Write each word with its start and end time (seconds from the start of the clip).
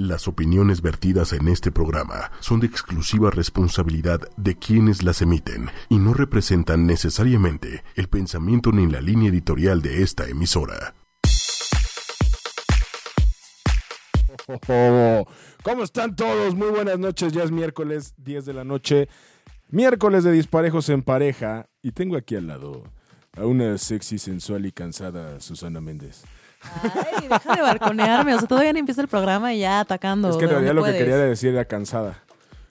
Las 0.00 0.28
opiniones 0.28 0.80
vertidas 0.80 1.32
en 1.32 1.48
este 1.48 1.72
programa 1.72 2.30
son 2.38 2.60
de 2.60 2.68
exclusiva 2.68 3.32
responsabilidad 3.32 4.20
de 4.36 4.56
quienes 4.56 5.02
las 5.02 5.22
emiten 5.22 5.70
y 5.88 5.98
no 5.98 6.14
representan 6.14 6.86
necesariamente 6.86 7.82
el 7.96 8.06
pensamiento 8.06 8.70
ni 8.70 8.86
la 8.86 9.00
línea 9.00 9.28
editorial 9.28 9.82
de 9.82 10.04
esta 10.04 10.28
emisora. 10.28 10.94
¿Cómo 15.64 15.82
están 15.82 16.14
todos? 16.14 16.54
Muy 16.54 16.68
buenas 16.68 17.00
noches. 17.00 17.32
Ya 17.32 17.42
es 17.42 17.50
miércoles 17.50 18.14
10 18.18 18.44
de 18.44 18.54
la 18.54 18.62
noche. 18.62 19.08
Miércoles 19.68 20.22
de 20.22 20.30
disparejos 20.30 20.88
en 20.90 21.02
pareja. 21.02 21.66
Y 21.82 21.90
tengo 21.90 22.16
aquí 22.16 22.36
al 22.36 22.46
lado 22.46 22.84
a 23.36 23.46
una 23.46 23.76
sexy, 23.78 24.18
sensual 24.18 24.64
y 24.64 24.70
cansada 24.70 25.40
Susana 25.40 25.80
Méndez. 25.80 26.22
Ay, 26.62 27.28
deja 27.28 27.54
de 27.54 27.62
barconearme. 27.62 28.34
O 28.34 28.38
sea, 28.38 28.48
todavía 28.48 28.72
no 28.72 28.78
empieza 28.78 29.00
el 29.00 29.08
programa 29.08 29.52
y 29.54 29.60
ya 29.60 29.80
atacando. 29.80 30.30
Es 30.30 30.36
que 30.36 30.44
en 30.44 30.50
realidad 30.50 30.74
lo 30.74 30.84
que 30.84 30.92
quería 30.96 31.16
decir 31.16 31.50
era 31.54 31.64
cansada. 31.64 32.22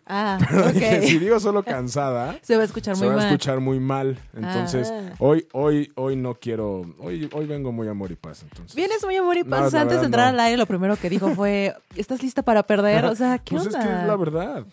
Ah, 0.09 0.37
Dije, 0.73 1.01
si 1.05 1.15
ok. 1.17 1.21
digo 1.21 1.39
solo 1.39 1.63
cansada, 1.63 2.37
Se 2.41 2.55
va 2.55 2.61
a 2.61 2.65
escuchar 2.65 2.95
se 2.95 3.01
muy 3.01 3.07
va 3.09 3.13
a 3.13 3.17
mal. 3.17 3.25
escuchar 3.27 3.59
muy 3.59 3.79
mal. 3.81 4.17
Entonces, 4.35 4.89
Ah. 4.89 5.13
hoy, 5.19 5.45
hoy, 5.51 5.91
hoy 5.95 6.15
no 6.15 6.35
quiero. 6.35 6.85
Hoy, 6.99 7.29
hoy 7.33 7.45
vengo 7.45 7.73
muy 7.73 7.89
amor 7.89 8.09
y 8.11 8.15
paz. 8.15 8.41
Entonces. 8.43 8.73
Vienes 8.73 9.03
muy 9.03 9.17
amor 9.17 9.35
y 9.35 9.43
No, 9.43 9.49
paz. 9.49 9.73
Antes 9.73 9.73
verdad, 9.89 9.99
de 9.99 10.05
entrar 10.05 10.25
no. 10.33 10.39
al 10.39 10.45
aire, 10.45 10.57
lo 10.57 10.65
primero 10.65 10.95
que 10.95 11.09
dijo 11.09 11.35
fue: 11.35 11.75
¿Estás 11.97 12.23
lista 12.23 12.41
para 12.41 12.63
perder? 12.63 13.03
O 13.03 13.15
sea, 13.15 13.37
¿qué 13.37 13.55
Pues 13.55 13.65
onda? 13.67 13.79
es 13.79 13.85
que 13.85 13.91
es 14.01 14.07
la 14.07 14.15
verdad. 14.15 14.63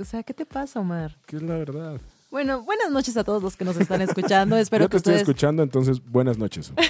O 0.00 0.04
sea, 0.06 0.22
¿qué 0.22 0.32
te 0.32 0.46
pasa, 0.46 0.80
Omar? 0.80 1.14
Que 1.26 1.36
es 1.36 1.42
la 1.42 1.56
verdad. 1.56 2.00
Bueno, 2.30 2.62
buenas 2.62 2.90
noches 2.90 3.14
a 3.18 3.24
todos 3.24 3.42
los 3.42 3.56
que 3.56 3.66
nos 3.66 3.76
están 3.76 4.00
escuchando. 4.00 4.56
Espero 4.56 4.84
Yo 4.84 4.88
te 4.88 4.92
que 4.92 4.96
estoy 4.96 5.10
ustedes. 5.12 5.28
escuchando, 5.28 5.62
entonces 5.62 6.00
buenas 6.02 6.38
noches. 6.38 6.72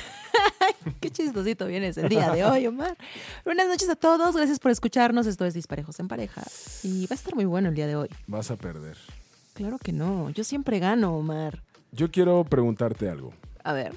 Qué 1.01 1.11
chistosito 1.11 1.66
vienes 1.66 1.97
el 1.98 2.09
día 2.09 2.30
de 2.30 2.45
hoy, 2.45 2.66
Omar. 2.66 2.97
Buenas 3.45 3.69
noches 3.69 3.88
a 3.88 3.97
todos. 3.97 4.37
Gracias 4.37 4.59
por 4.59 4.71
escucharnos. 4.71 5.27
Esto 5.27 5.45
es 5.45 5.55
Disparejos 5.55 5.98
en 6.01 6.09
Pareja. 6.09 6.43
Y 6.83 7.07
va 7.07 7.15
a 7.15 7.15
estar 7.15 7.34
muy 7.34 7.45
bueno 7.45 7.69
el 7.69 7.75
día 7.75 7.87
de 7.87 7.97
hoy. 7.97 8.09
Vas 8.27 8.51
a 8.51 8.57
perder. 8.57 8.96
Claro 9.54 9.79
que 9.79 9.93
no. 9.93 10.30
Yo 10.30 10.45
siempre 10.45 10.79
gano, 10.79 11.16
Omar. 11.16 11.63
Yo 11.93 12.10
quiero 12.10 12.45
preguntarte 12.45 13.09
algo. 13.09 13.32
A 13.65 13.73
ver. 13.73 13.95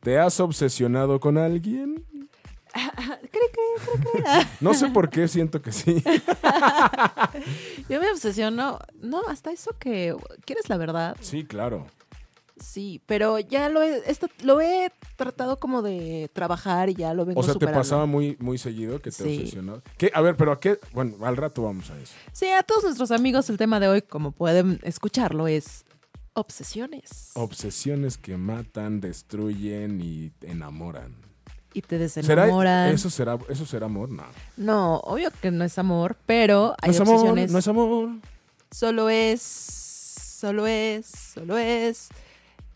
¿Te 0.00 0.18
has 0.18 0.40
obsesionado 0.40 1.20
con 1.20 1.38
alguien? 1.38 2.04
Cree 2.72 3.50
que, 3.52 4.22
que. 4.22 4.46
No 4.60 4.74
sé 4.74 4.88
por 4.88 5.08
qué 5.08 5.28
siento 5.28 5.62
que 5.62 5.72
sí. 5.72 6.02
Yo 7.88 8.00
me 8.00 8.10
obsesiono. 8.10 8.78
No, 9.00 9.22
hasta 9.28 9.50
eso 9.50 9.74
que. 9.78 10.14
¿Quieres 10.44 10.68
la 10.68 10.76
verdad? 10.76 11.16
Sí, 11.20 11.44
claro. 11.44 11.86
Sí, 12.58 13.02
pero 13.06 13.38
ya 13.38 13.68
lo 13.68 13.82
he, 13.82 14.10
esto, 14.10 14.28
lo 14.42 14.60
he 14.62 14.90
tratado 15.16 15.58
como 15.58 15.82
de 15.82 16.30
trabajar 16.32 16.88
y 16.88 16.94
ya 16.94 17.12
lo 17.12 17.26
vengo 17.26 17.40
O 17.40 17.42
sea, 17.42 17.54
te 17.54 17.66
pasaba 17.68 18.06
muy, 18.06 18.36
muy 18.40 18.56
seguido 18.56 19.00
que 19.02 19.10
te 19.10 19.24
Sí. 19.24 19.38
obsesionó. 19.40 19.82
¿Qué? 19.98 20.10
A 20.14 20.20
ver, 20.22 20.36
pero 20.36 20.52
¿a 20.52 20.60
qué? 20.60 20.78
Bueno, 20.92 21.16
al 21.26 21.36
rato 21.36 21.62
vamos 21.62 21.90
a 21.90 21.98
eso. 22.00 22.14
Sí, 22.32 22.46
a 22.48 22.62
todos 22.62 22.84
nuestros 22.84 23.10
amigos 23.10 23.50
el 23.50 23.58
tema 23.58 23.78
de 23.78 23.88
hoy, 23.88 24.02
como 24.02 24.32
pueden 24.32 24.80
escucharlo, 24.84 25.48
es 25.48 25.84
obsesiones. 26.32 27.30
Obsesiones 27.34 28.16
que 28.18 28.36
matan, 28.36 29.00
destruyen 29.00 30.00
y 30.00 30.32
enamoran. 30.42 31.14
y 31.74 31.82
te 31.82 32.08
¿Será, 32.08 32.44
desenamoran. 32.46 32.94
¿eso, 32.94 33.10
será, 33.10 33.38
¿Eso 33.50 33.66
será 33.66 33.84
amor? 33.84 34.08
No. 34.08 34.24
No, 34.56 34.96
obvio 35.00 35.30
que 35.42 35.50
no 35.50 35.62
es 35.62 35.78
amor, 35.78 36.16
pero 36.24 36.74
hay 36.80 36.88
no 36.90 36.94
es 36.94 37.00
amor, 37.02 37.50
no 37.50 37.58
es 37.58 37.68
amor. 37.68 38.08
Solo 38.70 39.10
es, 39.10 39.42
solo 39.42 40.66
es, 40.66 41.04
solo 41.06 41.58
es 41.58 42.08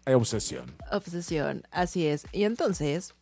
obsesión. 0.07 0.73
obsesión. 0.91 1.63
Así 1.71 2.07
es. 2.07 2.27
Y 2.33 2.45
entonces, 2.45 3.15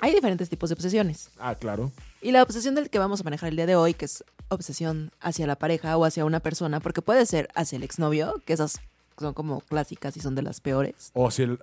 hay 0.00 0.14
diferentes 0.14 0.48
tipos 0.48 0.70
de 0.70 0.74
obsesiones. 0.74 1.30
Ah, 1.38 1.54
claro. 1.54 1.90
Y 2.20 2.32
la 2.32 2.42
obsesión 2.42 2.74
del 2.74 2.90
que 2.90 2.98
vamos 2.98 3.20
a 3.20 3.24
manejar 3.24 3.48
el 3.50 3.56
día 3.56 3.66
de 3.66 3.76
hoy, 3.76 3.94
que 3.94 4.04
es 4.04 4.24
obsesión 4.48 5.10
hacia 5.20 5.46
la 5.46 5.56
pareja 5.56 5.96
o 5.96 6.04
hacia 6.04 6.24
una 6.24 6.40
persona, 6.40 6.80
porque 6.80 7.02
puede 7.02 7.24
ser 7.26 7.48
hacia 7.54 7.76
el 7.76 7.82
exnovio, 7.82 8.42
que 8.44 8.52
esas 8.52 8.80
son 9.18 9.32
como 9.34 9.60
clásicas 9.62 10.16
y 10.16 10.20
son 10.20 10.34
de 10.34 10.42
las 10.42 10.60
peores, 10.60 11.10
O 11.14 11.30
si 11.30 11.42
el... 11.42 11.58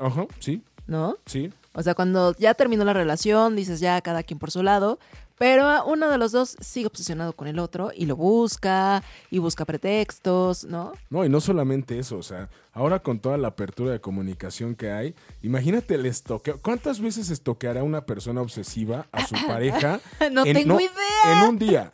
ajá, 0.00 0.26
sí, 0.38 0.62
¿no? 0.86 1.16
sí. 1.26 1.50
O 1.72 1.82
sea, 1.82 1.94
cuando 1.94 2.36
ya 2.36 2.54
terminó 2.54 2.84
la 2.84 2.92
relación, 2.92 3.56
dices 3.56 3.80
ya 3.80 4.00
cada 4.00 4.22
quien 4.22 4.38
por 4.38 4.50
su 4.52 4.62
lado, 4.62 4.98
pero 5.38 5.84
uno 5.86 6.08
de 6.08 6.18
los 6.18 6.32
dos 6.32 6.56
sigue 6.60 6.86
obsesionado 6.86 7.32
con 7.32 7.48
el 7.48 7.58
otro 7.58 7.90
y 7.94 8.06
lo 8.06 8.16
busca 8.16 9.02
y 9.30 9.38
busca 9.38 9.64
pretextos, 9.64 10.64
¿no? 10.64 10.92
No, 11.10 11.24
y 11.24 11.28
no 11.28 11.40
solamente 11.40 11.98
eso, 11.98 12.18
o 12.18 12.22
sea, 12.22 12.48
ahora 12.72 13.00
con 13.00 13.18
toda 13.18 13.36
la 13.36 13.48
apertura 13.48 13.92
de 13.92 14.00
comunicación 14.00 14.74
que 14.74 14.90
hay, 14.90 15.14
imagínate 15.42 15.94
el 15.94 16.06
estoqueo. 16.06 16.58
¿Cuántas 16.60 17.00
veces 17.00 17.30
estoqueará 17.30 17.82
una 17.82 18.06
persona 18.06 18.40
obsesiva 18.40 19.06
a 19.12 19.26
su 19.26 19.34
pareja? 19.46 20.00
No 20.30 20.44
tengo 20.44 20.80
idea. 20.80 21.42
En 21.42 21.48
un 21.48 21.58
día. 21.58 21.92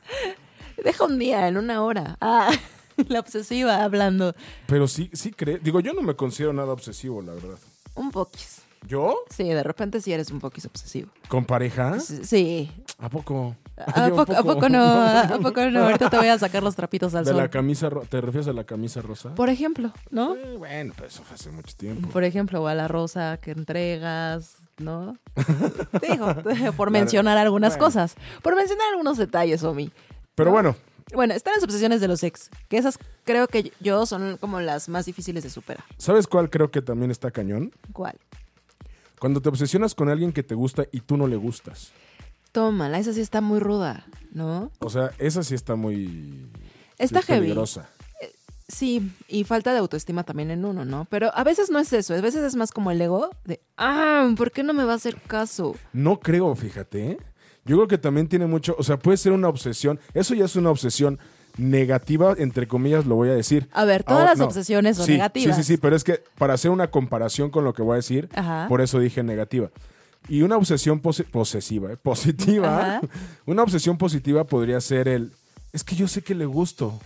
Deja 0.82 1.04
un 1.04 1.18
día, 1.18 1.48
en 1.48 1.56
una 1.56 1.82
hora. 1.82 2.16
Ah, 2.20 2.50
la 3.08 3.20
obsesiva 3.20 3.82
hablando. 3.82 4.34
Pero 4.66 4.88
sí, 4.88 5.10
sí 5.12 5.30
cree. 5.30 5.58
Digo, 5.58 5.80
yo 5.80 5.92
no 5.92 6.02
me 6.02 6.14
considero 6.14 6.52
nada 6.52 6.72
obsesivo, 6.72 7.22
la 7.22 7.32
verdad. 7.32 7.58
Un 7.94 8.10
poquis. 8.10 8.62
¿Yo? 8.86 9.24
Sí, 9.28 9.44
de 9.44 9.62
repente 9.62 10.00
sí 10.00 10.12
eres 10.12 10.30
un 10.30 10.40
poquis 10.40 10.64
obsesivo. 10.64 11.10
¿Con 11.28 11.44
pareja? 11.44 12.00
Sí. 12.00 12.70
¿A 13.00 13.09
poco? 13.09 13.56
¿A 13.77 14.09
Yo, 14.09 14.16
poco, 14.16 14.33
¿A 14.37 14.43
poco 14.43 14.69
no? 14.69 14.83
¿A 15.03 15.38
poco 15.43 15.65
no? 15.71 15.84
Ahorita 15.84 16.11
te 16.11 16.16
voy 16.19 16.28
a 16.28 16.38
sacar 16.38 16.62
los 16.62 16.77
trapitos 16.77 17.15
al 17.15 17.25
¿De 17.25 17.33
la 17.33 17.49
camisa 17.49 17.88
¿Te 18.09 18.21
refieres 18.21 18.47
a 18.49 18.53
la 18.53 18.65
camisa 18.65 19.00
rosa? 19.00 19.34
Por 19.34 19.49
ejemplo, 19.49 19.91
¿no? 20.11 20.37
Eh, 20.37 20.56
bueno, 20.59 20.93
pues 20.97 21.15
eso 21.15 21.22
fue 21.25 21.34
hace 21.34 21.50
mucho 21.50 21.75
tiempo. 21.77 22.09
Por 22.11 22.25
ejemplo, 22.25 22.62
o 22.62 22.66
a 22.66 22.75
la 22.75 22.88
rosa 22.88 23.38
que 23.38 23.53
entregas, 23.53 24.56
¿no? 24.78 25.16
Digo, 26.09 26.34
por 26.77 26.91
mencionar 26.91 27.38
algunas 27.38 27.72
Bueno. 27.72 27.84
cosas. 27.87 28.16
Por 28.43 28.55
mencionar 28.55 28.87
algunos 28.91 29.17
detalles, 29.17 29.62
Omi. 29.65 29.91
Pero 30.34 30.50
bueno, 30.50 30.77
Bueno, 31.15 31.32
están 31.34 31.55
las 31.55 31.65
obsesiones 31.65 32.00
de 32.03 32.09
los 32.09 32.22
ex, 32.22 32.50
que 32.69 32.77
esas 32.78 32.99
creo 33.25 33.49
que 33.49 33.72
yo 33.81 34.05
son 34.06 34.37
como 34.37 34.61
las 34.61 34.88
más 34.91 35.06
difíciles 35.06 35.43
de 35.43 35.49
superar. 35.50 35.84
¿sabes 35.97 36.27
cuál 36.27 36.50
creo 36.50 36.71
que 36.71 36.82
también 36.82 37.11
está 37.11 37.31
cañón? 37.31 37.72
¿Cuál? 37.94 38.17
Cuando 39.19 39.41
te 39.41 39.49
obsesionas 39.49 39.94
con 39.94 40.09
alguien 40.09 40.32
que 40.32 40.43
te 40.43 40.55
gusta 40.55 40.84
y 40.93 41.00
tú 41.00 41.17
no 41.17 41.27
le 41.27 41.37
gustas. 41.37 41.93
Tómala, 42.53 42.99
esa 42.99 43.12
sí 43.12 43.21
está 43.21 43.41
muy 43.41 43.61
ruda, 43.61 44.05
¿no? 44.33 44.71
O 44.81 44.91
sea, 44.91 45.11
esa 45.19 45.43
sí 45.43 45.55
está 45.55 45.77
muy... 45.77 46.49
Está 46.99 47.19
sí 47.21 47.22
es 47.22 47.27
heavy. 47.27 47.41
peligrosa. 47.43 47.88
Sí, 48.69 49.11
y 49.27 49.43
falta 49.44 49.72
de 49.72 49.78
autoestima 49.81 50.22
también 50.22 50.50
en 50.53 50.65
uno, 50.65 50.84
¿no? 50.84 51.05
Pero 51.11 51.31
a 51.37 51.43
veces 51.43 51.71
no 51.71 51.81
es 51.81 51.93
eso, 51.93 52.15
a 52.15 52.21
veces 52.21 52.43
es 52.44 52.55
más 52.55 52.71
como 52.71 52.93
el 52.93 53.00
ego 53.00 53.31
de, 53.44 53.61
ah, 53.77 54.33
¿por 54.37 54.53
qué 54.53 54.62
no 54.62 54.72
me 54.72 54.84
va 54.84 54.93
a 54.93 54.97
hacer 54.97 55.16
caso? 55.27 55.75
No 55.93 56.21
creo, 56.21 56.55
fíjate. 56.55 57.11
¿eh? 57.12 57.19
Yo 57.65 57.77
creo 57.77 57.88
que 57.88 57.99
también 57.99 58.28
tiene 58.28 58.47
mucho, 58.47 58.77
o 58.78 58.84
sea, 58.84 58.97
puede 58.97 59.17
ser 59.17 59.32
una 59.32 59.49
obsesión. 59.49 59.99
Eso 60.15 60.34
ya 60.34 60.44
es 60.44 60.55
una 60.55 60.71
obsesión 60.71 61.19
negativa, 61.56 62.34
entre 62.38 62.69
comillas, 62.69 63.06
lo 63.06 63.17
voy 63.17 63.28
a 63.31 63.34
decir. 63.34 63.69
A 63.72 63.84
ver, 63.84 64.05
todas 64.05 64.21
Ahora, 64.21 64.31
las 64.32 64.38
no. 64.38 64.44
obsesiones 64.47 64.97
son 64.97 65.06
Sí, 65.06 65.12
negativas. 65.12 65.56
Sí, 65.56 65.62
sí, 65.65 65.72
sí, 65.75 65.77
pero 65.77 65.97
es 65.97 66.05
que 66.05 66.22
para 66.38 66.55
hacer 66.55 66.71
una 66.71 66.91
comparación 66.93 67.50
con 67.50 67.65
lo 67.65 67.75
que 67.75 67.82
voy 67.82 67.94
a 67.94 67.97
decir, 67.97 68.28
Ajá. 68.34 68.67
por 68.69 68.81
eso 68.81 69.00
dije 69.00 69.22
negativa. 69.25 69.71
Y 70.30 70.42
una 70.42 70.56
obsesión 70.56 71.00
pose- 71.00 71.24
posesiva, 71.24 71.92
¿eh? 71.92 71.96
positiva, 71.96 72.78
Ajá. 72.98 73.00
una 73.46 73.62
obsesión 73.64 73.98
positiva 73.98 74.44
podría 74.44 74.80
ser 74.80 75.08
el, 75.08 75.32
es 75.72 75.84
que 75.84 75.94
yo 75.96 76.08
sé 76.08 76.22
que 76.22 76.34
le 76.34 76.46
gusto, 76.46 76.98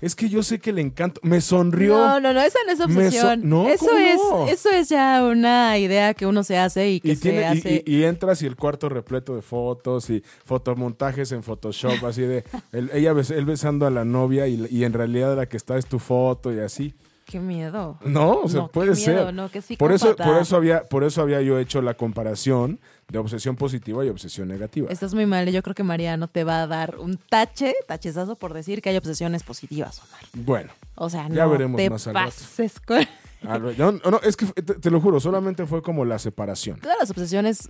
es 0.00 0.14
que 0.14 0.28
yo 0.28 0.44
sé 0.44 0.60
que 0.60 0.72
le 0.72 0.80
encanto, 0.80 1.20
me 1.24 1.40
sonrió. 1.40 1.96
No, 1.96 2.20
no, 2.20 2.32
no, 2.32 2.40
esa 2.40 2.58
no 2.66 2.72
es 2.72 2.80
obsesión. 2.80 3.40
so- 3.40 3.46
no, 3.46 3.68
eso 3.68 3.86
¿cómo 3.86 4.46
es, 4.46 4.52
eso 4.60 4.70
es 4.70 4.88
ya 4.90 5.24
una 5.24 5.76
idea 5.78 6.14
que 6.14 6.24
uno 6.26 6.44
se 6.44 6.56
hace 6.56 6.88
y 6.92 7.00
que 7.00 7.08
Y, 7.12 7.16
se 7.16 7.22
tiene, 7.22 7.44
hace. 7.46 7.82
y- 7.84 7.96
y 7.96 8.04
entras 8.04 8.40
y 8.42 8.46
el 8.46 8.54
cuarto 8.54 8.88
repleto 8.88 9.34
de 9.34 9.42
fotos 9.42 10.08
y 10.10 10.22
fotomontajes 10.44 11.32
en 11.32 11.42
Photoshop, 11.42 12.04
así 12.04 12.22
de 12.22 12.44
el- 12.72 12.90
ella 12.92 13.12
él 13.30 13.44
besando 13.44 13.86
a 13.86 13.90
la 13.90 14.04
novia 14.04 14.46
y, 14.46 14.66
y 14.70 14.84
en 14.84 14.92
realidad 14.92 15.34
la 15.36 15.46
que 15.46 15.56
está 15.56 15.76
es 15.78 15.86
tu 15.86 15.98
foto 15.98 16.52
y 16.52 16.60
así. 16.60 16.94
Qué 17.30 17.40
miedo. 17.40 17.98
No, 18.06 18.40
o 18.40 18.48
sea, 18.48 18.60
No, 18.62 18.66
qué 18.68 18.72
puede 18.72 18.94
miedo, 18.94 19.26
ser. 19.26 19.34
no, 19.34 19.50
por 19.78 19.92
eso, 19.92 20.16
por 20.16 20.36
eso 20.38 20.56
había, 20.56 20.84
por 20.84 21.04
eso 21.04 21.20
había 21.20 21.42
yo 21.42 21.58
hecho 21.58 21.82
la 21.82 21.92
comparación 21.92 22.80
de 23.08 23.18
obsesión 23.18 23.54
positiva 23.54 24.02
y 24.02 24.08
obsesión 24.08 24.48
negativa. 24.48 24.90
Estás 24.90 25.12
muy 25.12 25.26
mal 25.26 25.46
yo 25.52 25.62
creo 25.62 25.74
que 25.74 25.82
Mariano 25.82 26.28
te 26.28 26.42
va 26.44 26.62
a 26.62 26.66
dar 26.66 26.96
un 26.98 27.18
tache, 27.18 27.74
tachezazo 27.86 28.36
por 28.36 28.54
decir 28.54 28.80
que 28.80 28.88
hay 28.88 28.96
obsesiones 28.96 29.42
positivas, 29.42 30.00
Omar. 30.00 30.20
Bueno, 30.32 30.72
O 30.94 31.10
sea, 31.10 31.28
Ya 31.28 31.44
no 31.44 31.50
veremos 31.50 31.76
te 31.76 31.90
más 31.90 32.04
pases 32.08 32.80
con... 32.80 33.00
a 33.46 33.58
ver, 33.58 33.78
no, 33.78 33.92
no, 33.92 34.20
es 34.22 34.34
que 34.34 34.46
te, 34.46 34.74
te 34.76 34.90
lo 34.90 34.98
juro, 34.98 35.20
solamente 35.20 35.66
fue 35.66 35.82
como 35.82 36.06
la 36.06 36.18
separación. 36.18 36.80
Todas 36.80 36.96
las 36.98 37.10
obsesiones 37.10 37.68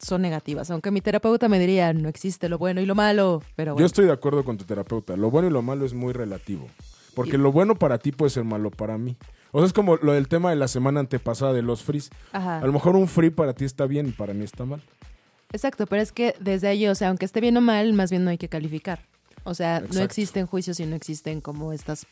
son 0.00 0.20
negativas, 0.22 0.68
aunque 0.72 0.90
mi 0.90 1.00
terapeuta 1.00 1.48
me 1.48 1.60
diría, 1.60 1.92
no 1.92 2.08
existe 2.08 2.48
lo 2.48 2.58
bueno 2.58 2.80
y 2.80 2.86
lo 2.86 2.96
malo, 2.96 3.40
pero 3.54 3.78
Yo 3.78 3.86
estoy 3.86 4.06
de 4.06 4.12
acuerdo 4.12 4.44
con 4.44 4.58
tu 4.58 4.64
terapeuta. 4.64 5.16
Lo 5.16 5.30
bueno 5.30 5.46
y 5.46 5.52
lo 5.52 5.62
malo 5.62 5.86
es 5.86 5.94
muy 5.94 6.12
relativo. 6.12 6.68
Porque 7.14 7.38
lo 7.38 7.52
bueno 7.52 7.74
para 7.76 7.98
ti 7.98 8.12
puede 8.12 8.30
ser 8.30 8.44
malo 8.44 8.70
para 8.70 8.98
mí. 8.98 9.16
O 9.52 9.58
sea, 9.60 9.66
es 9.66 9.72
como 9.72 9.96
lo 9.96 10.12
del 10.12 10.26
tema 10.28 10.50
de 10.50 10.56
la 10.56 10.66
semana 10.68 11.00
antepasada 11.00 11.52
de 11.52 11.62
los 11.62 11.82
frees. 11.82 12.10
Ajá. 12.32 12.58
A 12.58 12.66
lo 12.66 12.72
mejor 12.72 12.96
un 12.96 13.06
free 13.08 13.30
para 13.30 13.52
ti 13.54 13.64
está 13.64 13.86
bien 13.86 14.08
y 14.08 14.10
para 14.12 14.34
mí 14.34 14.44
está 14.44 14.64
mal. 14.64 14.82
Exacto, 15.52 15.86
pero 15.86 16.02
es 16.02 16.10
que 16.10 16.34
desde 16.40 16.66
ahí, 16.68 16.86
o 16.88 16.94
sea, 16.96 17.08
aunque 17.10 17.24
esté 17.24 17.40
bien 17.40 17.56
o 17.56 17.60
mal, 17.60 17.92
más 17.92 18.10
bien 18.10 18.24
no 18.24 18.30
hay 18.30 18.38
que 18.38 18.48
calificar. 18.48 19.00
O 19.44 19.54
sea, 19.54 19.82
no 19.92 20.00
existen 20.00 20.46
juicios 20.46 20.80
y 20.80 20.86
no 20.86 20.96
existen 20.96 21.40
como 21.40 21.72
estas 21.72 22.06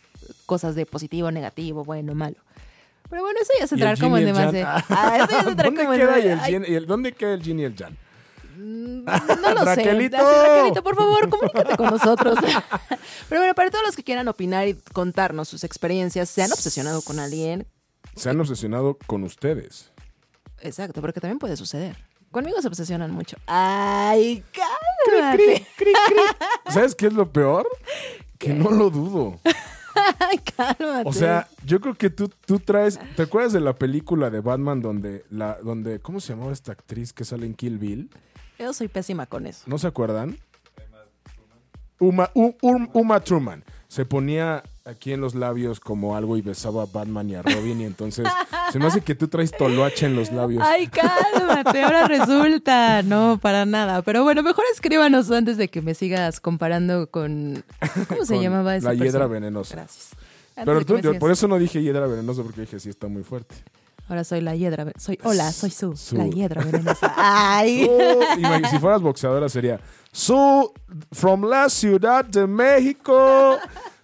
cosas 0.46 0.74
de 0.74 0.86
positivo, 0.86 1.30
negativo, 1.32 1.82
bueno, 1.84 2.14
malo. 2.14 2.36
Pero 3.10 3.22
bueno, 3.22 3.38
eso 3.42 3.52
ya 3.58 3.64
es 3.64 3.72
entrar 3.72 3.98
como 3.98 4.16
en 4.18 4.26
demás 4.26 4.52
de... 4.52 4.62
Ah, 4.62 5.16
eso 5.18 5.30
ya 5.30 5.40
es 5.40 5.46
entrar 5.48 5.66
¿Dónde 5.66 5.80
como 5.82 5.94
en 5.94 6.00
queda 6.00 6.14
de- 6.16 6.22
y 6.22 6.28
el 6.28 6.38
yin- 6.40 6.64
y 6.68 6.74
el- 6.74 6.86
¿Dónde 6.86 7.12
queda 7.12 7.34
el 7.34 7.42
yin 7.42 7.74
No 8.62 9.54
lo 9.54 9.64
Raquelito. 9.64 10.16
sé. 10.16 10.22
Así, 10.22 10.48
Raquelito, 10.48 10.82
por 10.82 10.96
favor, 10.96 11.28
comunícate 11.28 11.76
con 11.76 11.86
nosotros. 11.90 12.38
Pero 13.28 13.40
bueno, 13.40 13.54
para 13.54 13.70
todos 13.70 13.84
los 13.84 13.96
que 13.96 14.04
quieran 14.04 14.28
opinar 14.28 14.68
y 14.68 14.74
contarnos 14.92 15.48
sus 15.48 15.64
experiencias, 15.64 16.30
se 16.30 16.42
han 16.42 16.52
obsesionado 16.52 17.02
con 17.02 17.18
alguien. 17.18 17.66
Se 18.16 18.30
han 18.30 18.40
obsesionado 18.40 18.98
con 19.06 19.22
ustedes. 19.24 19.90
Exacto, 20.60 21.00
porque 21.00 21.20
también 21.20 21.38
puede 21.38 21.56
suceder. 21.56 21.96
Conmigo 22.30 22.62
se 22.62 22.68
obsesionan 22.68 23.10
mucho. 23.10 23.36
Ay, 23.46 24.42
cálmate. 24.52 25.66
¿Sabes 26.68 26.94
qué 26.94 27.08
es 27.08 27.12
lo 27.12 27.30
peor? 27.30 27.68
Que 28.38 28.54
no 28.54 28.70
lo 28.70 28.88
dudo. 28.90 29.38
Ay, 30.18 30.38
cálmate. 30.38 31.08
O 31.08 31.12
sea, 31.12 31.48
yo 31.66 31.80
creo 31.80 31.94
que 31.94 32.08
tú, 32.08 32.30
tú 32.46 32.58
traes. 32.58 32.98
¿Te 33.16 33.22
acuerdas 33.24 33.52
de 33.52 33.60
la 33.60 33.74
película 33.74 34.30
de 34.30 34.40
Batman 34.40 34.80
donde 34.80 35.24
la, 35.28 35.58
donde, 35.62 36.00
¿cómo 36.00 36.20
se 36.20 36.32
llamaba 36.32 36.52
esta 36.52 36.72
actriz 36.72 37.12
que 37.12 37.24
sale 37.24 37.44
en 37.44 37.54
Kill 37.54 37.78
Bill? 37.78 38.10
Yo 38.58 38.72
soy 38.72 38.88
pésima 38.88 39.26
con 39.26 39.46
eso. 39.46 39.62
¿No 39.66 39.78
se 39.78 39.86
acuerdan? 39.86 40.38
Uma, 41.98 42.30
U- 42.34 42.54
Um- 42.62 42.88
Uma 42.94 43.20
Truman. 43.20 43.62
Se 43.88 44.04
ponía 44.04 44.62
aquí 44.84 45.12
en 45.12 45.20
los 45.20 45.34
labios 45.34 45.78
como 45.78 46.16
algo 46.16 46.36
y 46.36 46.42
besaba 46.42 46.82
a 46.82 46.86
Batman 46.86 47.28
y 47.30 47.34
a 47.36 47.42
Robin 47.42 47.80
y 47.82 47.84
entonces 47.84 48.26
se 48.72 48.78
me 48.78 48.86
hace 48.86 49.02
que 49.02 49.14
tú 49.14 49.28
traes 49.28 49.52
toloache 49.52 50.06
en 50.06 50.16
los 50.16 50.32
labios. 50.32 50.64
Ay, 50.66 50.88
cálmate, 50.88 51.82
ahora 51.82 52.08
resulta. 52.08 53.02
No, 53.02 53.38
para 53.40 53.66
nada. 53.66 54.02
Pero 54.02 54.24
bueno, 54.24 54.42
mejor 54.42 54.64
escríbanos 54.72 55.30
antes 55.30 55.58
de 55.58 55.68
que 55.68 55.82
me 55.82 55.94
sigas 55.94 56.40
comparando 56.40 57.08
con. 57.10 57.62
¿Cómo 58.08 58.24
se 58.24 58.34
Con 58.34 58.42
llamaba 58.42 58.74
esa 58.76 58.88
La 58.88 58.94
hiedra 58.94 59.04
persona? 59.20 59.26
venenosa. 59.26 59.74
Gracias. 59.76 60.08
Antes 60.56 60.64
Pero 60.64 60.84
tú, 60.86 60.98
yo 60.98 61.18
por 61.18 61.30
eso 61.30 61.46
no 61.46 61.58
dije 61.58 61.82
hiedra 61.82 62.06
venenosa 62.06 62.42
porque 62.42 62.62
dije 62.62 62.80
sí 62.80 62.88
está 62.88 63.06
muy 63.08 63.22
fuerte. 63.22 63.54
Ahora 64.08 64.24
soy 64.24 64.40
la 64.40 64.54
hiedra. 64.54 64.86
Soy, 64.98 65.18
hola, 65.24 65.50
soy 65.52 65.70
Su, 65.70 65.96
Su. 65.96 66.16
la 66.16 66.26
hiedra 66.26 66.62
venenosa. 66.64 67.12
Ay. 67.16 67.86
Su- 67.86 68.68
si 68.70 68.78
fueras 68.78 69.00
boxeadora 69.00 69.48
sería 69.48 69.80
Su 70.12 70.72
from 71.12 71.44
la 71.44 71.68
Ciudad 71.68 72.24
de 72.24 72.46
México. 72.46 73.58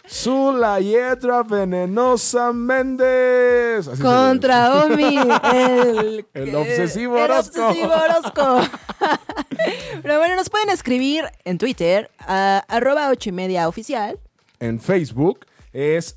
Su 0.07 0.51
la 0.57 0.79
hiedra 0.79 1.43
venenosa 1.43 2.51
Méndez. 2.51 3.87
Así. 3.87 4.01
Contra 4.01 4.83
Omi, 4.85 5.17
el, 5.53 6.25
El 6.33 6.55
obsesivo 6.55 7.15
el 7.17 7.23
Orozco. 7.29 7.67
obsesivo 7.67 7.93
Orozco. 7.93 8.59
Pero 10.01 10.17
bueno, 10.17 10.35
nos 10.35 10.49
pueden 10.49 10.69
escribir 10.69 11.25
en 11.45 11.59
Twitter 11.59 12.09
a 12.19 12.63
arroba 12.67 13.09
ocho 13.11 13.29
y 13.29 13.33
media 13.33 13.67
oficial. 13.67 14.17
En 14.59 14.79
Facebook 14.79 15.45
es 15.73 16.15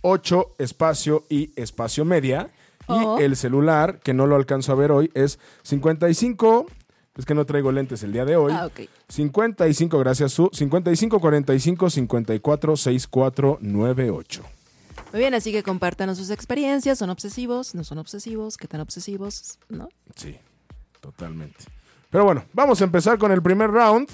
8 0.00 0.54
espacio 0.58 1.24
y 1.28 1.50
espacio 1.60 2.06
media. 2.06 2.48
Y 2.88 2.92
Oh. 2.92 3.18
el 3.18 3.36
celular, 3.36 4.00
que 4.00 4.12
no 4.14 4.26
lo 4.26 4.36
alcanzo 4.36 4.72
a 4.72 4.74
ver 4.74 4.92
hoy, 4.92 5.10
es 5.14 5.38
55. 5.62 6.66
Es 7.16 7.24
que 7.26 7.34
no 7.34 7.44
traigo 7.46 7.70
lentes 7.70 8.02
el 8.02 8.12
día 8.12 8.24
de 8.24 8.36
hoy. 8.36 8.52
Ah, 8.52 8.66
ok. 8.66 8.88
55, 9.08 9.98
gracias, 10.00 10.32
Su. 10.32 10.50
55 10.52 11.20
45 11.20 11.88
54 11.90 12.76
64 12.76 13.58
98. 13.60 14.42
Muy 15.12 15.20
bien, 15.20 15.32
así 15.34 15.52
que 15.52 15.62
compártanos 15.62 16.18
sus 16.18 16.30
experiencias. 16.30 16.98
¿Son 16.98 17.10
obsesivos? 17.10 17.74
¿No 17.76 17.84
son 17.84 17.98
obsesivos? 17.98 18.56
¿Qué 18.56 18.66
tan 18.66 18.80
obsesivos? 18.80 19.58
¿No? 19.68 19.88
Sí, 20.16 20.36
totalmente. 21.00 21.64
Pero 22.10 22.24
bueno, 22.24 22.44
vamos 22.52 22.80
a 22.80 22.84
empezar 22.84 23.16
con 23.18 23.30
el 23.30 23.42
primer 23.42 23.70
round. 23.70 24.08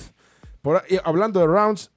Por, 0.60 0.82
hablando 1.04 1.40
de 1.40 1.46
rounds, 1.46 1.90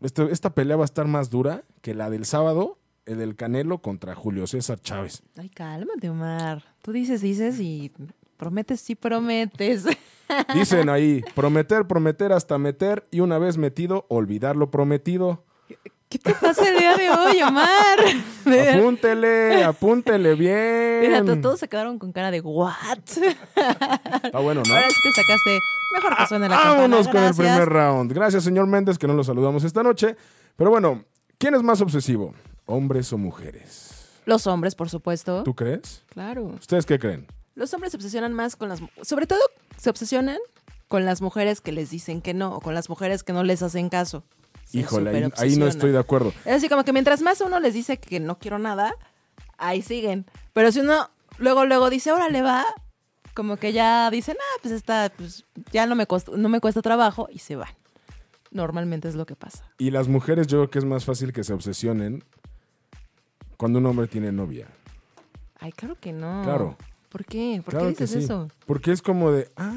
este- 0.00 0.30
esta 0.30 0.50
pelea 0.50 0.76
va 0.76 0.84
a 0.84 0.86
estar 0.86 1.06
más 1.08 1.28
dura 1.30 1.64
que 1.82 1.92
la 1.94 2.08
del 2.08 2.24
sábado, 2.24 2.78
el 3.10 3.18
del 3.18 3.36
Canelo 3.36 3.78
contra 3.78 4.14
Julio 4.14 4.46
César 4.46 4.80
Chávez. 4.80 5.22
Ay, 5.36 5.48
cálmate, 5.48 6.08
Omar. 6.10 6.64
Tú 6.82 6.92
dices, 6.92 7.20
dices 7.20 7.58
y 7.60 7.92
prometes, 8.36 8.80
sí 8.80 8.94
prometes. 8.94 9.84
Dicen 10.54 10.88
ahí, 10.88 11.22
prometer, 11.34 11.86
prometer 11.86 12.32
hasta 12.32 12.56
meter 12.56 13.06
y 13.10 13.20
una 13.20 13.38
vez 13.38 13.56
metido, 13.58 14.06
olvidar 14.08 14.54
lo 14.56 14.70
prometido. 14.70 15.44
¿Qué 16.08 16.18
te 16.18 16.34
pasa 16.34 16.68
el 16.68 16.78
día 16.78 16.96
de 16.96 17.08
hoy, 17.10 17.40
Omar? 17.42 17.98
Apúntele, 18.74 19.62
apúntele 19.64 20.34
bien. 20.34 21.00
Mira, 21.02 21.24
to- 21.24 21.40
todos 21.40 21.60
se 21.60 21.68
quedaron 21.68 21.98
con 21.98 22.12
cara 22.12 22.30
de 22.30 22.40
¿what? 22.40 22.98
Está 23.06 24.38
bueno, 24.40 24.62
¿no? 24.66 24.74
Ahora 24.74 24.88
sí 24.88 24.96
te 25.04 25.12
sacaste. 25.22 25.58
Mejor 25.94 26.16
que 26.16 26.26
suene 26.26 26.48
la 26.48 26.56
campana. 26.56 26.74
Vámonos 26.80 27.08
con 27.08 27.22
el 27.22 27.34
primer 27.34 27.68
round. 27.68 28.12
Gracias, 28.12 28.42
señor 28.44 28.66
Méndez, 28.66 28.98
que 28.98 29.06
no 29.06 29.14
lo 29.14 29.22
saludamos 29.24 29.64
esta 29.64 29.82
noche. 29.82 30.16
Pero 30.56 30.70
bueno, 30.70 31.04
¿quién 31.38 31.54
es 31.54 31.62
más 31.62 31.80
obsesivo? 31.80 32.34
¿Hombres 32.70 33.12
o 33.12 33.18
mujeres? 33.18 33.90
Los 34.26 34.46
hombres, 34.46 34.76
por 34.76 34.88
supuesto. 34.88 35.42
¿Tú 35.42 35.56
crees? 35.56 36.04
Claro. 36.10 36.44
¿Ustedes 36.46 36.86
qué 36.86 37.00
creen? 37.00 37.26
Los 37.56 37.74
hombres 37.74 37.90
se 37.90 37.96
obsesionan 37.96 38.32
más 38.32 38.54
con 38.54 38.68
las... 38.68 38.80
Sobre 39.02 39.26
todo, 39.26 39.40
se 39.76 39.90
obsesionan 39.90 40.38
con 40.86 41.04
las 41.04 41.20
mujeres 41.20 41.60
que 41.60 41.72
les 41.72 41.90
dicen 41.90 42.22
que 42.22 42.32
no 42.32 42.54
o 42.54 42.60
con 42.60 42.72
las 42.72 42.88
mujeres 42.88 43.24
que 43.24 43.32
no 43.32 43.42
les 43.42 43.62
hacen 43.62 43.88
caso. 43.88 44.22
Se 44.66 44.78
Híjole, 44.78 45.10
ahí, 45.10 45.32
ahí 45.36 45.56
no 45.56 45.66
estoy 45.66 45.90
de 45.90 45.98
acuerdo. 45.98 46.32
Es 46.44 46.58
así 46.58 46.68
como 46.68 46.84
que 46.84 46.92
mientras 46.92 47.22
más 47.22 47.40
uno 47.40 47.58
les 47.58 47.74
dice 47.74 47.98
que 47.98 48.20
no 48.20 48.38
quiero 48.38 48.60
nada, 48.60 48.94
ahí 49.58 49.82
siguen. 49.82 50.26
Pero 50.52 50.70
si 50.70 50.78
uno 50.78 51.10
luego, 51.38 51.64
luego 51.64 51.90
dice, 51.90 52.12
órale, 52.12 52.40
va, 52.40 52.64
como 53.34 53.56
que 53.56 53.72
ya 53.72 54.10
dicen, 54.10 54.36
ah, 54.38 54.58
pues 54.62 54.72
está, 54.72 55.10
pues 55.16 55.44
ya 55.72 55.86
no 55.86 55.96
me, 55.96 56.06
cuesta, 56.06 56.30
no 56.36 56.48
me 56.48 56.60
cuesta 56.60 56.82
trabajo 56.82 57.28
y 57.32 57.40
se 57.40 57.56
van. 57.56 57.74
Normalmente 58.52 59.08
es 59.08 59.16
lo 59.16 59.26
que 59.26 59.34
pasa. 59.34 59.64
Y 59.78 59.90
las 59.90 60.06
mujeres 60.06 60.46
yo 60.46 60.58
creo 60.58 60.70
que 60.70 60.78
es 60.78 60.84
más 60.84 61.04
fácil 61.04 61.32
que 61.32 61.42
se 61.42 61.52
obsesionen 61.52 62.24
cuando 63.60 63.78
un 63.78 63.84
hombre 63.84 64.06
tiene 64.06 64.32
novia. 64.32 64.66
Ay, 65.58 65.70
claro 65.72 65.94
que 66.00 66.14
no. 66.14 66.40
Claro. 66.44 66.78
¿Por 67.10 67.26
qué? 67.26 67.60
¿Por 67.62 67.74
claro 67.74 67.88
qué 67.88 68.04
dices 68.04 68.10
sí. 68.10 68.18
eso? 68.24 68.48
Porque 68.64 68.90
es 68.90 69.02
como 69.02 69.30
de, 69.32 69.50
ah, 69.56 69.74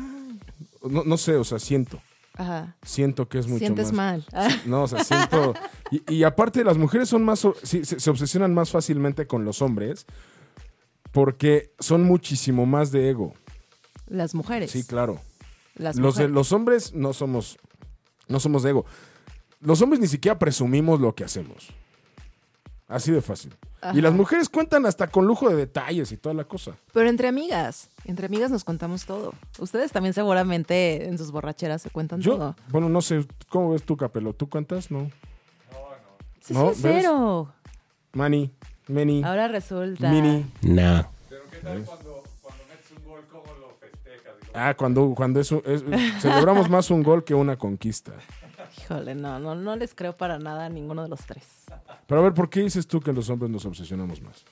no, 0.89 1.03
no 1.03 1.17
sé, 1.17 1.35
o 1.35 1.43
sea, 1.43 1.59
siento. 1.59 1.99
Ajá. 2.35 2.77
Siento 2.81 3.27
que 3.27 3.39
es 3.39 3.47
mucho 3.47 3.59
Sientes 3.59 3.91
más. 3.91 4.23
mal. 4.23 4.25
Ah, 4.31 4.47
No, 4.65 4.83
o 4.83 4.87
sea, 4.87 5.03
siento. 5.03 5.53
Y, 5.91 6.01
y 6.15 6.23
aparte, 6.23 6.63
las 6.63 6.77
mujeres 6.77 7.09
son 7.09 7.23
más. 7.25 7.45
sí, 7.63 7.83
se, 7.83 7.99
se 7.99 8.09
obsesionan 8.09 8.53
más 8.53 8.71
fácilmente 8.71 9.27
con 9.27 9.43
los 9.45 9.61
hombres 9.61 10.07
porque 11.11 11.73
son 11.77 12.03
muchísimo 12.03 12.65
más 12.65 12.91
de 12.91 13.09
ego. 13.09 13.33
Las 14.07 14.33
mujeres. 14.33 14.71
Sí, 14.71 14.85
claro. 14.85 15.19
Las 15.75 15.97
Los, 15.97 16.15
mujeres. 16.15 16.31
los 16.31 16.51
hombres 16.53 16.93
no 16.93 17.11
somos. 17.13 17.57
No 18.29 18.39
somos 18.39 18.63
de 18.63 18.69
ego. 18.71 18.85
Los 19.59 19.81
hombres 19.81 19.99
ni 19.99 20.07
siquiera 20.07 20.39
presumimos 20.39 20.99
lo 21.01 21.13
que 21.13 21.25
hacemos. 21.25 21.67
Así 22.87 23.11
de 23.11 23.21
fácil. 23.21 23.53
Ajá. 23.83 23.97
Y 23.97 24.01
las 24.01 24.13
mujeres 24.13 24.49
cuentan 24.49 24.85
hasta 24.85 25.07
con 25.07 25.25
lujo 25.25 25.49
de 25.49 25.55
detalles 25.55 26.11
y 26.11 26.17
toda 26.17 26.33
la 26.35 26.43
cosa. 26.45 26.71
Pero 26.93 27.09
entre 27.09 27.27
amigas, 27.27 27.89
entre 28.05 28.25
amigas 28.27 28.49
nos 28.51 28.63
contamos 28.63 29.05
todo. 29.05 29.33
Ustedes 29.59 29.91
también 29.91 30.13
seguramente 30.13 31.05
en 31.07 31.17
sus 31.17 31.31
borracheras 31.31 31.81
se 31.81 31.89
cuentan 31.89 32.21
Yo, 32.21 32.35
todo. 32.37 32.55
bueno, 32.69 32.89
no 32.89 33.01
sé, 33.01 33.25
¿cómo 33.49 33.71
ves 33.71 33.83
tú, 33.83 33.97
Capelo? 33.97 34.33
¿Tú 34.33 34.49
cuentas? 34.49 34.89
No. 34.91 35.09
Sí, 36.41 36.53
¿No? 36.53 36.73
sincero. 36.73 37.53
Mani, 38.13 38.51
Meni, 38.87 39.23
Ahora 39.23 39.47
resulta. 39.47 40.09
Mini. 40.09 40.45
No. 40.61 41.07
Ah, 44.53 44.75
cuando, 44.77 45.13
cuando 45.15 45.39
es, 45.39 45.51
un- 45.51 45.63
es- 45.65 45.83
celebramos 46.21 46.69
más 46.69 46.91
un 46.91 47.01
gol 47.01 47.23
que 47.23 47.33
una 47.33 47.57
conquista. 47.57 48.11
Híjole, 48.83 49.15
no, 49.15 49.39
no, 49.39 49.55
no 49.55 49.75
les 49.75 49.93
creo 49.95 50.15
para 50.15 50.39
nada 50.39 50.65
a 50.65 50.69
ninguno 50.69 51.03
de 51.03 51.09
los 51.09 51.21
tres. 51.25 51.45
Pero 52.07 52.21
a 52.21 52.23
ver, 52.23 52.33
¿por 52.33 52.49
qué 52.49 52.61
dices 52.61 52.85
tú 52.87 52.99
que 52.99 53.13
los 53.13 53.29
hombres 53.29 53.49
nos 53.51 53.65
obsesionamos 53.65 54.21
más? 54.21 54.43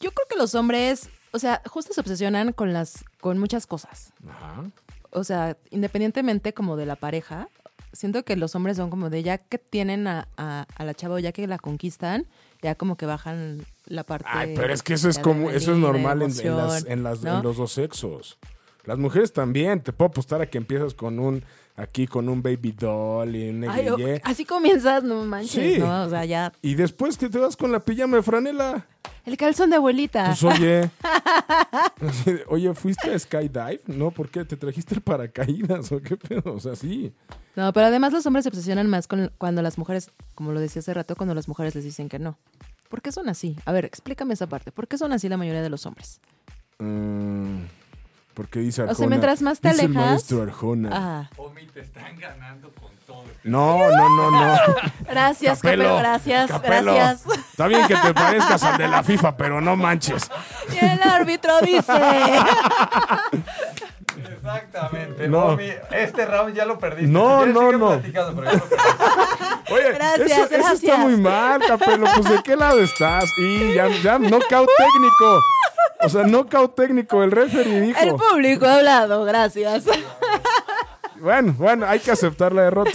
Yo 0.00 0.10
creo 0.12 0.26
que 0.28 0.36
los 0.36 0.54
hombres, 0.54 1.08
o 1.32 1.38
sea, 1.38 1.62
justo 1.66 1.92
se 1.92 2.00
obsesionan 2.00 2.52
con 2.52 2.72
las, 2.72 3.04
con 3.20 3.38
muchas 3.38 3.66
cosas. 3.66 4.12
Ajá. 4.28 4.64
O 5.10 5.24
sea, 5.24 5.56
independientemente 5.70 6.54
como 6.54 6.76
de 6.76 6.86
la 6.86 6.96
pareja, 6.96 7.48
siento 7.92 8.24
que 8.24 8.36
los 8.36 8.54
hombres 8.54 8.76
son 8.76 8.88
como 8.90 9.10
de 9.10 9.22
ya 9.22 9.38
que 9.38 9.58
tienen 9.58 10.06
a, 10.06 10.26
a, 10.36 10.66
a 10.76 10.84
la 10.84 10.94
chava 10.94 11.16
o 11.16 11.18
ya 11.18 11.32
que 11.32 11.46
la 11.46 11.58
conquistan, 11.58 12.26
ya 12.62 12.74
como 12.74 12.96
que 12.96 13.06
bajan 13.06 13.64
la 13.86 14.04
parte. 14.04 14.26
Ay, 14.30 14.54
pero 14.56 14.72
es 14.72 14.82
que 14.82 14.94
eso 14.94 15.08
es 15.08 15.18
como, 15.18 15.50
eso 15.50 15.72
es 15.72 15.78
normal 15.78 16.22
en, 16.22 16.30
en 16.30 16.56
las, 16.56 16.82
emoción, 16.84 16.92
en, 16.92 17.02
las- 17.02 17.22
¿no? 17.22 17.36
en 17.38 17.42
los 17.42 17.56
dos 17.56 17.72
sexos. 17.72 18.38
Las 18.84 18.98
mujeres 18.98 19.32
también, 19.32 19.80
te 19.80 19.92
puedo 19.92 20.08
apostar 20.08 20.40
a 20.42 20.46
que 20.46 20.58
empiezas 20.58 20.94
con 20.94 21.18
un, 21.20 21.44
aquí 21.76 22.06
con 22.06 22.28
un 22.28 22.42
baby 22.42 22.72
doll 22.72 23.34
y 23.34 23.48
un 23.50 23.64
Ay, 23.68 23.88
o- 23.88 23.96
así 24.24 24.44
comienzas, 24.44 25.02
no 25.04 25.24
manches, 25.24 25.74
Sí. 25.74 25.78
¿no? 25.80 26.04
O 26.04 26.10
sea, 26.10 26.24
ya. 26.24 26.52
Y 26.62 26.74
después 26.74 27.16
que 27.16 27.28
te 27.28 27.38
vas 27.38 27.56
con 27.56 27.72
la 27.72 27.80
pijama 27.80 28.16
de 28.18 28.22
franela. 28.22 28.86
El 29.24 29.36
calzón 29.36 29.70
de 29.70 29.76
abuelita. 29.76 30.26
Pues 30.26 30.42
oye, 30.42 30.90
oye, 32.48 32.74
¿fuiste 32.74 33.12
a 33.12 33.18
skydive? 33.18 33.80
No, 33.86 34.10
¿por 34.10 34.28
qué? 34.28 34.44
¿Te 34.44 34.56
trajiste 34.56 34.94
el 34.96 35.00
paracaídas 35.00 35.92
o 35.92 36.00
qué 36.00 36.16
pedo? 36.16 36.54
O 36.54 36.60
sea, 36.60 36.74
sí. 36.76 37.12
No, 37.54 37.72
pero 37.72 37.86
además 37.86 38.12
los 38.12 38.24
hombres 38.26 38.44
se 38.44 38.48
obsesionan 38.48 38.88
más 38.88 39.06
con 39.06 39.30
cuando 39.38 39.62
las 39.62 39.78
mujeres, 39.78 40.10
como 40.34 40.52
lo 40.52 40.60
decía 40.60 40.80
hace 40.80 40.94
rato, 40.94 41.16
cuando 41.16 41.34
las 41.34 41.48
mujeres 41.48 41.74
les 41.74 41.84
dicen 41.84 42.08
que 42.08 42.18
no. 42.18 42.38
¿Por 42.88 43.00
qué 43.02 43.12
son 43.12 43.28
así? 43.28 43.56
A 43.64 43.72
ver, 43.72 43.84
explícame 43.84 44.34
esa 44.34 44.46
parte. 44.48 44.72
¿Por 44.72 44.88
qué 44.88 44.98
son 44.98 45.12
así 45.12 45.28
la 45.28 45.36
mayoría 45.36 45.62
de 45.62 45.70
los 45.70 45.86
hombres? 45.86 46.20
Mm, 46.78 47.62
porque 48.34 48.60
dice 48.60 48.82
sea, 48.82 48.90
Arjona. 48.90 49.08
mientras 49.08 49.42
más 49.42 49.60
te 49.60 49.68
dice 49.70 49.84
el 49.84 49.90
alejas- 49.96 50.06
maestro 50.10 50.42
Arjona. 50.42 50.90
Ah, 50.92 51.30
Omi, 51.36 51.66
te 51.66 51.80
están 51.80 52.18
ganando 52.18 52.70
con 52.80 52.90
todo. 53.06 53.24
No, 53.44 53.78
no, 53.90 54.08
no, 54.16 54.30
no. 54.30 54.56
gracias, 55.08 55.60
Capelo, 55.60 55.82
Capelo, 55.84 55.98
gracias, 55.98 56.50
Capelo. 56.50 56.94
gracias. 56.94 57.38
Está 57.50 57.66
bien 57.66 57.86
que 57.88 57.96
te 57.96 58.14
parezcas 58.14 58.62
al 58.62 58.78
de 58.78 58.88
la 58.88 59.02
FIFA, 59.02 59.36
pero 59.36 59.60
no 59.60 59.76
manches. 59.76 60.30
Y 60.72 60.84
el 60.84 61.02
árbitro 61.02 61.60
dice. 61.60 61.92
Exactamente. 64.16 65.28
No. 65.28 65.58
Este 65.90 66.26
round 66.26 66.54
ya 66.54 66.64
lo 66.64 66.78
perdiste. 66.78 67.10
No, 67.10 67.46
no, 67.46 67.72
no. 67.72 67.88
platicando, 67.90 68.34
pero 68.34 68.50
ya 68.52 68.58
lo 68.58 68.64
perdiste. 68.64 69.72
Oye, 69.72 69.92
Gracias, 69.92 70.30
eso, 70.30 70.42
eso 70.42 70.54
está 70.54 70.58
gracias. 70.68 70.98
muy 70.98 71.16
mal, 71.16 71.60
Capelo. 71.66 72.06
Pues 72.14 72.28
de 72.28 72.42
qué 72.42 72.56
lado 72.56 72.80
estás? 72.80 73.24
Y 73.38 73.74
ya, 73.74 73.88
ya 74.02 74.18
knockout 74.18 74.68
técnico. 74.76 75.40
O 76.04 76.08
sea, 76.08 76.24
knockout 76.24 76.74
técnico. 76.74 77.22
El 77.22 77.30
referee 77.30 77.80
dijo. 77.80 78.00
El 78.00 78.14
público 78.14 78.66
ha 78.66 78.74
hablado, 78.76 79.24
gracias. 79.24 79.84
Bueno, 81.16 81.54
bueno, 81.56 81.86
hay 81.86 82.00
que 82.00 82.10
aceptar 82.10 82.52
la 82.52 82.62
derrota. 82.62 82.90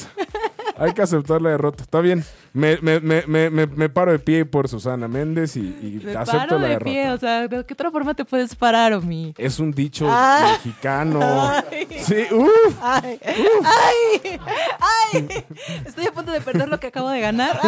Hay 0.80 0.94
que 0.94 1.02
aceptar 1.02 1.42
la 1.42 1.50
derrota. 1.52 1.84
Está 1.84 2.02
bien. 2.02 2.24
Me, 2.54 2.78
me, 2.82 3.00
me, 3.00 3.48
me, 3.48 3.90
paro 3.90 4.12
de 4.12 4.20
pie 4.20 4.46
por 4.46 4.68
Susana 4.68 5.08
Méndez 5.08 5.56
y, 5.56 5.60
y 5.60 6.02
Me 6.04 6.12
acepto 6.12 6.38
paro 6.40 6.60
la 6.60 6.64
de 6.64 6.70
derrota. 6.74 6.86
pie, 6.92 7.12
o 7.12 7.18
sea, 7.18 7.48
¿de 7.48 7.66
qué 7.66 7.74
otra 7.74 7.92
forma 7.92 8.14
te 8.16 8.26
puedes 8.26 8.56
parar, 8.56 8.94
Omi? 8.94 9.34
Es 9.38 9.60
un 9.60 9.72
dicho 9.72 10.08
Ah. 10.10 10.54
mexicano. 10.54 11.20
Ay. 11.22 11.88
Sí, 12.04 12.26
uff. 12.34 12.78
Ay, 12.82 13.20
ay, 13.24 14.40
ay, 14.80 15.46
estoy 15.86 16.06
a 16.08 16.12
punto 16.12 16.32
de 16.32 16.42
perder 16.42 16.68
lo 16.70 16.80
que 16.80 16.88
acabo 16.88 17.10
de 17.10 17.20
ganar. 17.22 17.60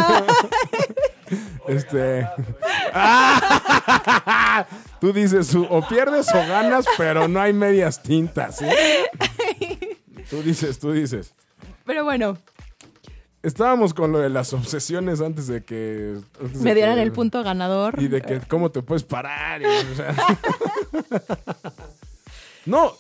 Este. 1.68 2.28
¡Ah! 2.94 4.66
Tú 5.00 5.13
dices, 5.13 5.54
o 5.56 5.88
pierdes 5.88 6.28
o 6.34 6.38
ganas, 6.48 6.86
pero 6.98 7.28
no 7.28 7.39
hay 7.39 7.54
medias 7.54 8.01
tintas. 8.01 8.58
¿sí? 8.58 8.66
Tú 10.30 10.42
dices, 10.42 10.80
tú 10.80 10.92
dices. 10.92 11.34
Pero 11.86 12.04
bueno, 12.04 12.38
Estábamos 13.41 13.93
con 13.93 14.12
lo 14.12 14.19
de 14.19 14.29
las 14.29 14.51
obsesiones 14.53 15.22
antes 15.22 15.48
de 15.48 15.63
que. 15.63 16.17
antes 16.41 16.62
me 16.62 16.75
dieran 16.75 16.96
que- 16.96 17.03
el 17.03 17.12
punto 17.13 17.41
ganador. 17.43 18.01
Y 18.01 18.08
de 18.10 18.22
que 18.22 18.41
cómo 18.41 18.69
te 18.72 18.81
puedes 18.81 19.03
parar. 19.03 19.62
y, 19.62 19.65
o 19.65 19.96
sea. 19.96 20.13
no, 22.65 22.93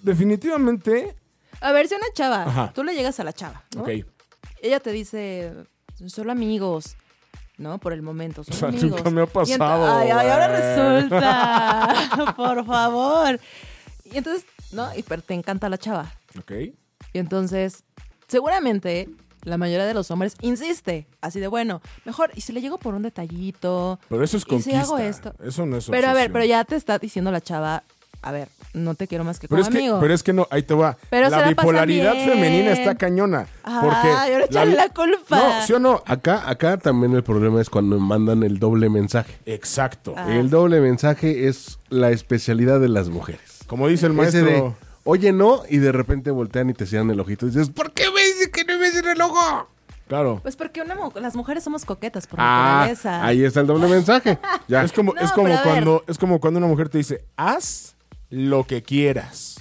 definitivamente. 0.00 1.14
A 1.60 1.72
ver, 1.72 1.88
si 1.88 1.94
una 1.94 2.06
chava, 2.14 2.42
Ajá. 2.44 2.72
tú 2.74 2.84
le 2.84 2.94
llegas 2.94 3.18
a 3.20 3.24
la 3.24 3.32
chava, 3.32 3.64
¿no? 3.74 3.82
Ok. 3.82 3.88
Ella 4.62 4.80
te 4.80 4.92
dice, 4.92 5.52
solo 6.06 6.32
amigos, 6.32 6.96
¿no? 7.58 7.78
Por 7.78 7.92
el 7.92 8.02
momento, 8.02 8.44
son 8.44 8.54
O 8.54 8.58
sea, 8.58 8.68
amigos. 8.68 8.90
nunca 8.90 9.10
me 9.10 9.22
ha 9.22 9.26
pasado, 9.26 9.98
Ay, 9.98 10.10
ay, 10.10 10.28
ahora 10.28 10.48
resulta. 10.48 12.34
Por 12.36 12.64
favor. 12.66 13.40
Y 14.04 14.18
entonces, 14.18 14.44
¿no? 14.72 14.88
Y 14.96 15.02
pero 15.02 15.22
te 15.22 15.34
encanta 15.34 15.68
la 15.68 15.78
chava. 15.78 16.10
Ok. 16.38 16.52
Y 17.12 17.18
entonces, 17.18 17.84
seguramente 18.28 19.08
la 19.46 19.56
mayoría 19.56 19.86
de 19.86 19.94
los 19.94 20.10
hombres 20.10 20.34
insiste, 20.42 21.06
así 21.20 21.40
de 21.40 21.46
bueno, 21.48 21.80
mejor, 22.04 22.30
y 22.34 22.40
si 22.42 22.52
le 22.52 22.60
llego 22.60 22.78
por 22.78 22.94
un 22.94 23.02
detallito. 23.02 23.98
Pero 24.08 24.22
eso 24.24 24.36
es 24.36 24.42
¿Y 24.42 24.44
si 24.44 24.48
conquista. 24.50 24.80
hago 24.80 24.98
esto? 24.98 25.32
Eso 25.42 25.64
no 25.66 25.76
es 25.76 25.86
Pero 25.86 26.08
a 26.08 26.12
ver, 26.12 26.24
obsesión. 26.24 26.32
pero 26.32 26.44
ya 26.44 26.64
te 26.64 26.76
está 26.76 26.98
diciendo 26.98 27.30
la 27.30 27.40
chava, 27.40 27.82
a 28.22 28.32
ver, 28.32 28.48
no 28.74 28.94
te 28.94 29.06
quiero 29.06 29.22
más 29.24 29.38
que 29.38 29.46
Pero 29.46 29.62
como 29.62 29.68
es, 29.70 29.72
que, 29.74 29.78
amigo. 29.82 30.00
pero 30.00 30.12
es 30.14 30.22
que 30.22 30.32
no, 30.32 30.48
ahí 30.50 30.62
te 30.62 30.74
va. 30.74 30.96
Pero 31.10 31.30
la 31.30 31.40
la 31.42 31.48
bipolaridad 31.48 32.12
bien. 32.14 32.28
femenina 32.30 32.72
está 32.72 32.96
cañona. 32.96 33.46
Porque 33.62 34.08
Ay, 34.08 34.32
ahora 34.34 34.64
bi- 34.64 34.72
la 34.72 34.88
culpa. 34.88 35.36
No, 35.38 35.66
¿sí 35.66 35.72
o 35.74 35.78
no? 35.78 36.02
Acá, 36.06 36.48
acá 36.50 36.76
también 36.76 37.14
el 37.14 37.22
problema 37.22 37.60
es 37.60 37.70
cuando 37.70 37.98
mandan 38.00 38.42
el 38.42 38.58
doble 38.58 38.88
mensaje. 38.90 39.38
Exacto. 39.46 40.14
Ah. 40.16 40.26
El 40.34 40.50
doble 40.50 40.80
mensaje 40.80 41.46
es 41.46 41.78
la 41.88 42.10
especialidad 42.10 42.80
de 42.80 42.88
las 42.88 43.08
mujeres. 43.10 43.60
Como 43.68 43.86
dice 43.88 44.06
el 44.06 44.12
Ese 44.12 44.42
maestro. 44.42 44.44
de, 44.44 44.72
oye, 45.04 45.32
no, 45.32 45.62
y 45.70 45.78
de 45.78 45.92
repente 45.92 46.30
voltean 46.32 46.68
y 46.70 46.74
te 46.74 46.84
cierran 46.86 47.10
el 47.10 47.20
ojito 47.20 47.46
y 47.46 47.50
dices, 47.50 47.70
¿por 47.70 47.92
qué 47.92 48.08
Claro. 50.08 50.38
Pues 50.42 50.54
porque 50.54 50.80
una 50.82 50.96
las 51.16 51.34
mujeres 51.34 51.64
somos 51.64 51.84
coquetas 51.84 52.26
por 52.28 52.38
Ah, 52.40 52.76
naturaleza. 52.86 53.24
ahí 53.26 53.42
está 53.44 53.60
el 53.60 53.66
doble 53.66 53.88
mensaje. 53.88 54.38
Ya. 54.68 54.82
Es 54.84 54.92
como, 54.92 55.12
No, 55.14 55.20
es 55.20 55.32
como 55.32 55.48
cuando, 55.62 56.04
es 56.06 56.18
como 56.18 56.40
cuando 56.40 56.58
una 56.58 56.68
mujer 56.68 56.88
te 56.88 56.98
dice, 56.98 57.24
haz 57.36 57.96
lo 58.30 58.64
que 58.64 58.82
quieras. 58.84 59.60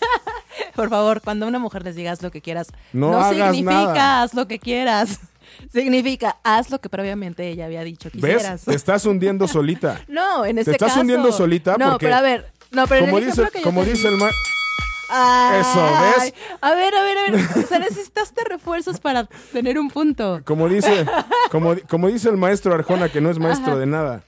Por 0.74 0.88
favor, 0.90 1.20
cuando 1.22 1.46
una 1.46 1.58
mujer 1.58 1.82
les 1.84 1.94
digas 1.96 2.22
lo 2.22 2.30
que 2.30 2.40
quieras, 2.42 2.68
No 2.92 3.12
no, 3.12 3.20
hagas 3.20 3.54
significa 3.54 3.84
nada. 3.84 4.22
haz 4.22 4.34
lo 4.34 4.46
que 4.48 4.58
quieras. 4.58 5.20
Significa 5.72 6.36
haz 6.44 6.70
lo 6.70 6.80
que 6.80 6.88
previamente 6.88 7.48
ella 7.48 7.64
había 7.66 7.82
dicho 7.82 8.08
que 8.10 8.18
¿Ves? 8.20 8.64
Te 8.64 8.74
estás 8.74 9.04
hundiendo 9.04 9.48
solita. 9.48 10.00
No, 10.06 10.44
en 10.46 10.58
este 10.58 10.70
estás 10.72 10.90
caso. 10.90 11.00
hundiendo 11.00 11.32
solita 11.32 11.76
No, 11.76 11.90
porque- 11.92 12.06
pero 12.06 12.16
a 12.16 12.22
ver. 12.22 12.52
No, 12.70 12.86
pero 12.86 13.00
como 13.06 13.18
en 13.18 13.24
el 13.24 13.30
dice, 13.30 13.48
que 13.52 13.58
yo 13.58 13.64
como 13.64 13.82
te 13.82 13.90
dice 13.90 14.08
el 14.08 14.16
Ay, 15.10 15.60
Eso, 15.60 15.80
¿ves? 16.22 16.34
A 16.60 16.74
ver, 16.74 16.94
a 16.94 17.02
ver, 17.02 17.18
a 17.18 17.30
ver. 17.32 17.48
O 17.64 17.66
sea, 17.66 17.78
necesitaste 17.80 18.42
refuerzos 18.48 19.00
para 19.00 19.28
tener 19.52 19.78
un 19.78 19.88
punto. 19.90 20.40
como 20.44 20.68
dice, 20.68 21.04
como, 21.50 21.74
como 21.88 22.08
dice 22.08 22.28
el 22.28 22.36
maestro 22.36 22.74
Arjona, 22.74 23.08
que 23.08 23.20
no 23.20 23.30
es 23.30 23.38
maestro 23.38 23.76
de 23.78 23.86
nada. 23.86 24.22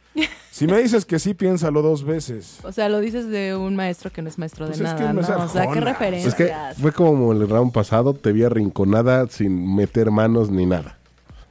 Si 0.50 0.66
me 0.66 0.82
dices 0.82 1.06
que 1.06 1.18
sí, 1.18 1.32
piénsalo 1.32 1.80
dos 1.80 2.04
veces. 2.04 2.58
O 2.64 2.72
sea, 2.72 2.90
lo 2.90 3.00
dices 3.00 3.28
de 3.28 3.56
un 3.56 3.74
maestro 3.74 4.10
que 4.10 4.20
no 4.20 4.28
es 4.28 4.38
maestro 4.38 4.66
de 4.66 4.72
Pues 4.76 4.82
es 4.82 4.94
que 4.94 5.00
nada, 5.00 5.12
no 5.14 5.20
es 5.22 5.28
¿no? 5.30 5.44
O 5.44 5.48
sea, 5.48 5.66
qué. 5.70 6.16
Es 6.26 6.34
que 6.34 6.52
fue 6.80 6.92
como 6.92 7.32
el 7.32 7.48
round 7.48 7.72
pasado, 7.72 8.12
te 8.12 8.32
vi 8.32 8.44
arrinconada 8.44 9.26
sin 9.28 9.74
meter 9.74 10.10
manos 10.10 10.50
ni 10.50 10.66
nada. 10.66 10.98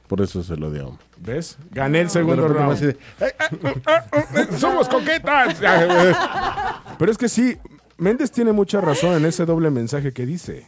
Por 0.06 0.20
eso 0.20 0.42
se 0.44 0.56
lo 0.56 0.70
dio. 0.70 0.96
¿Ves? 1.16 1.56
Gané 1.72 2.00
el 2.02 2.10
segundo 2.10 2.46
round. 2.46 2.72
así 2.72 2.86
de, 2.86 2.96
"Ay, 3.20 3.30
ay, 3.38 3.58
ay, 3.62 4.02
ay, 4.12 4.22
ay, 4.50 4.58
¡Somos 4.58 4.88
coquetas! 4.88 5.56
Pero 6.98 7.10
es 7.10 7.18
que 7.18 7.28
sí, 7.28 7.56
Méndez 8.02 8.30
tiene 8.32 8.52
mucha 8.52 8.80
razón 8.80 9.14
en 9.16 9.24
ese 9.24 9.46
doble 9.46 9.70
mensaje 9.70 10.12
que 10.12 10.26
dice. 10.26 10.66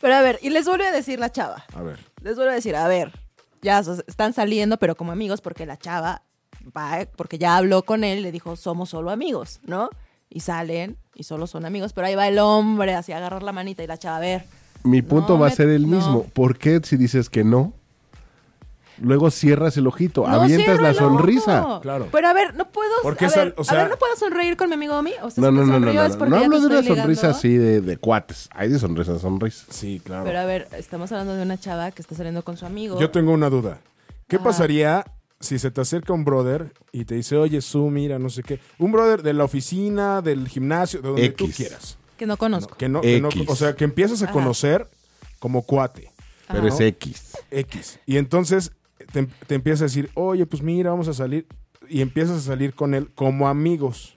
Pero 0.00 0.14
a 0.14 0.22
ver, 0.22 0.38
y 0.42 0.50
les 0.50 0.66
vuelve 0.66 0.86
a 0.86 0.92
decir 0.92 1.18
la 1.18 1.30
chava. 1.32 1.64
A 1.74 1.82
ver. 1.82 1.98
Les 2.22 2.36
vuelvo 2.36 2.52
a 2.52 2.54
decir, 2.54 2.76
a 2.76 2.86
ver, 2.86 3.12
ya 3.62 3.80
están 4.06 4.32
saliendo, 4.32 4.76
pero 4.78 4.94
como 4.94 5.10
amigos, 5.12 5.40
porque 5.40 5.66
la 5.66 5.76
chava 5.76 6.22
va, 6.76 7.06
porque 7.16 7.38
ya 7.38 7.56
habló 7.56 7.82
con 7.82 8.04
él 8.04 8.18
y 8.20 8.22
le 8.22 8.32
dijo, 8.32 8.56
somos 8.56 8.90
solo 8.90 9.10
amigos, 9.10 9.60
¿no? 9.64 9.90
Y 10.28 10.40
salen 10.40 10.96
y 11.14 11.24
solo 11.24 11.46
son 11.46 11.64
amigos, 11.64 11.92
pero 11.92 12.06
ahí 12.06 12.14
va 12.14 12.28
el 12.28 12.38
hombre 12.38 12.94
así 12.94 13.12
a 13.12 13.16
agarrar 13.18 13.42
la 13.42 13.52
manita 13.52 13.82
y 13.82 13.86
la 13.86 13.98
chava, 13.98 14.16
a 14.18 14.20
ver. 14.20 14.44
Mi 14.84 15.02
punto 15.02 15.34
No, 15.34 15.40
va 15.40 15.48
a 15.48 15.50
ser 15.50 15.68
el 15.68 15.90
no. 15.90 15.96
mismo. 15.96 16.22
¿Por 16.32 16.56
qué 16.58 16.80
si 16.84 16.96
dices 16.96 17.28
que 17.30 17.42
no? 17.42 17.72
Luego 18.98 19.30
cierras 19.30 19.76
el 19.76 19.86
ojito, 19.86 20.26
no 20.26 20.42
avientas 20.42 20.80
la 20.80 20.90
el 20.90 20.96
ojo. 20.96 21.04
sonrisa. 21.08 21.78
Claro. 21.82 22.08
Pero 22.10 22.28
a 22.28 22.32
ver, 22.32 22.54
no 22.54 22.70
puedo. 22.70 22.90
Porque 23.02 23.26
a, 23.26 23.28
ver, 23.30 23.54
o 23.56 23.60
a 23.62 23.64
sea- 23.64 23.78
ver, 23.82 23.90
no 23.90 23.96
puedo 23.98 24.16
sonreír 24.16 24.56
con 24.56 24.68
mi 24.68 24.74
amigo 24.74 24.96
Omi. 24.98 25.12
O 25.22 25.30
sea, 25.30 25.42
No, 25.42 25.48
si 25.50 25.52
no, 25.52 25.52
me 25.52 25.58
no, 25.60 25.66
no, 25.66 25.72
sonrío 25.74 25.94
no. 26.00 26.04
es 26.06 26.12
No, 26.12 26.18
porque 26.18 26.30
no 26.30 26.36
hablo 26.36 26.60
de 26.60 26.66
una 26.66 26.82
sonrisa 26.82 27.02
ligando. 27.22 27.28
así 27.38 27.56
de, 27.56 27.80
de 27.80 27.96
cuates. 27.98 28.48
Hay 28.52 28.68
de 28.70 28.78
sonrisa 28.78 29.12
a 29.14 29.18
sonrisa. 29.18 29.66
Sí, 29.70 30.00
claro. 30.04 30.24
Pero 30.24 30.38
a 30.38 30.44
ver, 30.44 30.68
estamos 30.76 31.12
hablando 31.12 31.34
de 31.36 31.42
una 31.42 31.58
chava 31.58 31.90
que 31.90 32.00
está 32.02 32.14
saliendo 32.14 32.42
con 32.42 32.56
su 32.56 32.64
amigo. 32.66 32.98
Yo 32.98 33.10
tengo 33.10 33.32
una 33.32 33.50
duda. 33.50 33.78
¿Qué 34.28 34.36
Ajá. 34.36 34.44
pasaría 34.46 35.04
si 35.38 35.58
se 35.58 35.70
te 35.70 35.82
acerca 35.82 36.14
un 36.14 36.24
brother 36.24 36.72
y 36.92 37.04
te 37.04 37.14
dice, 37.16 37.36
oye, 37.36 37.60
Su, 37.60 37.90
mira, 37.90 38.18
no 38.18 38.30
sé 38.30 38.42
qué? 38.42 38.58
Un 38.78 38.92
brother 38.92 39.22
de 39.22 39.34
la 39.34 39.44
oficina, 39.44 40.22
del 40.22 40.48
gimnasio, 40.48 41.02
de 41.02 41.08
donde 41.08 41.28
tú 41.30 41.44
X. 41.44 41.56
quieras. 41.56 41.98
Que 42.16 42.24
no 42.26 42.38
conozco. 42.38 42.76
Que 42.78 42.88
no, 42.88 43.02
que 43.02 43.20
no- 43.20 43.28
o 43.46 43.56
sea, 43.56 43.76
que 43.76 43.84
empiezas 43.84 44.22
a 44.22 44.24
Ajá. 44.24 44.32
conocer 44.32 44.88
como 45.38 45.62
cuate. 45.62 46.10
Pero 46.48 46.60
Ajá. 46.68 46.68
es 46.68 46.80
X. 46.80 47.32
X. 47.50 47.98
Y 48.06 48.16
entonces 48.16 48.72
te, 49.16 49.26
te 49.46 49.54
empieza 49.54 49.84
a 49.84 49.86
decir, 49.86 50.10
oye, 50.12 50.44
pues 50.44 50.62
mira, 50.62 50.90
vamos 50.90 51.08
a 51.08 51.14
salir. 51.14 51.46
Y 51.88 52.02
empiezas 52.02 52.36
a 52.36 52.40
salir 52.40 52.74
con 52.74 52.92
él 52.92 53.10
como 53.14 53.48
amigos, 53.48 54.14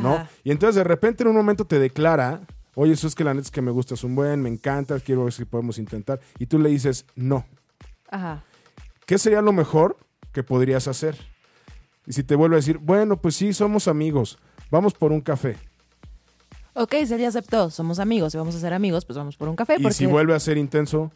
¿no? 0.00 0.14
Ajá. 0.14 0.30
Y 0.42 0.50
entonces 0.50 0.74
de 0.74 0.84
repente 0.84 1.22
en 1.22 1.28
un 1.28 1.36
momento 1.36 1.64
te 1.66 1.78
declara, 1.78 2.40
oye, 2.74 2.94
eso 2.94 3.06
es 3.06 3.14
que 3.14 3.22
la 3.22 3.32
neta 3.32 3.44
es 3.44 3.50
que 3.52 3.62
me 3.62 3.70
gustas 3.70 4.02
un 4.02 4.16
buen, 4.16 4.42
me 4.42 4.48
encanta, 4.48 4.98
quiero 4.98 5.24
ver 5.24 5.32
si 5.32 5.44
podemos 5.44 5.78
intentar. 5.78 6.18
Y 6.38 6.46
tú 6.46 6.58
le 6.58 6.70
dices, 6.70 7.06
no. 7.14 7.44
Ajá. 8.10 8.42
¿Qué 9.06 9.18
sería 9.18 9.40
lo 9.40 9.52
mejor 9.52 9.98
que 10.32 10.42
podrías 10.42 10.88
hacer? 10.88 11.16
Y 12.06 12.12
si 12.12 12.24
te 12.24 12.34
vuelve 12.34 12.56
a 12.56 12.58
decir, 12.58 12.78
bueno, 12.78 13.20
pues 13.20 13.36
sí, 13.36 13.52
somos 13.52 13.86
amigos, 13.86 14.38
vamos 14.70 14.94
por 14.94 15.12
un 15.12 15.20
café. 15.20 15.56
Ok, 16.72 16.94
se 17.06 17.18
ya 17.18 17.28
aceptó. 17.28 17.70
Somos 17.70 18.00
amigos. 18.00 18.32
Si 18.32 18.38
vamos 18.38 18.56
a 18.56 18.58
ser 18.58 18.74
amigos, 18.74 19.04
pues 19.04 19.16
vamos 19.16 19.36
por 19.36 19.48
un 19.48 19.54
café. 19.54 19.76
Y 19.78 19.82
porque... 19.82 19.94
si 19.94 20.06
vuelve 20.06 20.34
a 20.34 20.40
ser 20.40 20.58
intenso, 20.58 21.12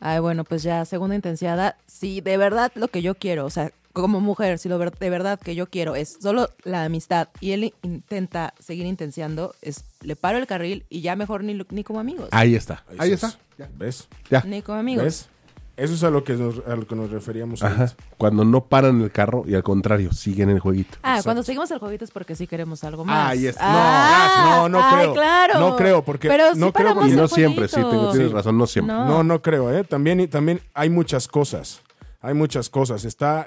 Ay, 0.00 0.18
bueno, 0.20 0.44
pues 0.44 0.62
ya, 0.62 0.84
segunda 0.84 1.14
intensiada. 1.14 1.76
Si 1.86 2.20
de 2.20 2.36
verdad 2.36 2.72
lo 2.74 2.88
que 2.88 3.02
yo 3.02 3.14
quiero, 3.14 3.44
o 3.44 3.50
sea, 3.50 3.70
como 3.92 4.20
mujer, 4.20 4.58
si 4.58 4.68
lo 4.68 4.78
ver- 4.78 4.96
de 4.96 5.10
verdad 5.10 5.38
que 5.38 5.54
yo 5.54 5.66
quiero 5.68 5.94
es 5.96 6.16
solo 6.22 6.48
la 6.64 6.84
amistad 6.84 7.28
y 7.40 7.52
él 7.52 7.74
intenta 7.82 8.54
seguir 8.60 8.86
intenciando, 8.86 9.54
es 9.62 9.84
le 10.02 10.14
paro 10.16 10.38
el 10.38 10.46
carril 10.46 10.84
y 10.88 11.00
ya 11.00 11.16
mejor 11.16 11.42
ni, 11.44 11.54
lo- 11.54 11.66
ni 11.70 11.82
como 11.84 11.98
amigos. 12.00 12.28
Ahí 12.32 12.54
está. 12.54 12.84
Ahí 12.98 13.12
eso 13.12 13.26
está. 13.26 13.38
es- 13.58 13.68
¿Ves? 13.78 14.08
Ya. 14.30 14.42
Ni 14.46 14.62
como 14.62 14.78
amigos. 14.78 15.04
¿Ves? 15.04 15.28
Eso 15.80 15.94
es 15.94 16.04
a 16.04 16.10
lo 16.10 16.22
que 16.24 16.34
nos, 16.34 16.62
a 16.66 16.76
lo 16.76 16.86
que 16.86 16.94
nos 16.94 17.10
referíamos 17.10 17.62
Ajá. 17.62 17.92
Cuando 18.18 18.44
no 18.44 18.64
paran 18.64 19.00
el 19.00 19.10
carro 19.10 19.44
y 19.46 19.54
al 19.54 19.62
contrario, 19.62 20.12
siguen 20.12 20.50
el 20.50 20.60
jueguito. 20.60 20.98
Ah, 21.02 21.12
Exacto. 21.12 21.24
cuando 21.24 21.42
seguimos 21.42 21.70
el 21.70 21.78
jueguito 21.78 22.04
es 22.04 22.10
porque 22.10 22.36
sí 22.36 22.46
queremos 22.46 22.84
algo 22.84 23.04
más. 23.06 23.30
Ahí 23.30 23.46
está. 23.46 23.62
Ah, 23.64 24.44
No, 24.44 24.68
no, 24.68 24.78
no 24.78 24.84
ay, 24.84 24.94
creo. 24.96 25.14
claro. 25.14 25.58
No 25.60 25.76
creo, 25.76 26.04
porque- 26.04 26.28
Pero 26.28 26.54
no 26.54 26.66
sí 26.66 26.72
creo, 26.72 26.94
porque- 26.94 27.08
Y 27.08 27.12
el 27.12 27.16
no 27.16 27.28
siempre, 27.28 27.66
sí, 27.68 27.76
tengo- 27.76 28.10
tienes 28.10 28.28
Sí. 28.28 28.34
razón, 28.34 28.58
no 28.58 28.66
siempre. 28.66 28.94
No. 28.94 29.06
No, 29.06 29.22
no 29.24 29.40
creo, 29.40 29.72
¿eh? 29.74 29.82
También, 29.84 30.20
y 30.20 30.26
también 30.28 30.60
hay 30.74 30.90
muchas 30.90 31.26
cosas. 31.28 31.80
Hay 32.20 32.34
muchas 32.34 32.68
cosas. 32.68 33.04
Está 33.06 33.46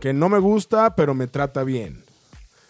que 0.00 0.12
no 0.14 0.28
me 0.30 0.38
gusta, 0.38 0.94
pero 0.96 1.14
me 1.14 1.26
trata 1.26 1.62
bien. 1.62 2.02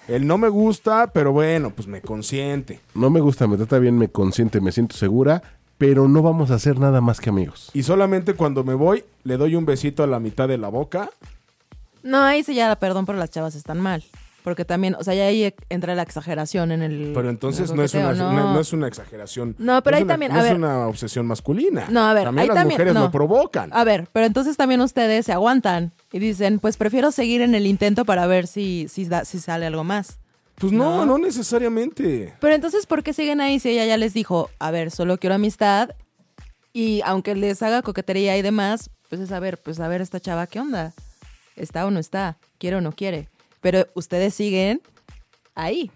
El 0.08 0.26
no 0.26 0.38
me 0.38 0.48
gusta, 0.48 1.08
pero 1.12 1.32
bueno, 1.32 1.70
pues 1.74 1.88
me 1.88 2.00
consiente. 2.00 2.80
No 2.94 3.10
me 3.10 3.20
gusta, 3.20 3.46
me 3.46 3.56
trata 3.56 3.78
bien, 3.78 3.98
me 3.98 4.08
consiente, 4.08 4.60
me 4.60 4.70
siento 4.72 4.96
segura, 4.96 5.42
pero 5.78 6.08
no 6.08 6.22
vamos 6.22 6.50
a 6.50 6.54
hacer 6.54 6.78
nada 6.78 7.00
más 7.00 7.20
que 7.20 7.30
amigos. 7.30 7.70
Y 7.74 7.82
solamente 7.82 8.34
cuando 8.34 8.64
me 8.64 8.74
voy, 8.74 9.04
le 9.24 9.36
doy 9.36 9.54
un 9.56 9.66
besito 9.66 10.02
a 10.02 10.06
la 10.06 10.20
mitad 10.20 10.48
de 10.48 10.58
la 10.58 10.68
boca. 10.68 11.10
No, 12.02 12.22
ahí 12.22 12.42
sí 12.44 12.54
ya, 12.54 12.74
perdón, 12.76 13.04
pero 13.06 13.18
las 13.18 13.30
chavas 13.30 13.54
están 13.54 13.80
mal. 13.80 14.04
Porque 14.44 14.64
también, 14.64 14.94
o 14.94 15.02
sea, 15.02 15.12
ya 15.12 15.24
ahí 15.24 15.52
entra 15.70 15.96
la 15.96 16.02
exageración 16.02 16.70
en 16.70 16.80
el. 16.82 17.10
Pero 17.12 17.30
entonces 17.30 17.68
en 17.68 17.72
el 17.72 17.76
no 17.78 17.82
es, 17.82 17.94
una, 17.94 18.12
no 18.12 18.60
es 18.60 18.72
una 18.72 18.86
exageración. 18.86 19.56
No, 19.58 19.82
pero 19.82 19.96
ahí 19.96 20.04
una- 20.04 20.12
también, 20.14 20.30
no 20.32 20.38
a 20.38 20.42
es 20.42 20.48
ver. 20.50 20.56
una 20.56 20.86
obsesión 20.86 21.26
masculina. 21.26 21.86
No, 21.90 22.06
a 22.06 22.14
ver, 22.14 22.22
También 22.26 22.42
ahí 22.42 22.46
las 22.46 22.56
también- 22.56 22.76
mujeres 22.76 22.94
no. 22.94 23.00
lo 23.00 23.10
provocan. 23.10 23.70
A 23.72 23.82
ver, 23.82 24.08
pero 24.12 24.24
entonces 24.24 24.56
también 24.56 24.80
ustedes 24.82 25.26
se 25.26 25.32
aguantan 25.32 25.92
y 26.12 26.20
dicen, 26.20 26.60
pues 26.60 26.76
prefiero 26.76 27.10
seguir 27.10 27.40
en 27.42 27.56
el 27.56 27.66
intento 27.66 28.04
para 28.04 28.28
ver 28.28 28.46
si, 28.46 28.86
si, 28.88 29.04
da- 29.06 29.24
si 29.24 29.40
sale 29.40 29.66
algo 29.66 29.82
más. 29.82 30.20
Pues 30.58 30.72
no, 30.72 31.04
No. 31.04 31.06
no 31.06 31.18
necesariamente. 31.18 32.34
Pero 32.40 32.54
entonces, 32.54 32.86
¿por 32.86 33.02
qué 33.02 33.12
siguen 33.12 33.40
ahí 33.40 33.58
si 33.60 33.70
ella 33.70 33.84
ya 33.84 33.96
les 33.96 34.14
dijo, 34.14 34.50
a 34.58 34.70
ver, 34.70 34.90
solo 34.90 35.18
quiero 35.18 35.34
amistad? 35.34 35.90
Y 36.72 37.02
aunque 37.04 37.34
les 37.34 37.62
haga 37.62 37.82
coquetería 37.82 38.36
y 38.36 38.42
demás, 38.42 38.90
pues 39.08 39.20
es 39.20 39.32
a 39.32 39.40
ver, 39.40 39.58
pues 39.58 39.80
a 39.80 39.88
ver 39.88 40.00
esta 40.00 40.20
chava, 40.20 40.46
¿qué 40.46 40.60
onda? 40.60 40.92
¿Está 41.56 41.86
o 41.86 41.90
no 41.90 41.98
está? 42.00 42.36
¿Quiere 42.58 42.76
o 42.76 42.80
no 42.80 42.92
quiere? 42.92 43.28
Pero 43.60 43.86
ustedes 43.94 44.34
siguen 44.34 44.80
ahí, 45.54 45.90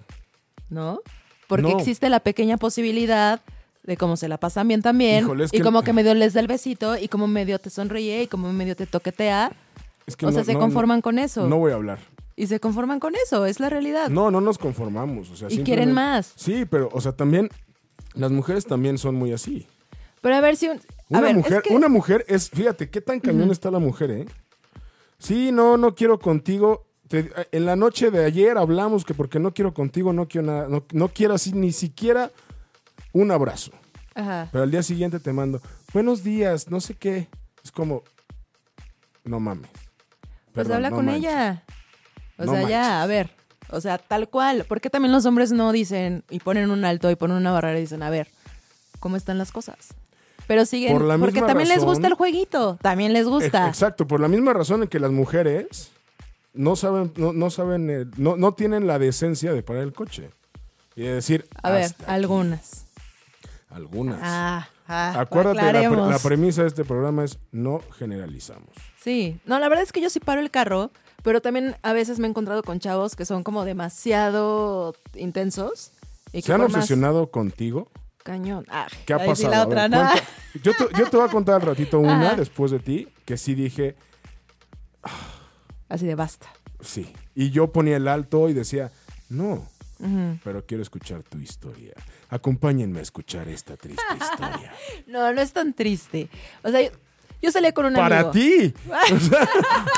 ¿no? 0.68 1.00
Porque 1.48 1.70
No. 1.72 1.78
existe 1.78 2.08
la 2.08 2.20
pequeña 2.20 2.56
posibilidad 2.56 3.40
de 3.82 3.96
cómo 3.96 4.16
se 4.16 4.28
la 4.28 4.36
pasan 4.38 4.68
bien 4.68 4.82
también. 4.82 5.24
Híjole, 5.24 5.46
y 5.46 5.48
que- 5.58 5.60
como 5.62 5.82
que 5.82 5.92
medio 5.92 6.14
les 6.14 6.34
da 6.34 6.40
el 6.40 6.46
besito 6.46 6.96
y 6.96 7.08
como 7.08 7.26
medio 7.26 7.58
te 7.58 7.70
sonríe 7.70 8.22
y 8.22 8.26
como 8.26 8.52
medio 8.52 8.76
te 8.76 8.86
toquetea. 8.86 9.52
Es 10.06 10.16
que 10.16 10.26
o 10.26 10.30
no- 10.30 10.34
sea, 10.34 10.44
se 10.44 10.54
conforman 10.54 11.00
con 11.02 11.18
eso. 11.18 11.46
No 11.46 11.58
voy 11.58 11.72
a 11.72 11.76
hablar. 11.76 11.98
Y 12.40 12.46
se 12.46 12.58
conforman 12.58 13.00
con 13.00 13.14
eso, 13.16 13.44
es 13.44 13.60
la 13.60 13.68
realidad. 13.68 14.08
No, 14.08 14.30
no 14.30 14.40
nos 14.40 14.56
conformamos. 14.56 15.28
O 15.30 15.36
sea, 15.36 15.48
y 15.50 15.58
quieren 15.62 15.92
más. 15.92 16.32
Sí, 16.36 16.64
pero, 16.64 16.88
o 16.92 17.00
sea, 17.00 17.12
también 17.12 17.50
las 18.14 18.30
mujeres 18.30 18.64
también 18.64 18.96
son 18.96 19.14
muy 19.14 19.32
así. 19.32 19.66
Pero 20.22 20.36
a 20.36 20.40
ver 20.40 20.56
si... 20.56 20.68
un- 20.68 20.78
a 20.78 20.80
Una 21.10 21.20
ver, 21.20 21.30
es 21.32 21.36
mujer, 21.36 21.62
que- 21.62 21.74
una 21.74 21.88
mujer 21.88 22.24
es, 22.28 22.48
fíjate, 22.48 22.88
qué 22.88 23.00
tan 23.02 23.20
cañón 23.20 23.50
está 23.50 23.70
la 23.70 23.78
mujer, 23.78 24.10
¿eh? 24.10 24.26
Sí, 25.18 25.52
no, 25.52 25.76
no 25.76 25.94
quiero 25.94 26.18
contigo. 26.18 26.86
Te- 27.08 27.30
en 27.52 27.66
la 27.66 27.76
noche 27.76 28.10
de 28.10 28.24
ayer 28.24 28.56
hablamos 28.56 29.04
que 29.04 29.12
porque 29.12 29.38
no 29.38 29.52
quiero 29.52 29.74
contigo, 29.74 30.12
no 30.14 30.26
quiero 30.26 30.46
nada, 30.46 30.66
no, 30.68 30.84
no 30.92 31.08
quiero 31.08 31.34
así 31.34 31.52
ni 31.52 31.72
siquiera 31.72 32.30
un 33.12 33.30
abrazo. 33.32 33.72
Ajá. 34.14 34.48
Pero 34.50 34.64
al 34.64 34.70
día 34.70 34.82
siguiente 34.82 35.20
te 35.20 35.32
mando, 35.34 35.60
buenos 35.92 36.22
días, 36.24 36.70
no 36.70 36.80
sé 36.80 36.94
qué. 36.94 37.28
Es 37.62 37.70
como, 37.70 38.02
no 39.24 39.40
mames. 39.40 39.68
Pues 40.52 40.66
Perdón, 40.66 40.76
habla 40.76 40.90
no 40.90 40.96
con 40.96 41.04
manches. 41.06 41.24
ella. 41.30 41.64
O 42.40 42.44
No 42.46 42.52
sea, 42.52 42.68
ya, 42.68 43.02
a 43.02 43.06
ver. 43.06 43.30
O 43.70 43.80
sea, 43.80 43.98
tal 43.98 44.28
cual. 44.28 44.64
¿Por 44.64 44.80
qué 44.80 44.90
también 44.90 45.12
los 45.12 45.26
hombres 45.26 45.52
no 45.52 45.70
dicen 45.70 46.24
y 46.28 46.40
ponen 46.40 46.70
un 46.70 46.84
alto 46.84 47.08
y 47.10 47.14
ponen 47.16 47.36
una 47.36 47.52
barrera 47.52 47.78
y 47.78 47.82
dicen, 47.82 48.02
a 48.02 48.10
ver, 48.10 48.26
¿cómo 48.98 49.16
están 49.16 49.38
las 49.38 49.52
cosas? 49.52 49.76
Pero 50.48 50.64
siguen, 50.66 50.98
Por 50.98 51.20
porque 51.20 51.40
también 51.42 51.68
les 51.68 51.84
gusta 51.84 52.08
el 52.08 52.14
jueguito, 52.14 52.76
también 52.82 53.12
les 53.12 53.26
gusta. 53.28 53.68
Ex- 53.68 53.76
Exacto, 53.76 54.08
por 54.08 54.18
la 54.18 54.26
misma 54.26 54.52
razón 54.52 54.82
en 54.82 54.88
que 54.88 54.98
las 54.98 55.12
mujeres 55.12 55.92
no 56.54 56.74
saben, 56.74 57.12
no, 57.14 57.32
no 57.32 57.50
saben, 57.50 57.88
eh, 57.88 58.06
no, 58.16 58.36
no 58.36 58.54
tienen 58.54 58.88
la 58.88 58.98
decencia 58.98 59.52
de 59.52 59.62
parar 59.62 59.84
el 59.84 59.92
coche. 59.92 60.30
Y 60.96 61.02
de 61.02 61.14
decir, 61.14 61.46
A 61.62 61.70
ver, 61.70 61.92
algunas. 62.08 62.86
Algunas. 63.68 64.18
Ah, 64.22 64.68
ah, 64.88 65.20
Acuérdate, 65.20 65.62
la, 65.72 65.88
pre- 65.88 65.96
la 66.10 66.18
premisa 66.18 66.62
de 66.62 66.68
este 66.68 66.84
programa 66.84 67.22
es 67.24 67.38
no 67.52 67.80
generalizamos. 67.96 68.70
Sí, 69.00 69.38
no, 69.44 69.58
la 69.60 69.68
verdad 69.68 69.84
es 69.84 69.92
que 69.92 70.00
yo 70.00 70.10
sí 70.10 70.18
paro 70.18 70.40
el 70.40 70.50
carro, 70.50 70.90
pero 71.22 71.40
también 71.40 71.76
a 71.82 71.92
veces 71.92 72.18
me 72.18 72.26
he 72.26 72.30
encontrado 72.30 72.62
con 72.62 72.78
chavos 72.80 73.16
que 73.16 73.24
son 73.24 73.42
como 73.42 73.64
demasiado 73.64 74.94
intensos. 75.14 75.92
Y 76.32 76.42
¿Se 76.42 76.52
han 76.52 76.60
más 76.62 76.74
obsesionado 76.74 77.30
contigo? 77.30 77.88
Cañón. 78.22 78.64
Ah, 78.68 78.86
¿Qué 79.06 79.14
ha 79.14 79.18
sí 79.34 79.44
pasado? 79.44 79.74
yo, 80.62 80.72
te, 80.74 80.84
yo 80.98 81.08
te 81.10 81.16
voy 81.16 81.26
a 81.26 81.30
contar 81.30 81.56
al 81.56 81.62
ratito 81.62 81.98
una 81.98 82.28
Ajá. 82.28 82.36
después 82.36 82.70
de 82.70 82.78
ti, 82.78 83.08
que 83.24 83.36
sí 83.36 83.54
dije, 83.54 83.96
Así 85.88 86.06
de 86.06 86.14
basta. 86.14 86.48
sí. 86.80 87.12
Y 87.34 87.50
yo 87.50 87.72
ponía 87.72 87.96
el 87.96 88.06
alto 88.08 88.48
y 88.48 88.52
decía, 88.52 88.90
no, 89.28 89.66
pero 90.44 90.64
quiero 90.66 90.82
escuchar 90.82 91.22
tu 91.22 91.38
historia. 91.38 91.94
Acompáñenme 92.28 92.98
a 92.98 93.02
escuchar 93.02 93.48
esta 93.48 93.76
triste 93.76 94.02
historia. 94.20 94.72
No, 95.06 95.32
no 95.32 95.40
es 95.40 95.52
tan 95.52 95.72
triste. 95.72 96.28
O 96.62 96.70
sea, 96.70 96.90
yo, 97.40 97.48
yo 97.48 97.52
salí 97.52 97.72
con 97.72 97.86
un 97.86 97.94
para 97.94 98.20
amigo. 98.20 98.30
ti. 98.32 98.74
O 99.14 99.18
sea, 99.20 99.48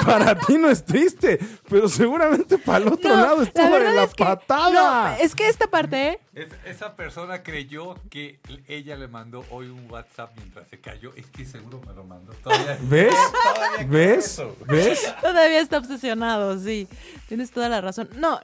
para 0.05 0.39
ti 0.39 0.59
no 0.59 0.71
es 0.71 0.85
triste, 0.85 1.39
pero 1.69 1.89
seguramente 1.89 2.59
para 2.59 2.79
el 2.85 2.93
otro 2.93 3.11
No, 3.11 3.17
lado 3.23 3.37
la 3.39 3.43
estuvo 3.45 3.79
de 3.79 3.93
la 3.95 4.05
es 4.05 4.15
que- 4.15 4.25
patada. 4.25 4.71
No, 5.17 5.17
es 5.25 5.35
que 5.35 5.49
esta 5.49 5.67
parte, 5.67 6.21
Es- 6.35 6.49
esa 6.65 6.97
persona 6.97 7.43
creyó 7.43 7.95
que 8.11 8.41
ella 8.69 8.97
le 8.97 9.09
mandó 9.09 9.45
hoy 9.51 9.69
un 9.69 9.91
WhatsApp 9.91 10.33
mientras 10.37 10.69
se 10.69 10.81
cayó. 10.81 11.13
Es 11.17 11.27
que 11.27 11.45
seguro 11.45 11.81
me 11.87 11.93
lo 11.93 12.05
mandó. 12.05 12.33
Todavía, 12.35 12.79
¿Ves? 12.83 13.15
todavía 13.55 13.87
¿Ves? 13.89 14.41
¿Ves? 14.67 15.15
todavía 15.21 15.61
está 15.61 15.79
obsesionado, 15.79 16.59
sí. 16.59 16.89
Tienes 17.29 17.51
toda 17.51 17.69
la 17.69 17.81
razón. 17.81 18.09
No, 18.17 18.41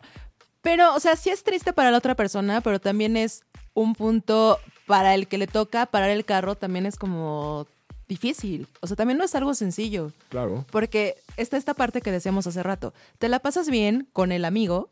pero, 0.61 0.95
o 0.95 1.01
sea, 1.01 1.17
sí 1.17 1.31
es 1.31 1.45
triste 1.45 1.73
para 1.73 1.91
la 1.91 1.99
otra 1.99 2.15
persona, 2.15 2.61
pero 2.61 2.81
también 2.81 3.17
es 3.17 3.43
un 3.75 3.95
punto 3.95 4.59
para 4.87 5.15
el 5.15 5.29
que 5.29 5.39
le 5.39 5.47
toca 5.47 5.87
parar 5.87 6.11
el 6.11 6.25
carro, 6.25 6.57
también 6.57 6.85
es 6.87 6.97
como 6.97 7.67
difícil. 8.09 8.67
O 8.81 8.87
sea, 8.87 8.97
también 8.97 9.19
no 9.19 9.25
es 9.25 9.35
algo 9.35 9.55
sencillo. 9.55 10.13
Claro. 10.31 10.65
Porque 10.71 11.17
está 11.37 11.57
esta 11.57 11.75
parte 11.75 12.01
que 12.01 12.11
decíamos 12.11 12.47
hace 12.47 12.63
rato. 12.63 12.95
Te 13.19 13.29
la 13.29 13.39
pasas 13.41 13.69
bien 13.69 14.09
con 14.13 14.33
el 14.33 14.45
amigo. 14.45 14.89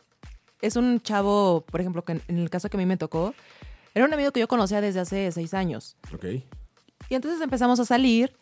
Es 0.60 0.76
un 0.76 1.00
chavo, 1.00 1.64
por 1.70 1.80
ejemplo, 1.80 2.02
que 2.04 2.12
en 2.28 2.38
el 2.38 2.50
caso 2.50 2.68
que 2.70 2.76
a 2.76 2.80
mí 2.80 2.86
me 2.86 2.96
tocó, 2.96 3.34
era 3.94 4.04
un 4.04 4.12
amigo 4.12 4.30
que 4.32 4.40
yo 4.40 4.48
conocía 4.48 4.80
desde 4.80 5.00
hace 5.00 5.32
seis 5.32 5.54
años. 5.54 5.96
Ok. 6.14 6.24
Y 7.08 7.14
entonces 7.14 7.40
empezamos 7.40 7.80
a 7.80 7.84
salir 7.84 8.34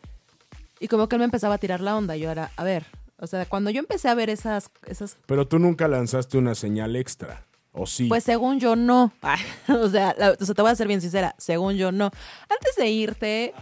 y 0.81 0.89
como 0.89 1.09
que 1.09 1.17
él 1.17 1.21
me 1.21 1.25
empezaba 1.27 1.55
a 1.55 1.59
tirar 1.59 1.81
la 1.81 1.97
onda. 1.97 2.17
Yo 2.17 2.31
era, 2.31 2.51
a 2.57 2.65
ver, 2.65 2.87
o 3.19 3.27
sea, 3.27 3.47
cuando 3.47 3.71
yo 3.71 3.79
empecé 3.81 4.09
a 4.09 4.15
ver 4.15 4.31
esas, 4.31 4.71
esas 4.87 5.17
Pero 5.27 5.47
tú 5.47 5.59
nunca 5.59 5.87
lanzaste 5.89 6.39
una 6.39 6.55
señal 6.55 6.97
extra. 6.97 7.47
¿O 7.77 7.87
sí? 7.87 8.07
pues 8.07 8.23
según 8.23 8.61
yo 8.61 8.77
no. 8.77 9.13
o, 9.69 9.89
sea, 9.89 10.15
la- 10.17 10.37
o 10.39 10.45
sea, 10.45 10.55
te 10.55 10.63
voy 10.63 10.71
a 10.71 10.77
ser 10.77 10.87
bien 10.87 11.01
sincera, 11.01 11.35
según 11.39 11.75
yo 11.75 11.91
no. 11.91 12.11
Antes 12.49 12.77
de 12.77 12.89
irte, 12.89 13.53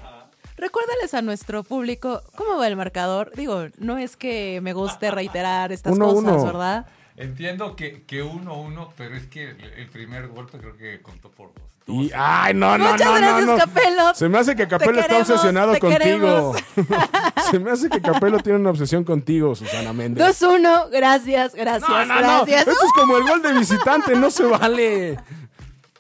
recuérdales 0.63 1.13
a 1.13 1.23
nuestro 1.23 1.65
público 1.65 2.23
cómo 2.37 2.57
va 2.57 2.69
el 2.69 2.77
marcador. 2.77 3.33
Digo, 3.35 3.67
no 3.79 3.99
es 3.99 4.17
que 4.17 4.61
me 4.63 4.73
guste 4.73 5.11
reiterar 5.11 5.73
estas 5.73 5.93
Uno, 5.93 6.07
cosas, 6.07 6.33
uno. 6.33 6.45
¿verdad? 6.45 6.87
Entiendo 7.17 7.77
que, 7.77 8.05
que 8.05 8.23
uno 8.23 8.55
uno, 8.55 8.93
pero 8.97 9.17
es 9.17 9.27
que 9.27 9.51
el, 9.51 9.73
el 9.77 9.89
primer 9.89 10.29
golpe 10.29 10.59
creo 10.59 10.77
que 10.77 11.03
contó 11.03 11.31
por 11.31 11.53
dos. 11.53 11.65
Y, 11.89 12.13
ay, 12.15 12.55
no, 12.55 12.79
no, 12.79 12.93
Muchas 12.93 13.07
no, 13.07 13.17
gracias, 13.17 13.47
no, 13.47 13.53
no. 13.53 13.59
Capelo. 13.59 14.15
Se 14.15 14.29
me 14.29 14.39
hace 14.39 14.55
que 14.55 14.69
Capelo 14.69 15.01
está 15.01 15.09
queremos, 15.09 15.31
obsesionado 15.31 15.79
contigo. 15.81 16.55
Se 17.51 17.59
me 17.59 17.73
hace 17.73 17.89
que 17.91 18.01
Capelo 18.01 18.39
tiene 18.39 18.61
una 18.61 18.71
obsesión 18.71 19.03
contigo, 19.03 19.55
Susana 19.57 19.93
Méndez. 19.93 20.41
2-1, 20.41 20.91
gracias, 20.91 21.55
gracias, 21.55 21.91
no, 21.91 22.05
no, 22.07 22.15
no. 22.15 22.21
gracias. 22.21 22.69
Esto 22.69 22.87
es 22.87 22.93
como 22.95 23.17
el 23.19 23.25
gol 23.25 23.43
de 23.43 23.53
visitante, 23.55 24.15
no 24.15 24.31
se 24.31 24.45
vale. 24.45 25.19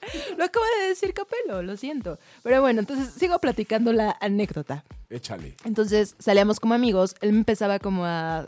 Lo 0.37 0.45
acaba 0.45 0.67
de 0.81 0.88
decir 0.88 1.15
Capelo, 1.15 1.62
lo 1.62 1.77
siento. 1.77 2.19
Pero 2.43 2.61
bueno, 2.61 2.81
entonces 2.81 3.12
sigo 3.15 3.38
platicando 3.38 3.93
la 3.93 4.17
anécdota. 4.21 4.85
Échale. 5.11 5.55
Entonces 5.65 6.17
salíamos 6.19 6.59
como 6.59 6.75
amigos, 6.75 7.15
él 7.21 7.33
me 7.33 7.38
empezaba 7.38 7.79
como 7.79 8.05
a 8.05 8.47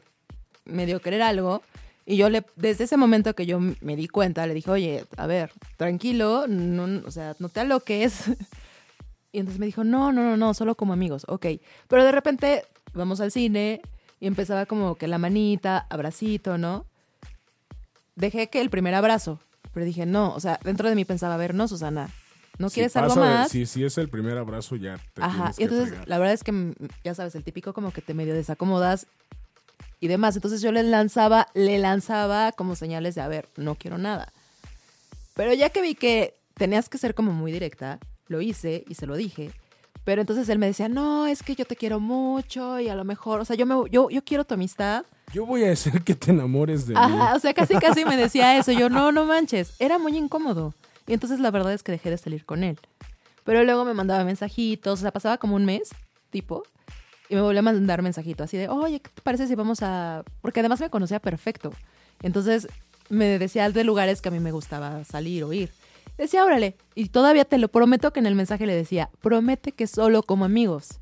medio 0.64 1.00
querer 1.00 1.22
algo 1.22 1.62
y 2.06 2.16
yo 2.16 2.28
le, 2.28 2.44
desde 2.56 2.84
ese 2.84 2.96
momento 2.96 3.34
que 3.34 3.46
yo 3.46 3.58
me 3.58 3.96
di 3.96 4.08
cuenta, 4.08 4.46
le 4.46 4.54
dije, 4.54 4.70
oye, 4.70 5.04
a 5.16 5.26
ver, 5.26 5.52
tranquilo, 5.76 6.46
no, 6.48 7.02
o 7.06 7.10
sea, 7.10 7.34
no 7.38 7.48
te 7.48 7.60
aloques. 7.60 8.24
Y 9.32 9.40
entonces 9.40 9.58
me 9.58 9.66
dijo, 9.66 9.82
no, 9.82 10.12
no, 10.12 10.22
no, 10.22 10.36
no, 10.36 10.54
solo 10.54 10.76
como 10.76 10.92
amigos, 10.92 11.24
ok. 11.26 11.46
Pero 11.88 12.04
de 12.04 12.12
repente 12.12 12.64
vamos 12.92 13.20
al 13.20 13.32
cine 13.32 13.82
y 14.20 14.28
empezaba 14.28 14.64
como 14.64 14.94
que 14.94 15.08
la 15.08 15.18
manita, 15.18 15.88
abracito, 15.90 16.56
¿no? 16.56 16.86
Dejé 18.14 18.46
que 18.46 18.60
el 18.60 18.70
primer 18.70 18.94
abrazo, 18.94 19.40
pero 19.74 19.84
dije, 19.84 20.06
no, 20.06 20.32
o 20.34 20.40
sea, 20.40 20.58
dentro 20.64 20.88
de 20.88 20.94
mí 20.94 21.04
pensaba, 21.04 21.34
a 21.34 21.36
ver, 21.36 21.54
no, 21.54 21.68
Susana, 21.68 22.08
¿no 22.58 22.68
Si 22.70 22.74
quieres 22.76 22.96
algo 22.96 23.08
pasa 23.08 23.20
de- 23.24 23.30
más? 23.34 23.50
Si, 23.50 23.66
si 23.66 23.84
es 23.84 23.98
el 23.98 24.08
primer 24.08 24.38
abrazo, 24.38 24.76
ya 24.76 24.98
te 25.12 25.22
Ajá, 25.22 25.52
y 25.58 25.64
entonces 25.64 25.92
la 26.06 26.18
verdad 26.18 26.32
es 26.34 26.44
que, 26.44 26.74
ya 27.04 27.14
sabes, 27.14 27.34
el 27.34 27.44
típico 27.44 27.74
como 27.74 27.92
que 27.92 28.00
te 28.00 28.14
medio 28.14 28.32
desacomodas 28.34 29.06
y 30.00 30.08
demás. 30.08 30.36
Entonces 30.36 30.62
yo 30.62 30.70
le 30.72 30.82
lanzaba, 30.84 31.48
le 31.54 31.78
lanzaba 31.78 32.52
como 32.52 32.76
señales 32.76 33.14
de, 33.14 33.20
a 33.22 33.28
ver, 33.28 33.48
no 33.56 33.74
quiero 33.74 33.98
nada. 33.98 34.32
Pero 35.34 35.52
ya 35.52 35.70
que 35.70 35.82
vi 35.82 35.94
que 35.96 36.34
tenías 36.54 36.88
que 36.88 36.98
ser 36.98 37.14
como 37.14 37.32
muy 37.32 37.50
directa, 37.50 37.98
lo 38.28 38.40
hice 38.40 38.84
y 38.88 38.94
se 38.94 39.06
lo 39.06 39.16
dije. 39.16 39.50
Pero 40.04 40.20
entonces 40.20 40.48
él 40.48 40.58
me 40.58 40.66
decía, 40.66 40.88
no, 40.88 41.26
es 41.26 41.42
que 41.42 41.54
yo 41.54 41.64
te 41.64 41.76
quiero 41.76 41.98
mucho 41.98 42.78
y 42.78 42.88
a 42.88 42.94
lo 42.94 43.04
mejor, 43.04 43.40
o 43.40 43.44
sea, 43.44 43.56
yo, 43.56 43.64
me, 43.64 43.74
yo, 43.90 44.10
yo 44.10 44.22
quiero 44.22 44.44
tu 44.44 44.54
amistad. 44.54 45.04
Yo 45.32 45.46
voy 45.46 45.64
a 45.64 45.72
hacer 45.72 46.02
que 46.02 46.14
te 46.14 46.30
enamores 46.30 46.86
de 46.86 46.94
mí. 46.94 47.00
Ajá, 47.02 47.34
o 47.34 47.38
sea, 47.40 47.54
casi 47.54 47.74
casi 47.76 48.04
me 48.04 48.16
decía 48.16 48.58
eso. 48.58 48.70
Yo, 48.72 48.90
no, 48.90 49.12
no 49.12 49.24
manches. 49.24 49.74
Era 49.78 49.98
muy 49.98 50.16
incómodo. 50.16 50.74
Y 51.06 51.14
entonces 51.14 51.40
la 51.40 51.50
verdad 51.50 51.72
es 51.72 51.82
que 51.82 51.92
dejé 51.92 52.10
de 52.10 52.18
salir 52.18 52.44
con 52.44 52.62
él. 52.64 52.78
Pero 53.44 53.64
luego 53.64 53.84
me 53.84 53.94
mandaba 53.94 54.24
mensajitos, 54.24 55.00
o 55.00 55.02
sea, 55.02 55.10
pasaba 55.10 55.38
como 55.38 55.56
un 55.56 55.64
mes, 55.64 55.90
tipo, 56.30 56.62
y 57.28 57.34
me 57.34 57.42
volvió 57.42 57.60
a 57.60 57.62
mandar 57.62 58.02
mensajitos 58.02 58.44
así 58.44 58.56
de, 58.56 58.68
oye, 58.68 59.00
¿qué 59.00 59.10
te 59.10 59.22
parece 59.22 59.46
si 59.46 59.54
vamos 59.54 59.82
a...? 59.82 60.22
Porque 60.40 60.60
además 60.60 60.80
me 60.80 60.90
conocía 60.90 61.20
perfecto. 61.20 61.72
Entonces 62.22 62.68
me 63.08 63.38
decía 63.38 63.70
de 63.70 63.84
lugares 63.84 64.22
que 64.22 64.28
a 64.28 64.32
mí 64.32 64.40
me 64.40 64.52
gustaba 64.52 65.04
salir 65.04 65.44
o 65.44 65.52
ir. 65.52 65.70
Decía, 66.18 66.44
órale. 66.44 66.76
Y 66.94 67.08
todavía 67.08 67.44
te 67.44 67.58
lo 67.58 67.68
prometo 67.68 68.12
que 68.12 68.20
en 68.20 68.26
el 68.26 68.34
mensaje 68.34 68.66
le 68.66 68.74
decía, 68.74 69.10
promete 69.20 69.72
que 69.72 69.86
solo 69.86 70.22
como 70.22 70.44
amigos. 70.44 71.00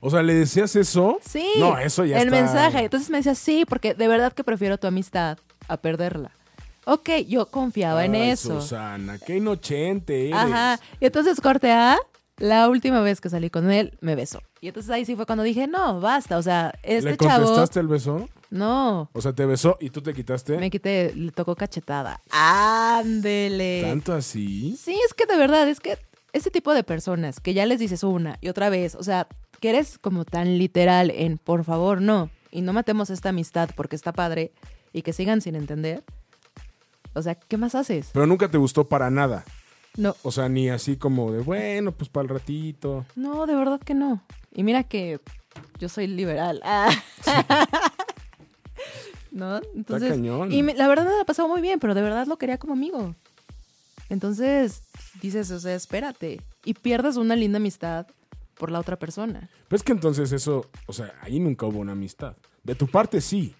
O 0.00 0.10
sea, 0.10 0.22
¿le 0.22 0.34
decías 0.34 0.76
eso? 0.76 1.18
Sí. 1.26 1.46
No, 1.58 1.78
eso 1.78 2.04
ya 2.04 2.20
El 2.20 2.28
está- 2.28 2.40
mensaje. 2.40 2.84
Entonces 2.84 3.10
me 3.10 3.18
decía, 3.18 3.34
sí, 3.34 3.64
porque 3.68 3.94
de 3.94 4.08
verdad 4.08 4.32
que 4.32 4.44
prefiero 4.44 4.78
tu 4.78 4.86
amistad 4.86 5.38
a 5.68 5.76
perderla. 5.76 6.30
Ok, 6.84 7.10
yo 7.26 7.46
confiaba 7.46 8.04
en 8.04 8.14
Ay, 8.14 8.30
eso. 8.30 8.60
Susana, 8.60 9.18
qué 9.18 9.38
inocente 9.38 10.28
eres. 10.28 10.36
Ajá. 10.38 10.78
Y 11.00 11.06
entonces 11.06 11.40
corte 11.40 11.72
A, 11.72 11.98
la 12.38 12.68
última 12.68 13.00
vez 13.00 13.20
que 13.20 13.28
salí 13.28 13.50
con 13.50 13.70
él, 13.72 13.96
me 14.00 14.14
besó. 14.14 14.40
Y 14.60 14.68
entonces 14.68 14.90
ahí 14.92 15.04
sí 15.04 15.16
fue 15.16 15.26
cuando 15.26 15.42
dije, 15.42 15.66
no, 15.66 16.00
basta. 16.00 16.36
O 16.38 16.42
sea, 16.42 16.72
este 16.84 17.10
¿Le 17.10 17.16
chavo. 17.16 17.44
contestaste 17.46 17.80
el 17.80 17.88
beso? 17.88 18.28
No. 18.50 19.10
O 19.12 19.20
sea, 19.20 19.32
te 19.32 19.44
besó 19.44 19.76
y 19.80 19.90
tú 19.90 20.02
te 20.02 20.14
quitaste. 20.14 20.56
Me 20.58 20.70
quité, 20.70 21.12
le 21.14 21.32
tocó 21.32 21.56
cachetada. 21.56 22.20
Ándele. 22.30 23.82
¿Tanto 23.82 24.12
así? 24.14 24.76
Sí, 24.80 24.98
es 25.06 25.14
que 25.14 25.26
de 25.26 25.36
verdad, 25.36 25.68
es 25.68 25.80
que 25.80 25.98
ese 26.32 26.50
tipo 26.50 26.72
de 26.74 26.84
personas 26.84 27.40
que 27.40 27.54
ya 27.54 27.66
les 27.66 27.78
dices 27.80 28.02
una 28.04 28.38
y 28.40 28.48
otra 28.48 28.68
vez, 28.70 28.94
o 28.94 29.02
sea, 29.02 29.26
que 29.60 29.70
eres 29.70 29.98
como 29.98 30.24
tan 30.24 30.58
literal 30.58 31.10
en 31.10 31.38
por 31.38 31.64
favor, 31.64 32.00
no, 32.00 32.30
y 32.50 32.60
no 32.60 32.72
matemos 32.72 33.10
esta 33.10 33.30
amistad 33.30 33.70
porque 33.74 33.96
está 33.96 34.12
padre 34.12 34.52
y 34.92 35.02
que 35.02 35.12
sigan 35.12 35.40
sin 35.40 35.56
entender. 35.56 36.04
O 37.14 37.22
sea, 37.22 37.34
¿qué 37.34 37.56
más 37.56 37.74
haces? 37.74 38.10
Pero 38.12 38.26
nunca 38.26 38.50
te 38.50 38.58
gustó 38.58 38.88
para 38.88 39.10
nada. 39.10 39.44
No, 39.96 40.14
O 40.22 40.30
sea, 40.30 40.50
ni 40.50 40.68
así 40.68 40.96
como 40.96 41.32
de, 41.32 41.40
bueno, 41.40 41.92
pues 41.92 42.10
para 42.10 42.24
el 42.24 42.28
ratito. 42.28 43.06
no, 43.14 43.46
de 43.46 43.54
verdad 43.54 43.80
que 43.80 43.94
no. 43.94 44.22
Y 44.52 44.62
mira 44.62 44.82
que 44.84 45.20
yo 45.78 45.88
soy 45.88 46.06
liberal. 46.06 46.60
Ah. 46.64 46.90
¿No? 49.46 49.60
Entonces, 49.74 50.10
cañón. 50.10 50.50
y 50.52 50.62
me- 50.62 50.74
la 50.74 50.88
verdad 50.88 51.04
me 51.04 51.12
la 51.14 51.20
ha 51.22 51.24
pasado 51.26 51.48
muy 51.48 51.60
bien, 51.60 51.78
pero 51.80 51.94
de 51.94 52.02
verdad 52.02 52.26
lo 52.26 52.36
quería 52.38 52.58
como 52.58 52.72
amigo. 52.72 53.14
Entonces, 54.08 54.82
dices, 55.20 55.50
o 55.50 55.60
sea, 55.60 55.74
espérate. 55.74 56.40
Y 56.64 56.74
pierdes 56.74 57.16
una 57.16 57.36
linda 57.36 57.56
amistad 57.58 58.06
por 58.58 58.70
la 58.70 58.80
otra 58.80 58.96
persona. 58.98 59.48
Pero 59.68 59.76
es 59.76 59.82
que 59.82 59.92
entonces 59.92 60.32
eso, 60.32 60.68
o 60.86 60.92
sea, 60.92 61.12
ahí 61.22 61.38
nunca 61.40 61.66
hubo 61.66 61.78
una 61.80 61.92
amistad. 61.92 62.36
De 62.62 62.74
tu 62.74 62.86
parte 62.88 63.20
sí, 63.20 63.54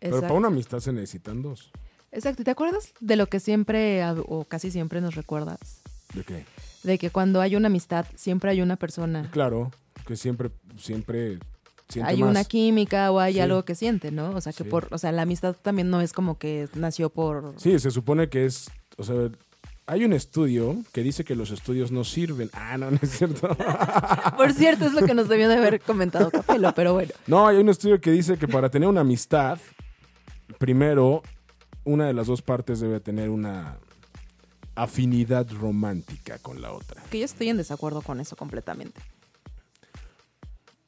pero 0.00 0.20
para 0.20 0.34
una 0.34 0.48
amistad 0.48 0.80
se 0.80 0.92
necesitan 0.92 1.42
dos. 1.42 1.70
Exacto. 2.12 2.42
¿Y 2.42 2.44
¿Te 2.44 2.50
acuerdas 2.50 2.92
de 3.00 3.16
lo 3.16 3.26
que 3.26 3.40
siempre 3.40 4.04
o 4.26 4.44
casi 4.44 4.70
siempre 4.70 5.00
nos 5.00 5.14
recuerdas? 5.14 5.82
¿De 6.14 6.22
qué? 6.24 6.44
De 6.84 6.98
que 6.98 7.10
cuando 7.10 7.40
hay 7.40 7.56
una 7.56 7.66
amistad, 7.66 8.06
siempre 8.14 8.50
hay 8.50 8.60
una 8.60 8.76
persona. 8.76 9.28
Claro, 9.32 9.70
que 10.06 10.16
siempre, 10.16 10.50
siempre 10.78 11.38
siente 11.88 12.10
Hay 12.10 12.18
más. 12.18 12.30
una 12.30 12.44
química 12.44 13.10
o 13.12 13.20
hay 13.20 13.34
Sí. 13.34 13.40
algo 13.40 13.64
que 13.64 13.74
siente, 13.74 14.10
¿no? 14.10 14.30
O 14.30 14.40
sea, 14.40 14.52
que 14.52 14.64
Sí. 14.64 14.70
por, 14.70 14.88
o 14.90 14.98
sea, 14.98 15.12
la 15.12 15.22
amistad 15.22 15.54
también 15.60 15.90
no 15.90 16.00
es 16.00 16.12
como 16.12 16.38
que 16.38 16.68
nació 16.74 17.10
por 17.10 17.54
Sí, 17.58 17.78
se 17.78 17.90
supone 17.90 18.28
que 18.28 18.46
es, 18.46 18.70
o 18.96 19.04
sea, 19.04 19.28
hay 19.86 20.04
un 20.04 20.14
estudio 20.14 20.76
que 20.92 21.02
dice 21.02 21.24
que 21.24 21.36
los 21.36 21.50
estudios 21.50 21.92
no 21.92 22.04
sirven. 22.04 22.48
Ah, 22.54 22.78
no, 22.78 22.90
no 22.90 22.98
es 23.02 23.10
cierto. 23.18 23.48
Por 24.38 24.52
cierto, 24.54 24.86
es 24.86 24.94
lo 24.94 25.04
que 25.06 25.12
nos 25.12 25.28
debió 25.28 25.46
de 25.46 25.56
haber 25.56 25.78
comentado 25.80 26.30
Capelo, 26.30 26.72
pero 26.74 26.94
bueno. 26.94 27.12
No, 27.26 27.46
hay 27.46 27.58
un 27.58 27.68
estudio 27.68 28.00
que 28.00 28.10
dice 28.10 28.38
que 28.38 28.48
para 28.48 28.70
tener 28.70 28.88
una 28.88 29.02
amistad, 29.02 29.58
primero, 30.58 31.22
una 31.84 32.06
de 32.06 32.14
las 32.14 32.28
dos 32.28 32.40
partes 32.40 32.80
debe 32.80 32.98
tener 33.00 33.28
una 33.28 33.76
afinidad 34.74 35.46
romántica 35.52 36.38
con 36.38 36.60
la 36.62 36.72
otra. 36.72 37.02
Que 37.10 37.18
yo 37.20 37.24
estoy 37.26 37.48
en 37.50 37.56
desacuerdo 37.58 38.00
con 38.02 38.20
eso 38.20 38.36
completamente. 38.36 39.00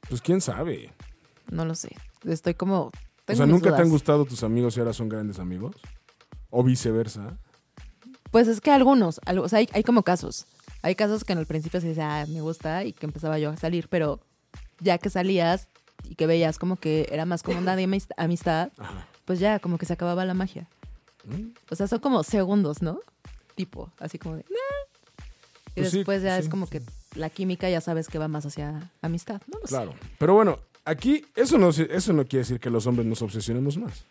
Pues 0.09 0.21
quién 0.21 0.41
sabe. 0.41 0.93
No 1.51 1.65
lo 1.65 1.75
sé. 1.75 1.97
Estoy 2.25 2.55
como. 2.55 2.91
O 3.29 3.35
sea, 3.35 3.47
mis 3.47 3.55
¿nunca 3.55 3.75
te 3.75 3.83
han 3.83 3.89
gustado 3.89 4.25
tus 4.25 4.43
amigos 4.43 4.77
y 4.77 4.81
ahora 4.81 4.93
son 4.93 5.09
grandes 5.09 5.39
amigos? 5.39 5.75
O 6.51 6.63
viceversa. 6.63 7.37
Pues 8.31 8.49
es 8.49 8.61
que 8.61 8.71
algunos, 8.71 9.21
al- 9.25 9.39
o 9.41 9.49
sea, 9.49 9.59
hay, 9.61 9.69
hay 9.73 9.83
como 9.83 10.03
casos. 10.03 10.47
Hay 10.83 10.95
casos 10.95 11.25
que 11.25 11.33
en 11.33 11.39
el 11.41 11.47
principio 11.47 11.81
se 11.81 11.89
dice, 11.89 12.03
ah, 12.03 12.25
me 12.29 12.41
gusta, 12.41 12.85
y 12.85 12.93
que 12.93 13.07
empezaba 13.07 13.39
yo 13.39 13.51
a 13.51 13.57
salir, 13.57 13.89
pero 13.89 14.21
ya 14.81 14.99
que 14.99 15.11
salías 15.11 15.69
y 16.05 16.15
que 16.15 16.27
veías 16.27 16.59
como 16.59 16.77
que 16.77 17.09
era 17.11 17.25
más 17.25 17.43
como 17.43 17.59
una 17.59 17.75
de 17.75 17.85
amist- 17.89 18.13
amistad, 18.17 18.71
Ajá. 18.79 19.07
pues 19.25 19.41
ya 19.41 19.59
como 19.59 19.79
que 19.79 19.87
se 19.87 19.93
acababa 19.95 20.25
la 20.25 20.35
magia. 20.35 20.69
Mm. 21.25 21.49
O 21.71 21.75
sea, 21.75 21.89
son 21.89 21.99
como 21.99 22.23
segundos, 22.23 22.83
¿no? 22.83 23.01
Tipo, 23.57 23.91
así 23.99 24.19
como 24.19 24.37
de... 24.37 24.45
"Nah". 24.51 25.25
Y 25.75 25.81
Pues 25.81 25.91
sí, 25.91 25.97
después 25.99 26.23
ya 26.23 26.37
sí, 26.37 26.43
es 26.45 26.49
como 26.49 26.69
que 26.69 26.83
la 27.17 27.31
química 27.31 27.69
ya 27.69 27.81
sabes 27.81 28.09
que 28.09 28.19
va 28.19 28.29
más 28.29 28.47
hacia 28.47 28.91
amistad, 29.03 29.41
¿no? 29.53 29.59
lo 29.61 29.67
sé. 29.67 29.75
Claro. 29.75 29.95
Pero 30.19 30.35
bueno, 30.35 30.59
aquí 30.85 31.25
eso 31.35 31.59
no, 31.59 31.71
eso 31.71 32.13
no 32.13 32.25
quiere 32.25 32.43
decir 32.43 32.61
que 32.61 32.71
los 32.71 32.87
hombres 32.87 33.07
nos 33.07 33.23
obsesionemos 33.23 33.77
más. 33.79 34.05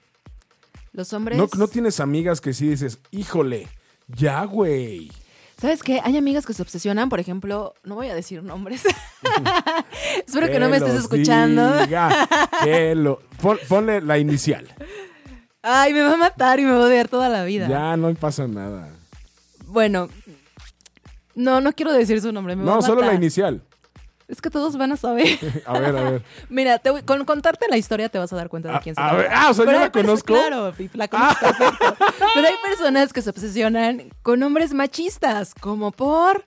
Los 0.93 1.11
hombres... 1.13 1.37
No, 1.37 1.47
no 1.57 1.67
tienes 1.67 1.99
amigas 1.99 2.39
que 2.41 2.53
sí 2.53 2.69
dices, 2.69 2.99
híjole, 3.11 3.67
ya, 4.07 4.43
güey. 4.45 5.11
¿Sabes 5.59 5.83
qué? 5.83 6.01
Hay 6.03 6.17
amigas 6.17 6.45
que 6.45 6.53
se 6.53 6.61
obsesionan, 6.61 7.07
por 7.09 7.19
ejemplo, 7.19 7.73
no 7.83 7.95
voy 7.95 8.07
a 8.07 8.15
decir 8.15 8.43
nombres. 8.43 8.83
Espero 10.27 10.47
que 10.47 10.59
no 10.59 10.69
me 10.69 10.77
estés 10.77 10.95
escuchando. 10.95 11.79
diga, 11.85 12.27
que 12.63 12.95
lo, 12.95 13.19
pon- 13.41 13.59
ponle 13.67 14.01
la 14.01 14.17
inicial. 14.17 14.67
Ay, 15.61 15.93
me 15.93 16.01
va 16.01 16.13
a 16.13 16.17
matar 16.17 16.59
y 16.59 16.63
me 16.63 16.71
va 16.71 16.77
a 16.83 16.87
odiar 16.87 17.07
toda 17.07 17.29
la 17.29 17.43
vida. 17.43 17.67
Ya 17.67 17.95
no 17.97 18.13
pasa 18.15 18.47
nada. 18.47 18.89
Bueno, 19.65 20.09
no, 21.35 21.61
no 21.61 21.73
quiero 21.73 21.91
decir 21.93 22.19
su 22.21 22.31
nombre. 22.31 22.55
Me 22.55 22.63
va 22.65 22.71
No, 22.73 22.79
a 22.79 22.81
solo 22.81 23.01
la 23.01 23.13
inicial. 23.13 23.61
Es 24.27 24.41
que 24.41 24.49
todos 24.49 24.75
van 24.75 24.91
a 24.91 24.97
saber. 24.97 25.27
A 25.67 25.77
ver, 25.77 25.95
a 25.95 26.01
ver. 26.09 26.23
Mira, 26.49 26.79
te 26.79 26.89
voy- 26.89 27.03
con 27.03 27.23
contarte 27.25 27.67
la 27.69 27.77
historia 27.77 28.09
te 28.09 28.17
vas 28.17 28.33
a 28.33 28.35
dar 28.35 28.49
cuenta 28.49 28.71
de 28.71 28.79
quién 28.79 28.95
se 28.95 29.01
a 29.01 29.09
trata. 29.09 29.17
ver, 29.21 29.31
ah, 29.31 29.49
o 29.51 29.53
sea, 29.53 29.65
¿yo 29.65 29.71
la 29.71 29.91
conozco? 29.91 30.33
Claro, 30.33 30.73
Pip, 30.75 30.95
la 30.95 31.07
conozco 31.07 31.45
perfecto. 31.45 31.95
Pero 32.33 32.47
hay 32.47 32.55
personas 32.67 33.13
que 33.13 33.21
se 33.21 33.29
obsesionan 33.29 34.09
con 34.23 34.41
hombres 34.41 34.73
machistas, 34.73 35.53
como 35.53 35.91
por... 35.91 36.43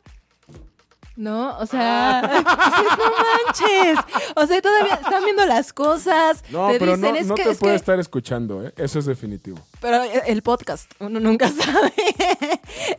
¿No? 1.14 1.56
O 1.58 1.66
sea, 1.66 2.22
dices, 2.28 2.98
no 2.98 3.10
manches. 3.10 3.98
O 4.36 4.46
sea, 4.46 4.62
todavía 4.62 4.94
están 4.94 5.24
viendo 5.24 5.44
las 5.46 5.72
cosas. 5.72 6.44
No, 6.50 6.68
te 6.70 6.78
pero 6.78 6.94
dicen, 6.96 7.12
no, 7.14 7.18
es 7.20 7.26
no 7.26 7.34
que, 7.34 7.42
te 7.44 7.50
es 7.50 7.58
puede 7.58 7.72
que- 7.72 7.76
estar 7.76 7.98
escuchando, 7.98 8.64
¿eh? 8.64 8.72
Eso 8.76 9.00
es 9.00 9.06
definitivo. 9.06 9.58
Pero 9.80 10.00
el 10.26 10.42
podcast, 10.42 10.90
uno 11.00 11.18
nunca 11.18 11.48
sabe. 11.48 11.92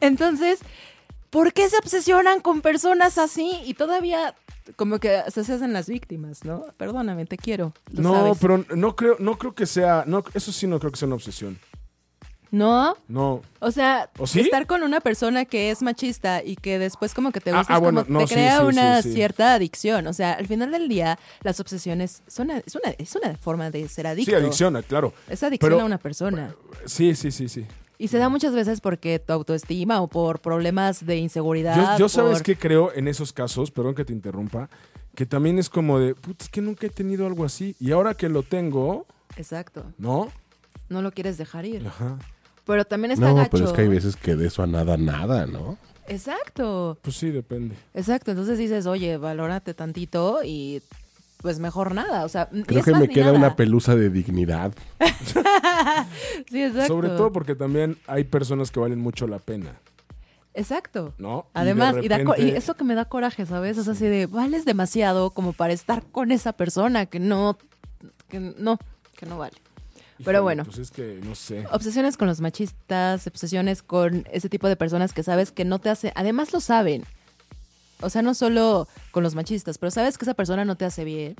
Entonces, 0.01 0.59
¿por 1.29 1.53
qué 1.53 1.69
se 1.69 1.77
obsesionan 1.77 2.41
con 2.41 2.61
personas 2.61 3.17
así? 3.17 3.59
Y 3.65 3.73
todavía 3.73 4.35
como 4.75 4.99
que 4.99 5.21
se 5.31 5.41
hacen 5.41 5.73
las 5.73 5.87
víctimas, 5.87 6.43
¿no? 6.45 6.65
Perdóname, 6.77 7.25
te 7.25 7.37
quiero. 7.37 7.73
lo 7.91 8.01
No, 8.03 8.13
sabes. 8.13 8.37
pero 8.39 8.65
no 8.75 8.95
creo, 8.95 9.15
no 9.19 9.37
creo 9.37 9.53
que 9.55 9.65
sea, 9.65 10.03
no, 10.05 10.23
eso 10.33 10.51
sí 10.51 10.67
no 10.67 10.79
creo 10.79 10.91
que 10.91 10.97
sea 10.97 11.07
una 11.07 11.15
obsesión. 11.15 11.59
¿No? 12.51 12.97
No. 13.07 13.43
O 13.59 13.69
sea, 13.69 14.09
¿O 14.17 14.25
sí? 14.25 14.39
estar 14.39 14.65
con 14.65 14.81
una 14.81 15.01
persona 15.01 15.45
que 15.45 15.69
es 15.69 15.83
machista 15.83 16.43
y 16.43 16.55
que 16.55 16.79
después 16.79 17.13
como 17.13 17.31
que 17.31 17.39
te 17.39 17.51
Ah, 17.51 17.59
gusta, 17.59 17.75
ah, 17.75 17.77
bueno, 17.77 18.03
no, 18.07 18.19
te 18.21 18.27
sí, 18.27 18.33
crea 18.33 18.57
sí, 18.61 18.63
una 18.65 19.01
cierta 19.03 19.53
adicción. 19.53 20.07
O 20.07 20.13
sea, 20.13 20.33
al 20.33 20.47
final 20.47 20.71
del 20.71 20.87
día, 20.89 21.19
las 21.43 21.59
obsesiones 21.59 22.23
son 22.27 22.49
una- 22.49 22.57
es, 22.65 22.73
una, 22.73 22.89
es 22.97 23.15
una 23.15 23.37
forma 23.37 23.69
de 23.69 23.87
ser 23.87 24.07
adicto. 24.07 24.31
Sí, 24.31 24.35
adicción, 24.35 24.81
claro. 24.87 25.13
Es 25.29 25.43
adicción 25.43 25.69
Pero- 25.73 25.81
a 25.83 25.85
una 25.85 25.99
persona. 25.99 26.55
Sí, 26.87 27.13
sí, 27.13 27.29
sí, 27.31 27.49
sí. 27.49 27.67
Y 27.99 28.07
se 28.07 28.17
da 28.17 28.29
muchas 28.29 28.53
veces 28.55 28.79
porque 28.81 29.19
tu 29.19 29.33
autoestima 29.33 30.01
o 30.01 30.07
por 30.07 30.39
problemas 30.39 31.05
de 31.05 31.17
inseguridad. 31.17 31.99
yo 31.99 32.07
sabes 32.09 32.37
por- 32.37 32.43
que 32.43 32.55
creo 32.55 32.91
en 32.93 33.07
esos 33.07 33.31
casos, 33.33 33.69
perdón 33.71 33.93
que 33.93 34.05
te 34.05 34.13
interrumpa, 34.13 34.69
que 35.15 35.25
también 35.25 35.59
es 35.59 35.69
como 35.69 35.99
de, 35.99 36.15
putz, 36.15 36.43
es 36.45 36.49
que 36.49 36.61
nunca 36.61 36.87
he 36.87 36.89
tenido 36.89 37.27
algo 37.27 37.43
así. 37.43 37.75
Y 37.79 37.91
ahora 37.91 38.13
que 38.15 38.29
lo 38.29 38.41
tengo, 38.41 39.05
Exacto. 39.35 39.83
¿no? 39.97 40.31
No 40.87 41.01
lo 41.01 41.11
quieres 41.11 41.37
dejar 41.37 41.65
ir. 41.65 41.85
Ajá. 41.85 42.17
Pero 42.65 42.85
también 42.85 43.11
está 43.11 43.27
No, 43.27 43.35
gacho. 43.35 43.49
pero 43.51 43.65
es 43.65 43.71
que 43.73 43.81
hay 43.81 43.87
veces 43.89 44.15
que 44.15 44.35
de 44.35 44.47
eso 44.47 44.63
a 44.63 44.67
nada, 44.67 44.95
nada, 44.95 45.45
¿no? 45.45 45.77
Exacto. 46.07 46.97
Pues 47.01 47.15
sí, 47.17 47.31
depende. 47.31 47.75
Exacto. 47.93 48.31
Entonces 48.31 48.57
dices, 48.57 48.85
oye, 48.85 49.17
valórate 49.17 49.73
tantito 49.73 50.39
y 50.43 50.81
pues 51.41 51.59
mejor 51.59 51.93
nada. 51.93 52.25
O 52.25 52.29
sea, 52.29 52.49
Creo 52.67 52.83
que 52.83 52.93
me 52.93 53.07
queda 53.09 53.25
nada. 53.27 53.37
una 53.37 53.55
pelusa 53.55 53.95
de 53.95 54.09
dignidad. 54.09 54.73
Sí, 56.49 56.63
exacto. 56.63 56.87
Sobre 56.87 57.09
todo 57.09 57.31
porque 57.31 57.55
también 57.55 57.97
hay 58.07 58.23
personas 58.23 58.71
que 58.71 58.79
valen 58.79 58.99
mucho 58.99 59.27
la 59.27 59.39
pena, 59.39 59.79
Exacto. 60.53 61.13
¿no? 61.17 61.45
Además, 61.53 61.95
y, 62.01 62.07
da 62.07 62.23
co- 62.23 62.33
y 62.35 62.39
repente- 62.41 62.57
eso 62.57 62.73
que 62.75 62.83
me 62.83 62.95
da 62.95 63.05
coraje, 63.05 63.45
¿sabes? 63.45 63.77
Es 63.77 63.87
así 63.87 64.05
de, 64.05 64.25
vales 64.25 64.65
demasiado 64.65 65.31
como 65.31 65.53
para 65.53 65.73
estar 65.73 66.03
con 66.11 66.31
esa 66.31 66.53
persona 66.53 67.05
que 67.05 67.19
no, 67.19 67.57
que 68.27 68.39
no, 68.39 68.77
que 69.15 69.25
no 69.25 69.37
vale. 69.37 69.55
Pero 70.17 70.23
Híjole, 70.39 70.39
bueno. 70.41 70.65
Pues 70.65 70.79
es 70.79 70.91
que, 70.91 71.19
no 71.23 71.35
sé. 71.35 71.65
Obsesiones 71.71 72.17
con 72.17 72.27
los 72.27 72.41
machistas, 72.41 73.25
obsesiones 73.27 73.83
con 73.83 74.25
ese 74.31 74.49
tipo 74.49 74.67
de 74.67 74.75
personas 74.75 75.13
que 75.13 75.23
sabes 75.23 75.51
que 75.51 75.63
no 75.65 75.79
te 75.79 75.89
hace, 75.89 76.11
además 76.15 76.51
lo 76.51 76.59
saben. 76.59 77.03
O 78.01 78.09
sea, 78.09 78.21
no 78.21 78.33
solo 78.33 78.87
con 79.11 79.23
los 79.23 79.35
machistas, 79.35 79.77
pero 79.77 79.91
sabes 79.91 80.17
que 80.17 80.25
esa 80.25 80.33
persona 80.33 80.63
no 80.65 80.75
te 80.75 80.85
hace 80.85 81.03
bien 81.03 81.35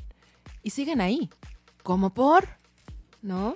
y 0.63 0.71
siguen 0.71 1.01
ahí. 1.01 1.29
¿Como 1.83 2.09
por? 2.13 2.45
¿No? 3.21 3.55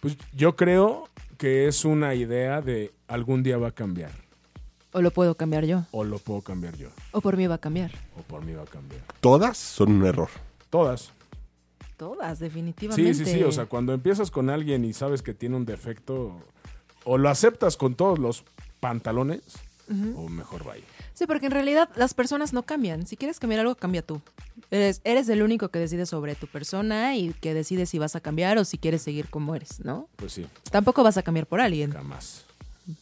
Pues 0.00 0.16
yo 0.34 0.56
creo 0.56 1.08
que 1.38 1.66
es 1.68 1.84
una 1.84 2.14
idea 2.14 2.60
de 2.62 2.92
algún 3.08 3.42
día 3.42 3.58
va 3.58 3.68
a 3.68 3.72
cambiar. 3.72 4.12
O 4.92 5.02
lo 5.02 5.10
puedo 5.10 5.34
cambiar 5.34 5.64
yo, 5.66 5.84
O 5.90 6.04
lo 6.04 6.18
puedo 6.18 6.40
cambiar 6.40 6.76
yo. 6.76 6.88
o 7.12 7.20
por 7.20 7.36
mí 7.36 7.46
va 7.46 7.56
a 7.56 7.58
cambiar. 7.58 7.90
O 8.18 8.22
por 8.22 8.44
mí 8.44 8.52
va 8.54 8.62
a 8.62 8.66
cambiar. 8.66 9.02
Todas 9.20 9.58
son 9.58 9.92
un 9.92 10.06
error. 10.06 10.30
Todas. 10.70 11.12
Todas, 11.98 12.38
Sí, 12.38 12.44
definitivamente. 12.44 13.14
sí, 13.14 13.24
sí. 13.24 13.42
O 13.42 13.52
sea, 13.52 13.66
cuando 13.66 13.92
empiezas 13.92 14.30
con 14.30 14.48
alguien 14.50 14.84
y 14.84 14.92
sabes 14.92 15.22
que 15.22 15.34
tiene 15.34 15.56
un 15.56 15.64
defecto, 15.66 16.38
o 17.04 17.18
lo 17.18 17.28
aceptas 17.28 17.76
con 17.76 17.94
todos 17.94 18.18
los 18.18 18.44
pantalones, 18.80 19.40
o 20.14 20.28
mejor 20.28 20.64
bye. 20.64 20.82
Sí, 21.16 21.26
porque 21.26 21.46
en 21.46 21.52
realidad 21.52 21.88
las 21.96 22.12
personas 22.12 22.52
no 22.52 22.62
cambian. 22.62 23.06
Si 23.06 23.16
quieres 23.16 23.40
cambiar 23.40 23.60
algo, 23.62 23.74
cambia 23.74 24.02
tú. 24.02 24.20
Eres, 24.70 25.00
eres 25.02 25.28
el 25.30 25.42
único 25.42 25.70
que 25.70 25.78
decide 25.78 26.04
sobre 26.04 26.34
tu 26.34 26.46
persona 26.46 27.16
y 27.16 27.32
que 27.32 27.54
decide 27.54 27.86
si 27.86 27.98
vas 27.98 28.14
a 28.16 28.20
cambiar 28.20 28.58
o 28.58 28.64
si 28.66 28.76
quieres 28.76 29.00
seguir 29.00 29.28
como 29.30 29.54
eres, 29.54 29.80
¿no? 29.82 30.08
Pues 30.16 30.32
sí, 30.32 30.46
Tampoco 30.70 31.02
vas 31.02 31.16
a 31.16 31.22
cambiar 31.22 31.46
por 31.46 31.60
alguien, 31.62 31.90
jamás. 31.90 32.44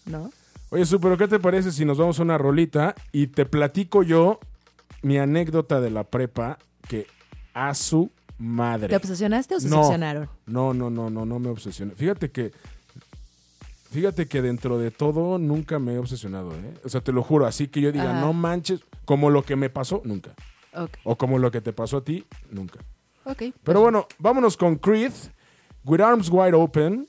¿no? 0.07 0.31
Oye, 0.70 0.87
Su, 0.87 1.00
pero 1.00 1.16
¿qué 1.18 1.27
te 1.27 1.40
parece 1.40 1.72
si 1.72 1.85
nos 1.85 1.98
vamos 1.98 2.20
a 2.20 2.22
una 2.22 2.38
rolita 2.38 2.94
y 3.11 3.27
te 3.27 3.46
platico 3.46 4.05
yo 4.05 4.38
mi 5.03 5.18
anécdota 5.18 5.81
de 5.81 5.90
la 5.90 6.05
prepa 6.05 6.59
que 6.88 7.07
a 7.53 7.74
su 7.74 8.11
madre. 8.38 8.88
¿Te 8.88 8.96
obsesionaste 8.96 9.57
o 9.57 9.61
se 9.61 9.68
No. 9.68 9.79
obsesionaron? 9.81 10.29
No, 10.46 10.72
no, 10.72 10.88
no, 10.88 11.11
no, 11.11 11.24
no 11.27 11.38
me 11.40 11.48
obsesioné. 11.48 11.94
Fíjate 11.94 12.31
que. 12.31 12.53
Fíjate 13.94 14.26
que 14.26 14.42
dentro 14.42 14.76
de 14.76 14.90
todo 14.90 15.38
nunca 15.38 15.78
me 15.78 15.94
he 15.94 15.98
obsesionado, 15.98 16.50
¿eh? 16.52 16.74
O 16.83 16.88
sea, 16.88 17.00
te 17.00 17.12
lo 17.12 17.22
juro, 17.22 17.46
así 17.46 17.68
que 17.68 17.80
yo 17.80 17.92
diga, 17.92 18.11
Ajá. 18.11 18.20
no 18.22 18.33
manches, 18.33 18.80
como 19.04 19.30
lo 19.30 19.44
que 19.44 19.54
me 19.54 19.70
pasó, 19.70 20.02
nunca. 20.04 20.35
O 21.04 21.16
como 21.16 21.38
lo 21.38 21.52
que 21.52 21.61
te 21.61 21.72
pasó 21.72 21.98
a 21.98 22.04
ti, 22.04 22.26
nunca. 22.50 22.80
ok. 23.22 23.42
Pero 23.62 23.83
bueno, 23.83 24.09
vámonos 24.18 24.57
con 24.57 24.74
Creed, 24.78 25.12
With 25.85 26.00
Arms 26.00 26.28
Wide 26.28 26.54
Open, 26.54 27.07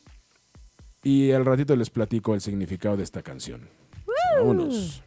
y 1.01 1.31
al 1.31 1.43
ratito 1.43 1.75
les 1.75 1.89
platico 1.89 2.35
el 2.35 2.41
significado 2.41 2.95
de 2.97 3.03
esta 3.03 3.23
canción. 3.23 3.67
Vámonos. 4.37 5.01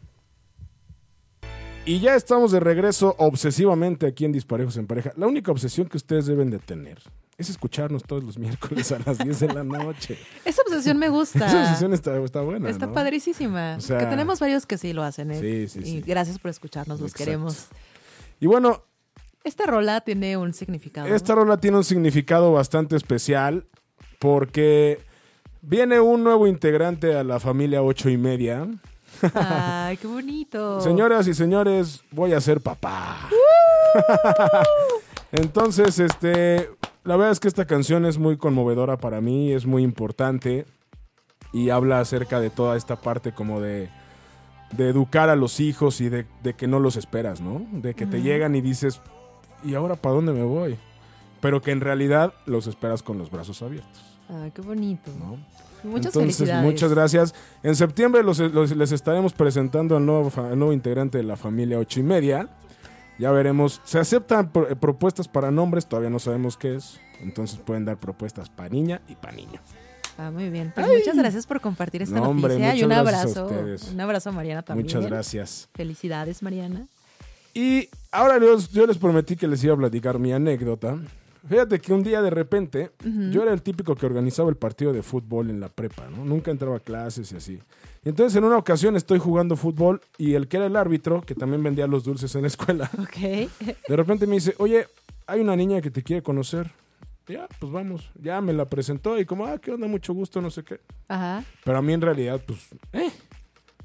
Y 1.87 2.01
ya 2.01 2.17
estamos 2.17 2.51
de 2.51 2.59
regreso 2.59 3.15
obsesivamente 3.19 4.09
aquí 4.09 4.25
en 4.25 4.33
Disparejos 4.33 4.77
en 4.79 4.89
Pareja. 4.89 5.13
La 5.17 5.29
única 5.29 5.53
obsesión 5.53 5.87
que 5.87 5.97
ustedes 5.97 6.27
deben 6.27 6.51
de 6.51 6.59
tener 6.59 6.99
es 7.39 7.49
escucharnos 7.49 8.03
todos 8.03 8.23
los 8.25 8.37
miércoles 8.39 8.91
a 8.93 8.99
las 9.07 9.19
10 9.19 9.41
de 9.41 9.49
la 9.55 9.65
noche. 9.65 10.19
Esa 10.45 10.61
obsesión 10.63 10.99
me 10.99 11.09
gusta. 11.09 11.47
Esa 11.47 11.61
obsesión 11.63 11.95
está, 11.95 12.17
está 12.23 12.41
buena, 12.43 12.69
Está 12.69 12.87
¿no? 12.87 12.93
O 13.79 13.81
sea- 13.81 13.99
que 13.99 14.07
tenemos 14.07 14.41
varios 14.41 14.67
que 14.67 14.77
sí 14.77 14.93
lo 14.93 15.03
hacen, 15.05 15.31
¿eh? 15.31 15.41
Sí, 15.41 15.69
sí, 15.69 15.79
Y 15.89 15.93
sí. 16.01 16.05
gracias 16.07 16.39
por 16.39 16.51
escucharnos, 16.51 17.01
los 17.01 17.13
Exacto. 17.13 17.25
queremos. 17.25 17.69
Y 18.41 18.47
bueno, 18.47 18.83
Esta 19.45 19.67
rola 19.67 20.01
tiene 20.03 20.37
un 20.37 20.53
significado. 20.53 21.07
Esta 21.15 21.35
rola 21.37 21.57
tiene 21.59 21.77
un 21.79 21.85
significado 21.85 22.53
bastante 22.53 22.97
especial 22.97 23.67
porque 24.19 25.01
viene 25.63 26.01
un 26.01 26.25
nuevo 26.25 26.47
integrante 26.49 27.15
a 27.17 27.23
la 27.25 27.39
familia 27.41 27.83
ocho 27.83 28.11
y 28.11 28.17
media. 28.19 28.67
Ay, 29.35 29.97
qué 29.97 30.07
bonito. 30.09 30.81
Señoras 30.83 31.29
y 31.29 31.35
señores, 31.35 32.03
voy 32.11 32.33
a 32.33 32.41
ser 32.41 32.61
papá. 32.61 33.29
Entonces, 35.33 35.99
este, 35.99 36.71
la 37.09 37.17
verdad 37.17 37.33
es 37.33 37.41
que 37.41 37.49
esta 37.49 37.67
canción 37.67 38.07
es 38.07 38.19
muy 38.19 38.37
conmovedora 38.37 38.99
para 38.99 39.21
mí, 39.21 39.53
es 39.53 39.67
muy 39.67 39.83
importante 39.83 40.67
y 41.53 41.71
habla 41.71 42.01
acerca 42.01 42.41
de 42.41 42.51
toda 42.51 42.77
esta 42.77 42.97
parte 42.97 43.33
como 43.33 43.61
de, 43.61 43.89
de 44.77 44.89
educar 44.89 45.31
a 45.31 45.37
los 45.37 45.59
hijos 45.61 46.01
y 46.01 46.09
de, 46.09 46.27
de 46.43 46.55
que 46.55 46.67
no 46.69 46.79
los 46.79 46.97
esperas, 46.97 47.41
¿no? 47.41 47.67
De 47.73 47.95
que 47.95 48.07
te 48.07 48.21
llegan 48.23 48.55
y 48.55 48.61
dices, 48.61 49.01
¿y 49.65 49.75
ahora 49.75 49.97
para 49.97 50.15
dónde 50.17 50.33
me 50.33 50.43
voy? 50.45 50.77
Pero 51.41 51.63
que 51.63 51.71
en 51.71 51.81
realidad 51.81 52.35
los 52.47 52.67
esperas 52.67 53.03
con 53.03 53.17
los 53.19 53.31
brazos 53.31 53.63
abiertos, 53.63 54.05
Ay, 54.29 54.51
qué 54.51 54.61
bonito. 54.61 55.11
¿no? 55.19 55.37
Muchas 55.85 56.15
Entonces, 56.15 56.37
felicidades. 56.37 56.65
muchas 56.71 56.93
gracias. 56.93 57.35
En 57.63 57.75
septiembre 57.77 58.23
los- 58.23 58.39
los- 58.41 58.77
les 58.77 58.93
estaremos 58.93 59.33
presentando 59.33 59.97
al 59.97 60.05
nuevo, 60.05 60.31
al 60.37 60.59
nuevo 60.59 60.73
integrante 60.75 61.17
de 61.19 61.25
la 61.25 61.37
familia 61.37 61.79
ocho 61.79 62.01
y 62.01 62.03
media. 62.03 62.49
Ya 63.19 63.31
veremos. 63.33 63.81
Se 63.85 63.99
aceptan 63.99 64.51
eh, 64.71 64.77
propuestas 64.77 65.27
para 65.29 65.51
nombres, 65.51 65.87
todavía 65.87 66.11
no 66.11 66.19
sabemos 66.19 66.57
qué 66.57 66.77
es. 66.77 67.01
Entonces 67.21 67.59
pueden 67.59 67.85
dar 67.85 67.99
propuestas 67.99 68.49
para 68.49 68.69
niña 68.69 69.01
y 69.09 69.17
para 69.17 69.33
niño. 69.35 69.61
Ah, 70.17 70.31
muy 70.31 70.51
bien. 70.51 70.73
Pues 70.75 70.87
muchas 70.87 71.17
gracias 71.17 71.47
por 71.47 71.61
compartir 71.61 72.03
esta 72.03 72.17
No, 72.17 72.31
hombre, 72.31 72.55
noticia 72.55 72.77
y 72.77 72.85
un 72.85 72.93
a 72.93 73.01
abrazo. 73.01 73.47
ustedes. 73.47 73.91
Un 73.93 74.01
abrazo 74.01 74.31
a 74.31 74.33
Mariana 74.33 74.63
también. 74.63 74.87
Muchas 74.87 75.05
gracias. 75.07 75.69
Felicidades, 75.75 76.43
Mariana. 76.43 76.87
Y 77.55 77.89
ahora 78.13 78.39
yo, 78.39 78.59
yo 78.73 78.87
les 78.87 78.99
prometí 78.99 79.37
que 79.37 79.47
les 79.49 79.63
iba 79.65 79.75
a 79.75 79.77
platicar 79.77 80.19
mi 80.19 80.33
anécdota. 80.33 80.99
Fíjate 81.47 81.79
que 81.79 81.93
un 81.93 82.03
día 82.03 82.23
de 82.23 82.31
repente, 82.31 82.91
yo 83.31 83.43
era 83.43 83.53
el 83.53 83.63
típico 83.63 83.95
que 83.95 84.07
organizaba 84.07 84.51
el 84.51 84.57
partido 84.57 84.93
de 84.93 85.03
fútbol 85.03 85.51
en 85.51 85.61
la 85.61 85.69
prepa, 85.69 86.09
¿no? 86.09 86.25
Nunca 86.25 86.51
entraba 86.51 86.77
a 86.77 86.81
clases 86.81 87.31
y 87.33 87.37
así. 87.37 87.59
Y 88.05 88.09
entonces 88.09 88.37
en 88.37 88.45
una 88.45 88.57
ocasión 88.57 88.97
estoy 88.97 89.19
jugando 89.19 89.57
fútbol 89.57 90.01
y 90.17 90.35
el 90.35 90.49
que 90.49 90.57
era 90.57 90.67
el 90.67 90.77
árbitro, 90.77 91.23
que 91.23 91.35
también 91.35 91.63
vendía 91.63 91.87
los 91.87 92.05
dulces 92.05 92.35
en 92.35 92.43
la 92.43 92.49
escuela, 92.49 92.91
de 93.21 93.97
repente 93.97 94.27
me 94.27 94.37
dice, 94.37 94.55
oye, 94.59 94.87
hay 95.27 95.41
una 95.41 95.57
niña 95.57 95.81
que 95.81 95.91
te 95.91 96.03
quiere 96.03 96.23
conocer. 96.23 96.73
Ya, 97.27 97.47
pues 97.59 97.71
vamos. 97.71 98.11
Ya 98.21 98.41
me 98.41 98.55
la 98.55 98.65
presentó 98.65 99.19
y 99.19 99.27
como, 99.27 99.45
ah, 99.47 99.59
qué 99.59 99.71
onda, 99.71 99.87
mucho 99.87 100.15
gusto, 100.15 100.41
no 100.41 100.51
sé 100.51 100.65
qué. 100.65 100.81
Ajá. 101.09 101.45
Pero 101.63 101.79
a 101.79 101.83
mí 101.83 101.93
en 101.93 102.01
realidad, 102.01 102.41
pues, 102.47 102.69
eh, 102.95 103.11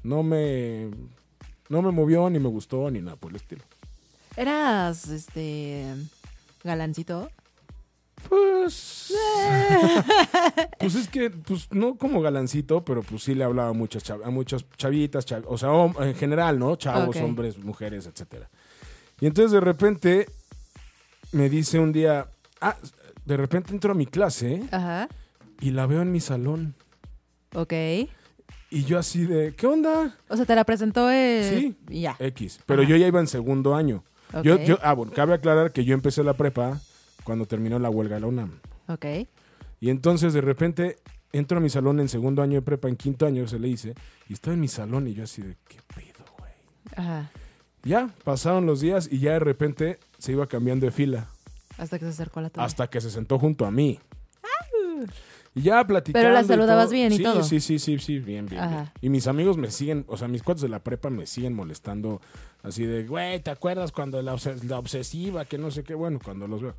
no 0.02 0.22
me, 0.22 0.90
no 1.68 1.82
me 1.82 1.90
movió, 1.90 2.30
ni 2.30 2.38
me 2.38 2.48
gustó, 2.48 2.90
ni 2.90 3.00
nada 3.00 3.16
por 3.16 3.30
el 3.30 3.36
estilo. 3.36 3.62
¿Eras, 4.36 5.08
este, 5.08 5.94
galancito? 6.62 7.30
Pues. 8.28 9.12
pues 10.78 10.94
es 10.94 11.08
que, 11.08 11.30
pues 11.30 11.68
no 11.72 11.96
como 11.96 12.20
galancito, 12.20 12.84
pero 12.84 13.02
pues 13.02 13.22
sí 13.22 13.34
le 13.34 13.44
hablaba 13.44 13.70
a 13.70 13.72
muchas, 13.72 14.08
a 14.10 14.30
muchas 14.30 14.64
chavitas, 14.76 15.26
chav- 15.26 15.44
o 15.46 15.58
sea, 15.58 15.70
en 16.06 16.14
general, 16.14 16.58
¿no? 16.58 16.76
Chavos, 16.76 17.16
hombres, 17.16 17.58
mujeres, 17.58 18.06
etcétera. 18.06 18.48
Y 19.20 19.26
entonces 19.26 19.52
de 19.52 19.60
repente 19.60 20.26
me 21.32 21.48
dice 21.48 21.78
un 21.78 21.92
día, 21.92 22.28
ah, 22.60 22.76
de 23.24 23.36
repente 23.36 23.72
entro 23.72 23.92
a 23.92 23.94
mi 23.94 24.06
clase 24.06 24.62
Ajá. 24.70 25.08
y 25.60 25.70
la 25.70 25.86
veo 25.86 26.02
en 26.02 26.12
mi 26.12 26.20
salón. 26.20 26.74
Ok. 27.54 27.72
Y 28.70 28.84
yo 28.84 28.98
así 28.98 29.24
de, 29.24 29.54
¿qué 29.54 29.66
onda? 29.66 30.18
O 30.28 30.36
sea, 30.36 30.44
te 30.46 30.54
la 30.54 30.64
presentó 30.64 31.10
eh, 31.10 31.48
Sí. 31.48 31.76
ya. 32.00 32.16
X. 32.18 32.60
Pero 32.66 32.82
Ajá. 32.82 32.90
yo 32.90 32.96
ya 32.96 33.06
iba 33.06 33.20
en 33.20 33.28
segundo 33.28 33.74
año. 33.74 34.02
Yo, 34.42 34.58
yo, 34.60 34.78
ah, 34.82 34.94
bueno, 34.94 35.12
cabe 35.14 35.34
aclarar 35.34 35.70
que 35.72 35.84
yo 35.84 35.94
empecé 35.94 36.24
la 36.24 36.34
prepa 36.36 36.80
cuando 37.24 37.46
terminó 37.46 37.78
la 37.78 37.90
huelga 37.90 38.14
de 38.16 38.20
la 38.20 38.26
UNAM. 38.28 38.60
Ok. 38.88 39.06
Y 39.80 39.90
entonces 39.90 40.32
de 40.32 40.40
repente 40.40 40.98
entro 41.32 41.58
a 41.58 41.60
mi 41.60 41.68
salón 41.70 41.98
en 42.00 42.08
segundo 42.08 42.42
año 42.42 42.54
de 42.54 42.62
prepa, 42.62 42.88
en 42.88 42.96
quinto 42.96 43.26
año 43.26 43.46
se 43.48 43.58
le 43.58 43.68
hice, 43.68 43.94
y 44.28 44.34
estaba 44.34 44.54
en 44.54 44.60
mi 44.60 44.68
salón 44.68 45.08
y 45.08 45.14
yo 45.14 45.24
así 45.24 45.42
de, 45.42 45.56
¿qué 45.68 45.78
pedo, 45.94 46.24
güey? 46.38 46.52
Ajá. 46.96 47.30
Ya, 47.82 48.08
pasaron 48.24 48.66
los 48.66 48.80
días 48.80 49.08
y 49.10 49.18
ya 49.18 49.32
de 49.32 49.40
repente 49.40 49.98
se 50.18 50.32
iba 50.32 50.46
cambiando 50.46 50.86
de 50.86 50.92
fila, 50.92 51.26
Hasta 51.76 51.98
que 51.98 52.04
se 52.06 52.10
acercó 52.12 52.38
a 52.38 52.42
la 52.44 52.50
tuya. 52.50 52.64
hasta 52.64 52.88
que 52.88 53.00
se 53.00 53.10
sentó 53.10 53.38
junto 53.38 53.66
a 53.66 53.70
mí. 53.70 53.98
Y 55.56 55.62
ya 55.62 55.86
platicando. 55.86 56.24
Pero 56.24 56.34
la 56.34 56.42
saludabas 56.42 56.90
bien 56.90 57.12
y 57.12 57.18
sí, 57.18 57.22
todo. 57.22 57.42
Sí, 57.44 57.60
sí, 57.60 57.78
sí, 57.78 57.98
sí, 57.98 58.18
bien, 58.18 58.46
bien, 58.46 58.68
bien. 58.68 58.90
Y 59.00 59.08
mis 59.08 59.26
amigos 59.28 59.56
me 59.56 59.70
siguen, 59.70 60.04
o 60.08 60.16
sea, 60.16 60.26
mis 60.28 60.42
cuates 60.42 60.62
de 60.62 60.68
la 60.68 60.80
prepa 60.82 61.10
me 61.10 61.26
siguen 61.26 61.54
molestando 61.54 62.20
así 62.62 62.84
de, 62.84 63.06
güey, 63.06 63.38
¿te 63.40 63.50
acuerdas 63.50 63.92
cuando 63.92 64.20
la, 64.22 64.34
obses- 64.34 64.62
la 64.64 64.78
obsesiva, 64.78 65.44
que 65.44 65.58
no 65.58 65.70
sé 65.70 65.84
qué? 65.84 65.94
Bueno, 65.94 66.18
cuando 66.24 66.48
los 66.48 66.60
veo. 66.62 66.74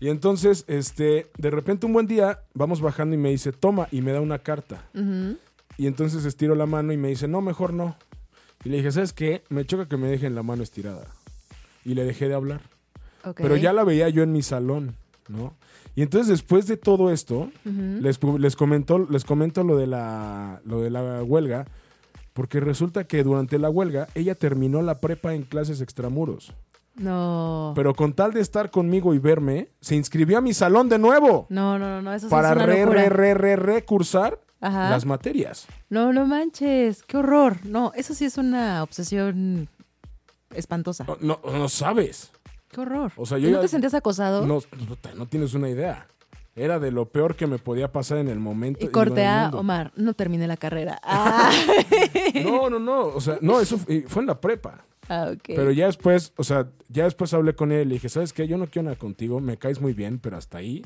Y 0.00 0.08
entonces, 0.08 0.64
este, 0.68 1.30
de 1.38 1.50
repente 1.50 1.86
un 1.86 1.92
buen 1.92 2.06
día 2.06 2.40
vamos 2.54 2.80
bajando 2.80 3.14
y 3.14 3.18
me 3.18 3.30
dice, 3.30 3.52
toma, 3.52 3.88
y 3.90 4.02
me 4.02 4.12
da 4.12 4.20
una 4.20 4.38
carta. 4.38 4.84
Y 5.78 5.86
entonces 5.86 6.24
estiro 6.24 6.54
la 6.54 6.66
mano 6.66 6.92
y 6.92 6.96
me 6.96 7.08
dice, 7.08 7.28
no, 7.28 7.40
mejor 7.40 7.72
no. 7.72 7.96
Y 8.64 8.68
le 8.68 8.78
dije, 8.78 8.92
¿sabes 8.92 9.12
qué? 9.12 9.42
Me 9.48 9.64
choca 9.64 9.88
que 9.88 9.96
me 9.96 10.08
dejen 10.08 10.34
la 10.34 10.42
mano 10.42 10.62
estirada. 10.62 11.06
Y 11.84 11.94
le 11.94 12.04
dejé 12.04 12.28
de 12.28 12.34
hablar. 12.34 12.62
Pero 13.36 13.56
ya 13.56 13.72
la 13.72 13.84
veía 13.84 14.08
yo 14.08 14.22
en 14.22 14.32
mi 14.32 14.42
salón, 14.42 14.94
¿no? 15.28 15.54
Y 15.94 16.02
entonces 16.02 16.28
después 16.28 16.66
de 16.66 16.76
todo 16.76 17.10
esto, 17.10 17.50
les, 17.64 18.20
les, 18.22 18.56
comentó, 18.56 18.98
les 19.10 19.24
comento 19.24 19.64
lo 19.64 19.76
de, 19.76 19.86
la, 19.86 20.60
lo 20.64 20.82
de 20.82 20.90
la 20.90 21.22
huelga, 21.22 21.66
porque 22.34 22.60
resulta 22.60 23.04
que 23.04 23.24
durante 23.24 23.58
la 23.58 23.70
huelga 23.70 24.08
ella 24.14 24.34
terminó 24.34 24.82
la 24.82 25.00
prepa 25.00 25.34
en 25.34 25.44
clases 25.44 25.80
extramuros. 25.80 26.52
No. 26.96 27.72
Pero 27.76 27.94
con 27.94 28.12
tal 28.14 28.32
de 28.32 28.40
estar 28.40 28.70
conmigo 28.70 29.12
y 29.14 29.18
verme, 29.18 29.68
se 29.80 29.94
inscribió 29.96 30.38
a 30.38 30.40
mi 30.40 30.54
salón 30.54 30.88
de 30.88 30.98
nuevo 30.98 31.46
No, 31.50 31.78
no, 31.78 31.88
no, 31.90 32.02
no. 32.02 32.12
Eso 32.14 32.28
para 32.28 32.50
es 32.50 32.56
una 32.56 32.66
re, 32.66 32.80
locura. 32.80 33.02
re, 33.02 33.08
re, 33.10 33.34
re, 33.34 33.56
recursar 33.56 34.40
Ajá. 34.60 34.88
las 34.90 35.04
materias. 35.04 35.66
No, 35.90 36.12
no 36.12 36.26
manches. 36.26 37.02
Qué 37.02 37.18
horror. 37.18 37.58
No, 37.64 37.92
eso 37.94 38.14
sí 38.14 38.24
es 38.24 38.38
una 38.38 38.82
obsesión 38.82 39.68
espantosa. 40.54 41.04
No, 41.04 41.16
no, 41.20 41.40
no 41.52 41.68
sabes. 41.68 42.30
Qué 42.70 42.80
horror. 42.80 43.12
O 43.16 43.26
sea, 43.26 43.38
¿Y 43.38 43.42
yo 43.42 43.50
no 43.50 43.56
ya- 43.56 43.60
te 43.62 43.68
sentías 43.68 43.94
acosado? 43.94 44.46
No, 44.46 44.60
puta, 44.60 45.10
no 45.14 45.26
tienes 45.26 45.54
una 45.54 45.68
idea. 45.68 46.06
Era 46.54 46.78
de 46.78 46.90
lo 46.90 47.04
peor 47.10 47.36
que 47.36 47.46
me 47.46 47.58
podía 47.58 47.92
pasar 47.92 48.16
en 48.16 48.28
el 48.28 48.40
momento. 48.40 48.82
y 48.82 48.88
corte 48.88 49.20
el 49.20 49.28
a 49.28 49.42
mundo. 49.42 49.58
Omar. 49.60 49.92
No 49.96 50.14
terminé 50.14 50.46
la 50.46 50.56
carrera. 50.56 50.98
Ah, 51.04 51.50
No, 52.42 52.70
no, 52.70 52.78
no. 52.78 53.00
O 53.08 53.20
sea, 53.20 53.36
no, 53.42 53.60
eso 53.60 53.76
fue 53.78 54.22
en 54.22 54.26
la 54.26 54.40
prepa. 54.40 54.85
Ah, 55.08 55.30
ok. 55.32 55.42
Pero 55.46 55.70
ya 55.72 55.86
después, 55.86 56.32
o 56.36 56.44
sea, 56.44 56.68
ya 56.88 57.04
después 57.04 57.32
hablé 57.34 57.54
con 57.54 57.72
él 57.72 57.82
y 57.82 57.84
le 57.86 57.94
dije, 57.94 58.08
¿sabes 58.08 58.32
qué? 58.32 58.46
Yo 58.48 58.58
no 58.58 58.66
quiero 58.66 58.84
nada 58.84 58.96
contigo, 58.96 59.40
me 59.40 59.56
caes 59.56 59.80
muy 59.80 59.92
bien, 59.92 60.18
pero 60.18 60.36
hasta 60.36 60.58
ahí. 60.58 60.82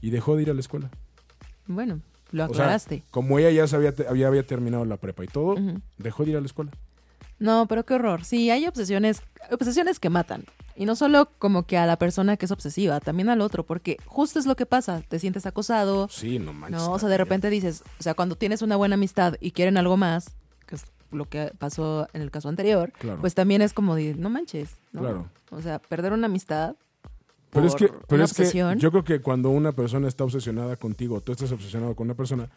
Y 0.00 0.10
dejó 0.10 0.36
de 0.36 0.42
ir 0.42 0.50
a 0.50 0.54
la 0.54 0.60
escuela. 0.60 0.90
Bueno, 1.66 2.00
lo 2.32 2.44
O 2.44 2.46
sea, 2.48 2.64
aclaraste. 2.64 3.02
como 3.10 3.38
ella 3.38 3.50
ya 3.50 3.66
sabía, 3.66 3.94
había, 4.08 4.28
había 4.28 4.46
terminado 4.46 4.84
la 4.84 4.96
prepa 4.96 5.24
y 5.24 5.28
todo, 5.28 5.56
dejó 5.98 6.24
de 6.24 6.30
ir 6.32 6.36
a 6.36 6.40
la 6.40 6.46
escuela. 6.46 6.70
No, 7.38 7.66
pero 7.66 7.84
qué 7.86 7.94
horror. 7.94 8.24
Sí, 8.24 8.50
hay 8.50 8.66
obsesiones, 8.66 9.22
obsesiones 9.50 9.98
que 9.98 10.10
matan. 10.10 10.44
Y 10.76 10.84
no 10.84 10.94
solo 10.96 11.30
como 11.38 11.64
que 11.66 11.76
a 11.78 11.86
la 11.86 11.96
persona 11.98 12.36
que 12.36 12.46
es 12.46 12.50
obsesiva, 12.52 13.00
también 13.00 13.28
al 13.28 13.40
otro, 13.40 13.64
porque 13.64 13.96
justo 14.06 14.38
es 14.38 14.46
lo 14.46 14.56
que 14.56 14.66
pasa. 14.66 15.02
Te 15.08 15.18
sientes 15.18 15.46
acosado, 15.46 16.08
Sí, 16.10 16.38
no 16.38 16.52
manches. 16.52 16.80
¿no? 16.82 16.92
O 16.92 16.98
sea, 16.98 17.08
de 17.08 17.18
repente 17.18 17.50
dices, 17.50 17.82
o 17.98 18.02
sea, 18.02 18.14
cuando 18.14 18.36
tienes 18.36 18.62
una 18.62 18.76
buena 18.76 18.94
amistad 18.94 19.34
y 19.40 19.52
quieren 19.52 19.76
algo 19.76 19.96
más, 19.96 20.34
lo 21.12 21.26
que 21.28 21.52
pasó 21.58 22.06
en 22.12 22.22
el 22.22 22.30
caso 22.30 22.48
anterior, 22.48 22.92
Claro. 22.98 23.20
pues 23.20 23.34
también 23.34 23.62
es 23.62 23.72
como 23.72 23.94
de, 23.94 24.14
no 24.14 24.30
manches, 24.30 24.70
¿no? 24.92 25.00
Claro. 25.00 25.28
O 25.50 25.60
sea, 25.62 25.78
perder 25.80 26.12
una 26.12 26.26
amistad. 26.26 26.76
Pero 27.50 27.66
es 27.66 27.74
que, 27.74 27.88
por 27.88 28.06
pero 28.06 28.22
es 28.24 28.32
que 28.32 28.42
obsesión. 28.42 28.78
yo 28.78 28.90
creo 28.92 29.02
que 29.02 29.20
cuando 29.20 29.50
una 29.50 29.72
persona 29.72 30.06
está 30.06 30.22
obsesionada 30.24 30.76
contigo, 30.76 31.20
tú 31.20 31.32
estás 31.32 31.50
obsesionado 31.50 31.96
con 31.96 32.06
una 32.06 32.14
persona, 32.14 32.48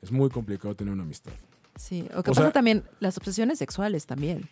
es 0.00 0.10
muy 0.10 0.30
complicado 0.30 0.74
tener 0.74 0.94
una 0.94 1.02
amistad. 1.02 1.32
Sí, 1.76 2.08
o 2.16 2.22
que 2.22 2.30
O 2.30 2.34
pasa 2.34 2.42
sea- 2.44 2.52
también 2.52 2.84
las 2.98 3.16
obsesiones 3.18 3.58
sexuales 3.58 4.06
también. 4.06 4.48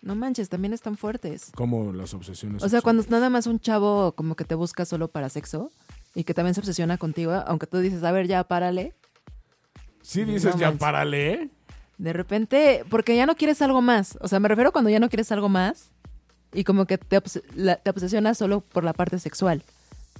No 0.00 0.14
manches, 0.14 0.48
también 0.48 0.72
están 0.72 0.96
fuertes. 0.96 1.50
Como 1.54 1.92
las 1.92 2.14
obsesiones. 2.14 2.62
O 2.62 2.68
sea, 2.68 2.82
cuando 2.82 3.02
sexuales. 3.02 3.20
nada 3.20 3.30
más 3.30 3.46
un 3.46 3.58
chavo 3.60 4.12
como 4.12 4.36
que 4.36 4.44
te 4.44 4.54
busca 4.54 4.84
solo 4.84 5.08
para 5.08 5.28
sexo 5.28 5.70
y 6.14 6.24
que 6.24 6.34
también 6.34 6.54
se 6.54 6.60
obsesiona 6.60 6.96
contigo, 6.98 7.32
aunque 7.46 7.66
tú 7.66 7.78
dices, 7.78 8.02
a 8.04 8.12
ver, 8.12 8.26
ya 8.28 8.44
párale, 8.44 8.94
Sí 10.04 10.24
dices, 10.24 10.54
No 10.54 10.60
ya 10.60 10.66
manches. 10.66 10.80
párale. 10.80 11.50
De 12.02 12.12
repente, 12.12 12.84
porque 12.90 13.14
ya 13.14 13.26
no 13.26 13.36
quieres 13.36 13.62
algo 13.62 13.80
más. 13.80 14.18
O 14.20 14.26
sea, 14.28 14.40
me 14.40 14.48
refiero 14.48 14.72
cuando 14.72 14.90
ya 14.90 14.98
no 14.98 15.08
quieres 15.08 15.30
algo 15.30 15.48
más 15.48 15.90
y 16.52 16.64
como 16.64 16.84
que 16.86 16.98
te, 16.98 17.16
obs- 17.22 17.42
la- 17.54 17.76
te 17.76 17.90
obsesionas 17.90 18.36
solo 18.36 18.60
por 18.60 18.82
la 18.82 18.92
parte 18.92 19.18
sexual. 19.20 19.62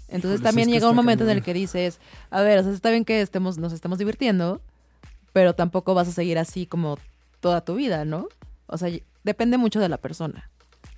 Entonces 0.06 0.40
Híjole, 0.40 0.48
también 0.48 0.68
llega 0.70 0.88
un 0.88 0.94
momento 0.94 1.24
en 1.24 1.30
el 1.30 1.42
que 1.42 1.52
dices, 1.54 1.98
a 2.30 2.40
ver, 2.42 2.60
o 2.60 2.62
sea, 2.62 2.72
está 2.72 2.90
bien 2.90 3.04
que 3.04 3.20
estemos, 3.20 3.58
nos 3.58 3.72
estemos 3.72 3.98
divirtiendo, 3.98 4.60
pero 5.32 5.54
tampoco 5.54 5.94
vas 5.94 6.06
a 6.06 6.12
seguir 6.12 6.38
así 6.38 6.66
como 6.66 6.98
toda 7.40 7.64
tu 7.64 7.74
vida, 7.74 8.04
¿no? 8.04 8.28
O 8.66 8.78
sea, 8.78 8.88
depende 9.24 9.56
mucho 9.58 9.80
de 9.80 9.88
la 9.88 9.96
persona 9.96 10.50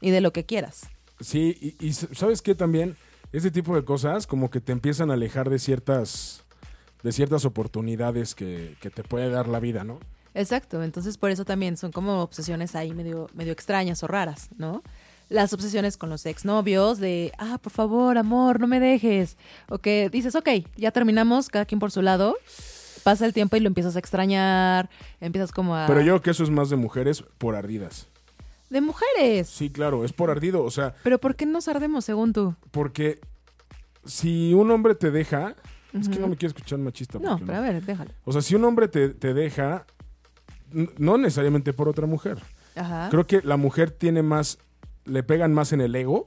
y 0.02 0.10
de 0.10 0.20
lo 0.20 0.32
que 0.34 0.44
quieras. 0.44 0.82
Sí, 1.20 1.76
y, 1.80 1.92
¿sabes 1.94 2.42
qué 2.42 2.54
también? 2.54 2.94
Este 3.32 3.50
tipo 3.50 3.74
de 3.74 3.84
cosas 3.86 4.26
como 4.26 4.50
que 4.50 4.60
te 4.60 4.72
empiezan 4.72 5.10
a 5.10 5.14
alejar 5.14 5.48
de 5.48 5.58
ciertas 5.58 6.42
de 7.02 7.12
ciertas 7.12 7.44
oportunidades 7.44 8.34
que, 8.34 8.74
que 8.80 8.90
te 8.90 9.02
puede 9.02 9.30
dar 9.30 9.46
la 9.48 9.60
vida, 9.60 9.84
¿no? 9.84 9.98
Exacto, 10.34 10.82
entonces 10.82 11.16
por 11.16 11.30
eso 11.30 11.44
también 11.44 11.76
son 11.76 11.92
como 11.92 12.20
obsesiones 12.22 12.74
ahí 12.74 12.92
medio, 12.92 13.28
medio 13.34 13.52
extrañas 13.52 14.02
o 14.02 14.06
raras, 14.08 14.48
¿no? 14.56 14.82
Las 15.28 15.52
obsesiones 15.52 15.96
con 15.96 16.10
los 16.10 16.26
exnovios 16.26 16.98
de, 16.98 17.32
ah, 17.38 17.58
por 17.62 17.72
favor, 17.72 18.18
amor, 18.18 18.60
no 18.60 18.66
me 18.66 18.78
dejes. 18.80 19.38
O 19.68 19.78
que 19.78 20.10
dices, 20.10 20.34
ok, 20.34 20.48
ya 20.76 20.90
terminamos, 20.90 21.48
cada 21.48 21.64
quien 21.64 21.78
por 21.78 21.90
su 21.90 22.02
lado, 22.02 22.36
pasa 23.04 23.24
el 23.24 23.32
tiempo 23.32 23.56
y 23.56 23.60
lo 23.60 23.68
empiezas 23.68 23.96
a 23.96 24.00
extrañar, 24.00 24.90
empiezas 25.20 25.52
como 25.52 25.76
a... 25.76 25.86
Pero 25.86 26.00
yo 26.00 26.06
creo 26.14 26.22
que 26.22 26.30
eso 26.30 26.42
es 26.42 26.50
más 26.50 26.68
de 26.68 26.76
mujeres 26.76 27.22
por 27.38 27.54
ardidas. 27.54 28.08
De 28.70 28.80
mujeres. 28.80 29.48
Sí, 29.48 29.70
claro, 29.70 30.04
es 30.04 30.12
por 30.12 30.30
ardido, 30.30 30.62
o 30.64 30.70
sea, 30.70 30.94
Pero 31.04 31.18
¿por 31.18 31.36
qué 31.36 31.46
nos 31.46 31.68
ardemos 31.68 32.04
según 32.04 32.32
tú? 32.32 32.54
porque 32.70 33.20
si 34.04 34.52
un 34.52 34.70
hombre 34.70 34.94
te 34.94 35.10
deja, 35.10 35.54
es 35.92 36.08
que 36.08 36.18
no 36.18 36.28
me 36.28 36.36
quiero 36.36 36.54
escuchar 36.54 36.78
machista. 36.78 37.18
No, 37.18 37.38
pero 37.38 37.56
a 37.56 37.60
ver, 37.60 37.82
déjalo. 37.82 38.10
O 38.24 38.32
sea, 38.32 38.42
si 38.42 38.54
un 38.54 38.64
hombre 38.64 38.88
te, 38.88 39.10
te 39.10 39.32
deja, 39.32 39.86
no 40.98 41.18
necesariamente 41.18 41.72
por 41.72 41.88
otra 41.88 42.06
mujer. 42.06 42.38
Ajá. 42.76 43.08
Creo 43.10 43.26
que 43.26 43.40
la 43.42 43.56
mujer 43.56 43.90
tiene 43.90 44.22
más, 44.22 44.58
le 45.04 45.22
pegan 45.22 45.52
más 45.52 45.72
en 45.72 45.80
el 45.80 45.94
ego. 45.94 46.26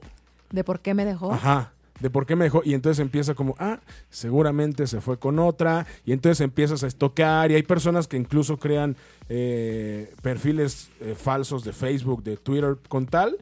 ¿De 0.50 0.64
por 0.64 0.80
qué 0.80 0.94
me 0.94 1.04
dejó? 1.04 1.32
Ajá. 1.32 1.72
De 2.00 2.10
por 2.10 2.26
qué 2.26 2.36
me 2.36 2.44
dejó. 2.44 2.62
Y 2.64 2.74
entonces 2.74 3.00
empieza 3.00 3.34
como, 3.34 3.54
ah, 3.58 3.80
seguramente 4.08 4.86
se 4.86 5.00
fue 5.00 5.18
con 5.18 5.38
otra. 5.38 5.86
Y 6.04 6.12
entonces 6.12 6.40
empiezas 6.40 6.84
a 6.84 6.86
estocar. 6.86 7.50
Y 7.50 7.54
hay 7.54 7.62
personas 7.64 8.06
que 8.06 8.16
incluso 8.16 8.56
crean 8.56 8.96
eh, 9.28 10.14
perfiles 10.22 10.90
eh, 11.00 11.14
falsos 11.16 11.64
de 11.64 11.72
Facebook, 11.72 12.22
de 12.22 12.36
Twitter, 12.36 12.76
con 12.88 13.06
tal. 13.06 13.36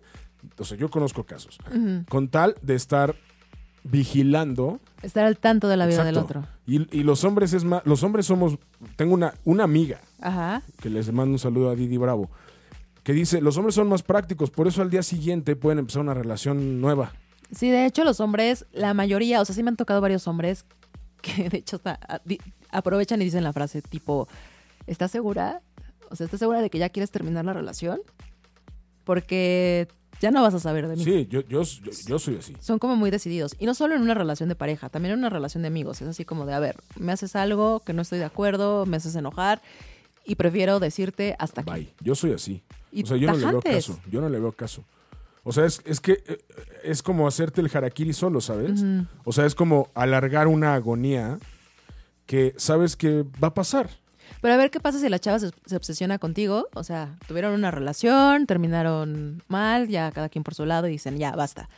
O 0.58 0.64
sea, 0.64 0.76
yo 0.76 0.90
conozco 0.90 1.24
casos. 1.24 1.58
Con 2.08 2.28
tal 2.28 2.54
de 2.62 2.74
estar 2.76 3.14
vigilando. 3.90 4.80
Estar 5.02 5.24
al 5.24 5.38
tanto 5.38 5.68
de 5.68 5.76
la 5.76 5.86
vida 5.86 6.04
del 6.04 6.18
otro. 6.18 6.44
Y, 6.66 6.96
y 6.96 7.02
los 7.02 7.24
hombres 7.24 7.52
es 7.52 7.64
más. 7.64 7.82
Los 7.84 8.02
hombres 8.02 8.26
somos. 8.26 8.58
Tengo 8.96 9.14
una, 9.14 9.34
una 9.44 9.64
amiga 9.64 10.00
Ajá. 10.20 10.62
que 10.80 10.90
les 10.90 11.12
mando 11.12 11.32
un 11.32 11.38
saludo 11.38 11.70
a 11.70 11.74
Didi 11.74 11.96
Bravo, 11.96 12.30
que 13.02 13.12
dice, 13.12 13.40
los 13.40 13.56
hombres 13.56 13.74
son 13.74 13.88
más 13.88 14.02
prácticos, 14.02 14.50
por 14.50 14.66
eso 14.66 14.82
al 14.82 14.90
día 14.90 15.02
siguiente 15.02 15.56
pueden 15.56 15.78
empezar 15.78 16.02
una 16.02 16.14
relación 16.14 16.80
nueva. 16.80 17.12
Sí, 17.52 17.70
de 17.70 17.86
hecho 17.86 18.02
los 18.04 18.20
hombres, 18.20 18.66
la 18.72 18.92
mayoría, 18.94 19.40
o 19.40 19.44
sea, 19.44 19.54
sí 19.54 19.62
me 19.62 19.68
han 19.68 19.76
tocado 19.76 20.00
varios 20.00 20.26
hombres 20.26 20.64
que 21.22 21.48
de 21.48 21.58
hecho 21.58 21.80
aprovechan 22.70 23.22
y 23.22 23.24
dicen 23.26 23.44
la 23.44 23.52
frase 23.52 23.82
tipo, 23.82 24.28
¿estás 24.86 25.10
segura? 25.10 25.60
O 26.10 26.16
sea, 26.16 26.24
¿estás 26.24 26.40
segura 26.40 26.60
de 26.60 26.70
que 26.70 26.78
ya 26.78 26.88
quieres 26.88 27.10
terminar 27.10 27.44
la 27.44 27.52
relación? 27.52 28.00
Porque 29.04 29.88
ya 30.20 30.30
no 30.30 30.42
vas 30.42 30.54
a 30.54 30.60
saber 30.60 30.88
de 30.88 30.96
mí. 30.96 31.04
Sí, 31.04 31.26
yo, 31.30 31.40
yo, 31.42 31.62
yo, 31.62 31.90
yo 32.06 32.18
soy 32.18 32.36
así. 32.36 32.54
Son 32.60 32.78
como 32.78 32.96
muy 32.96 33.10
decididos. 33.10 33.54
Y 33.58 33.66
no 33.66 33.74
solo 33.74 33.94
en 33.94 34.02
una 34.02 34.14
relación 34.14 34.48
de 34.48 34.54
pareja, 34.54 34.88
también 34.88 35.12
en 35.12 35.18
una 35.18 35.30
relación 35.30 35.62
de 35.62 35.68
amigos. 35.68 36.00
Es 36.02 36.08
así 36.08 36.24
como 36.24 36.46
de, 36.46 36.54
a 36.54 36.60
ver, 36.60 36.76
me 36.98 37.12
haces 37.12 37.36
algo 37.36 37.80
que 37.80 37.92
no 37.92 38.02
estoy 38.02 38.18
de 38.18 38.24
acuerdo, 38.24 38.86
me 38.86 38.96
haces 38.96 39.14
enojar 39.16 39.62
y 40.24 40.36
prefiero 40.36 40.80
decirte 40.80 41.36
hasta 41.38 41.60
aquí. 41.60 41.70
Bye. 41.70 41.94
Yo 42.00 42.14
soy 42.14 42.32
así. 42.32 42.62
Y 42.92 43.02
o 43.02 43.06
sea, 43.06 43.16
yo 43.16 43.28
no 43.28 43.36
le 43.36 43.46
veo 43.46 43.60
caso. 43.60 44.00
Yo 44.10 44.20
no 44.20 44.28
le 44.28 44.40
veo 44.40 44.52
caso. 44.52 44.84
O 45.44 45.52
sea, 45.52 45.64
es, 45.64 45.80
es 45.84 46.00
que 46.00 46.24
eh, 46.26 46.38
es 46.82 47.02
como 47.02 47.28
hacerte 47.28 47.60
el 47.60 47.70
harakiri 47.72 48.12
solo, 48.12 48.40
¿sabes? 48.40 48.82
O 49.24 49.32
sea, 49.32 49.46
es 49.46 49.54
como 49.54 49.90
alargar 49.94 50.48
una 50.48 50.74
agonía 50.74 51.38
que 52.26 52.52
sabes 52.56 52.96
que 52.96 53.24
va 53.42 53.48
a 53.48 53.54
pasar. 53.54 53.88
Pero 54.40 54.54
a 54.54 54.56
ver 54.56 54.70
qué 54.70 54.80
pasa 54.80 54.98
si 54.98 55.08
la 55.08 55.18
chava 55.18 55.38
se, 55.38 55.50
se 55.64 55.76
obsesiona 55.76 56.18
contigo. 56.18 56.68
O 56.74 56.84
sea, 56.84 57.16
tuvieron 57.26 57.52
una 57.52 57.70
relación, 57.70 58.46
terminaron 58.46 59.42
mal, 59.48 59.88
ya 59.88 60.10
cada 60.12 60.28
quien 60.28 60.44
por 60.44 60.54
su 60.54 60.66
lado 60.66 60.86
y 60.86 60.90
dicen, 60.92 61.18
ya, 61.18 61.32
basta. 61.32 61.68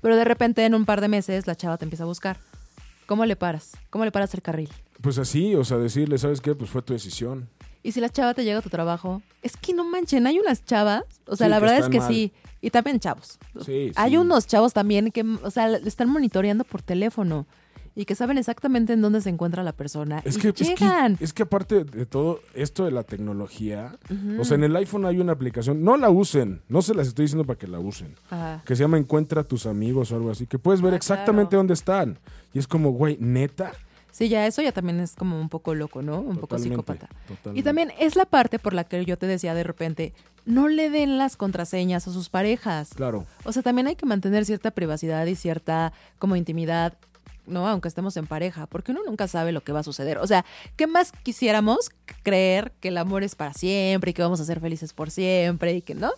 Pero 0.00 0.16
de 0.16 0.24
repente, 0.24 0.64
en 0.64 0.74
un 0.74 0.84
par 0.84 1.00
de 1.00 1.08
meses, 1.08 1.46
la 1.46 1.54
chava 1.56 1.76
te 1.78 1.84
empieza 1.84 2.04
a 2.04 2.06
buscar. 2.06 2.38
¿Cómo 3.06 3.24
le 3.24 3.36
paras? 3.36 3.72
¿Cómo 3.90 4.04
le 4.04 4.12
paras 4.12 4.34
el 4.34 4.42
carril? 4.42 4.68
Pues 5.00 5.18
así, 5.18 5.54
o 5.54 5.64
sea, 5.64 5.78
decirle, 5.78 6.18
¿sabes 6.18 6.40
qué? 6.40 6.54
Pues 6.54 6.70
fue 6.70 6.82
tu 6.82 6.92
decisión. 6.92 7.48
Y 7.82 7.92
si 7.92 8.00
la 8.00 8.08
chava 8.10 8.34
te 8.34 8.44
llega 8.44 8.58
a 8.58 8.62
tu 8.62 8.68
trabajo, 8.68 9.22
es 9.40 9.56
que 9.56 9.72
no 9.72 9.84
manchen, 9.84 10.26
hay 10.26 10.38
unas 10.40 10.64
chavas, 10.64 11.04
o 11.26 11.36
sea, 11.36 11.46
Sí, 11.46 11.50
la 11.50 11.60
verdad 11.60 11.78
es 11.78 11.88
que 11.88 12.00
mal. 12.00 12.08
sí, 12.12 12.32
y 12.60 12.70
también 12.70 12.98
chavos. 12.98 13.38
Sí, 13.64 13.92
Hay 13.94 14.10
sí. 14.10 14.16
unos 14.16 14.46
chavos 14.48 14.72
también 14.74 15.10
que, 15.12 15.22
o 15.42 15.50
sea, 15.50 15.68
le 15.68 15.88
están 15.88 16.08
monitoreando 16.10 16.64
por 16.64 16.82
teléfono 16.82 17.46
y 18.00 18.04
que 18.04 18.14
saben 18.14 18.38
exactamente 18.38 18.92
en 18.92 19.00
dónde 19.02 19.20
se 19.20 19.28
encuentra 19.28 19.64
la 19.64 19.72
persona 19.72 20.22
Es 20.24 20.36
y 20.36 20.40
que, 20.40 20.48
es, 20.50 20.54
que, 20.54 20.64
llegan. 20.64 21.16
es 21.18 21.32
que 21.32 21.42
aparte 21.42 21.82
de 21.82 22.06
todo 22.06 22.38
esto 22.54 22.84
de 22.84 22.92
la 22.92 23.02
tecnología, 23.02 23.96
o 24.38 24.44
sea, 24.44 24.54
en 24.54 24.62
el 24.62 24.76
iPhone 24.76 25.04
hay 25.04 25.18
una 25.18 25.32
aplicación, 25.32 25.82
no 25.82 25.96
la 25.96 26.08
usen, 26.08 26.62
no 26.68 26.80
se 26.80 26.94
las 26.94 27.08
estoy 27.08 27.24
diciendo 27.24 27.44
para 27.44 27.58
que 27.58 27.66
la 27.66 27.80
usen, 27.80 28.14
Ajá. 28.30 28.62
que 28.64 28.76
se 28.76 28.84
llama 28.84 28.98
Encuentra 28.98 29.40
a 29.40 29.44
tus 29.44 29.66
amigos 29.66 30.12
o 30.12 30.16
algo 30.16 30.30
así, 30.30 30.46
que 30.46 30.58
puedes 30.60 30.80
ver 30.80 30.92
Ah, 30.94 30.96
exactamente 30.96 31.50
claro. 31.50 31.58
dónde 31.60 31.74
están. 31.74 32.18
Y 32.54 32.60
es 32.60 32.68
como, 32.68 32.92
güey, 32.92 33.16
neta. 33.20 33.72
Sí, 34.12 34.28
ya 34.28 34.46
eso 34.46 34.62
ya 34.62 34.70
también 34.72 35.00
es 35.00 35.14
como 35.16 35.40
un 35.40 35.48
poco 35.48 35.74
loco, 35.74 36.00
¿no? 36.00 36.20
Un 36.20 36.38
poco 36.38 36.56
psicópata. 36.58 37.08
totalmente. 37.26 37.60
Y 37.60 37.62
también 37.62 37.92
es 37.98 38.14
la 38.16 38.24
parte 38.26 38.58
por 38.60 38.74
la 38.74 38.84
que 38.84 39.04
yo 39.04 39.18
te 39.18 39.26
decía 39.26 39.54
de 39.54 39.64
repente, 39.64 40.12
no 40.46 40.68
le 40.68 40.88
den 40.88 41.18
las 41.18 41.36
contraseñas 41.36 42.06
a 42.08 42.12
sus 42.12 42.28
parejas. 42.28 42.90
Claro, 42.94 43.26
O 43.44 43.52
sea, 43.52 43.62
también 43.62 43.86
hay 43.88 43.96
que 43.96 44.06
mantener 44.06 44.44
cierta 44.44 44.70
privacidad 44.70 45.26
y 45.26 45.34
cierta 45.34 45.92
como 46.18 46.36
intimidad, 46.36 46.94
¿no? 47.48 47.66
Aunque 47.68 47.88
estemos 47.88 48.16
en 48.16 48.26
pareja, 48.26 48.66
porque 48.66 48.92
uno 48.92 49.00
nunca 49.06 49.26
sabe 49.28 49.52
lo 49.52 49.62
que 49.62 49.72
va 49.72 49.80
a 49.80 49.82
suceder. 49.84 50.18
O 50.18 50.26
sea, 50.26 50.44
¿qué 50.76 50.86
más 50.86 51.12
quisiéramos 51.22 51.90
creer 52.22 52.72
que 52.80 52.88
el 52.88 52.98
amor 52.98 53.22
es 53.24 53.34
para 53.34 53.52
siempre 53.54 54.10
y 54.10 54.14
que 54.14 54.22
vamos 54.22 54.40
a 54.40 54.44
ser 54.44 54.60
felices 54.60 54.92
por 54.92 55.10
siempre 55.10 55.74
y 55.74 55.82
que 55.82 55.94
no? 55.94 56.12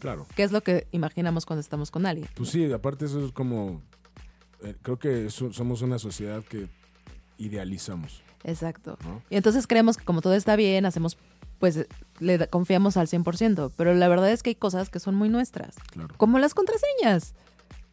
claro. 0.00 0.26
¿Qué 0.36 0.42
es 0.42 0.52
lo 0.52 0.60
que 0.62 0.86
imaginamos 0.92 1.46
cuando 1.46 1.60
estamos 1.60 1.90
con 1.90 2.04
alguien? 2.04 2.28
Pues 2.34 2.50
sí, 2.50 2.70
aparte 2.72 3.06
eso 3.06 3.24
es 3.24 3.32
como, 3.32 3.80
eh, 4.62 4.74
creo 4.82 4.98
que 4.98 5.30
so- 5.30 5.52
somos 5.52 5.80
una 5.80 5.98
sociedad 5.98 6.42
que 6.44 6.68
idealizamos, 7.38 8.22
Exacto. 8.44 8.98
¿no? 9.04 9.22
Y 9.30 9.36
entonces 9.36 9.66
creemos 9.66 9.96
que 9.96 10.04
como 10.04 10.20
todo 10.20 10.34
está 10.34 10.56
bien, 10.56 10.84
hacemos, 10.86 11.16
pues 11.58 11.86
le 12.20 12.46
confiamos 12.48 12.96
al 12.96 13.08
100%, 13.08 13.72
pero 13.76 13.94
la 13.94 14.08
verdad 14.08 14.30
es 14.30 14.42
que 14.42 14.50
hay 14.50 14.54
cosas 14.56 14.90
que 14.90 15.00
son 15.00 15.14
muy 15.14 15.28
nuestras, 15.30 15.74
Claro. 15.92 16.14
como 16.18 16.38
las 16.38 16.52
contraseñas, 16.54 17.34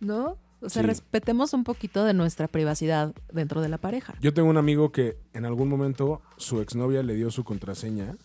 ¿no? 0.01 0.38
O 0.62 0.69
sea, 0.69 0.82
Sí. 0.84 0.88
respetemos 0.88 1.54
un 1.54 1.63
poquito 1.63 2.04
de 2.06 2.13
nuestra 2.13 2.47
privacidad 2.47 3.13
dentro 3.34 3.62
de 3.62 3.69
la 3.69 3.78
pareja. 3.78 4.13
Yo 4.21 4.34
tengo 4.34 4.50
un 4.50 4.58
amigo 4.58 4.91
que 4.91 5.17
en 5.34 5.45
algún 5.45 5.67
momento 5.69 6.21
su 6.38 6.62
exnovia 6.62 7.02
le 7.04 7.15
dio 7.15 7.32
su 7.32 7.43
contraseña. 7.43 8.15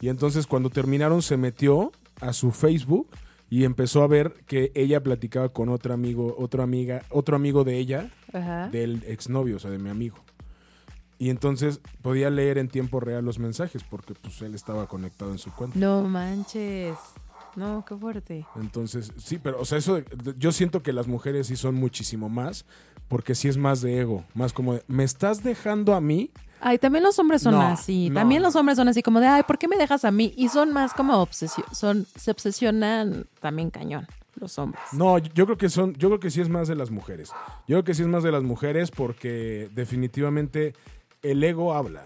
Y 0.00 0.08
entonces 0.08 0.46
cuando 0.46 0.70
terminaron 0.70 1.22
se 1.22 1.36
metió 1.36 1.92
a 2.20 2.32
su 2.32 2.50
Facebook 2.52 3.08
y 3.48 3.64
empezó 3.64 4.02
a 4.02 4.06
ver 4.06 4.32
que 4.46 4.70
ella 4.74 5.02
platicaba 5.02 5.48
con 5.48 5.68
otro 5.70 5.92
amigo, 5.92 6.34
otra 6.38 6.62
amiga, 6.62 7.02
otro 7.10 7.36
amigo 7.36 7.64
de 7.64 7.78
ella, 7.78 8.10
Ajá. 8.32 8.68
del 8.68 9.02
exnovio, 9.06 9.56
o 9.56 9.58
sea, 9.58 9.70
de 9.70 9.78
mi 9.78 9.90
amigo. 9.90 10.16
Y 11.18 11.28
entonces 11.30 11.80
podía 12.00 12.30
leer 12.30 12.56
en 12.58 12.68
tiempo 12.68 12.98
real 13.00 13.24
los 13.24 13.38
mensajes 13.38 13.82
porque 13.82 14.14
pues 14.14 14.40
él 14.42 14.54
estaba 14.54 14.86
conectado 14.86 15.32
en 15.32 15.38
su 15.38 15.52
cuenta. 15.52 15.78
No 15.78 16.02
manches. 16.02 16.94
No, 17.56 17.84
qué 17.86 17.96
fuerte. 17.96 18.46
Entonces, 18.56 19.12
sí, 19.18 19.38
pero 19.38 19.60
o 19.60 19.64
sea, 19.64 19.78
eso 19.78 19.96
de- 19.96 20.04
yo 20.38 20.52
siento 20.52 20.82
que 20.82 20.92
las 20.92 21.06
mujeres 21.08 21.48
sí 21.48 21.56
son 21.56 21.74
muchísimo 21.74 22.28
más 22.28 22.64
porque 23.08 23.34
sí 23.34 23.48
es 23.48 23.56
más 23.56 23.80
de 23.80 23.98
ego, 24.00 24.24
más 24.34 24.52
como 24.52 24.74
de, 24.74 24.84
¿me 24.86 25.02
estás 25.04 25.42
dejando 25.42 25.94
a 25.94 26.00
mí? 26.00 26.30
Ay, 26.60 26.78
también 26.78 27.02
los 27.02 27.18
hombres 27.18 27.42
son 27.42 27.54
No, 27.54 27.62
así. 27.62 28.08
no. 28.10 28.20
También 28.20 28.42
los 28.42 28.54
hombres 28.54 28.76
son 28.76 28.86
así 28.88 29.02
como 29.02 29.18
de, 29.20 29.26
ay, 29.26 29.42
¿por 29.44 29.58
qué 29.58 29.66
me 29.66 29.76
dejas 29.76 30.04
a 30.04 30.10
mí? 30.10 30.32
Y 30.36 30.48
son 30.48 30.72
más 30.72 30.92
como 30.94 31.16
obsesión, 31.20 31.66
son, 31.72 32.06
se 32.16 32.30
obsesionan 32.30 33.26
también 33.40 33.70
cañón, 33.70 34.06
los 34.36 34.58
hombres. 34.58 34.82
No, 34.92 35.18
yo 35.18 35.46
creo 35.46 35.56
que 35.58 35.68
son, 35.70 35.94
yo 35.94 36.08
creo 36.08 36.20
que 36.20 36.30
sí 36.30 36.40
es 36.40 36.48
más 36.50 36.68
de 36.68 36.76
las 36.76 36.90
mujeres. 36.90 37.30
Yo 37.66 37.76
creo 37.76 37.84
que 37.84 37.94
sí 37.94 38.02
es 38.02 38.08
más 38.08 38.22
de 38.22 38.30
las 38.30 38.42
mujeres 38.42 38.90
porque 38.90 39.70
definitivamente 39.74 40.74
el 41.22 41.42
ego 41.42 41.74
habla. 41.74 42.04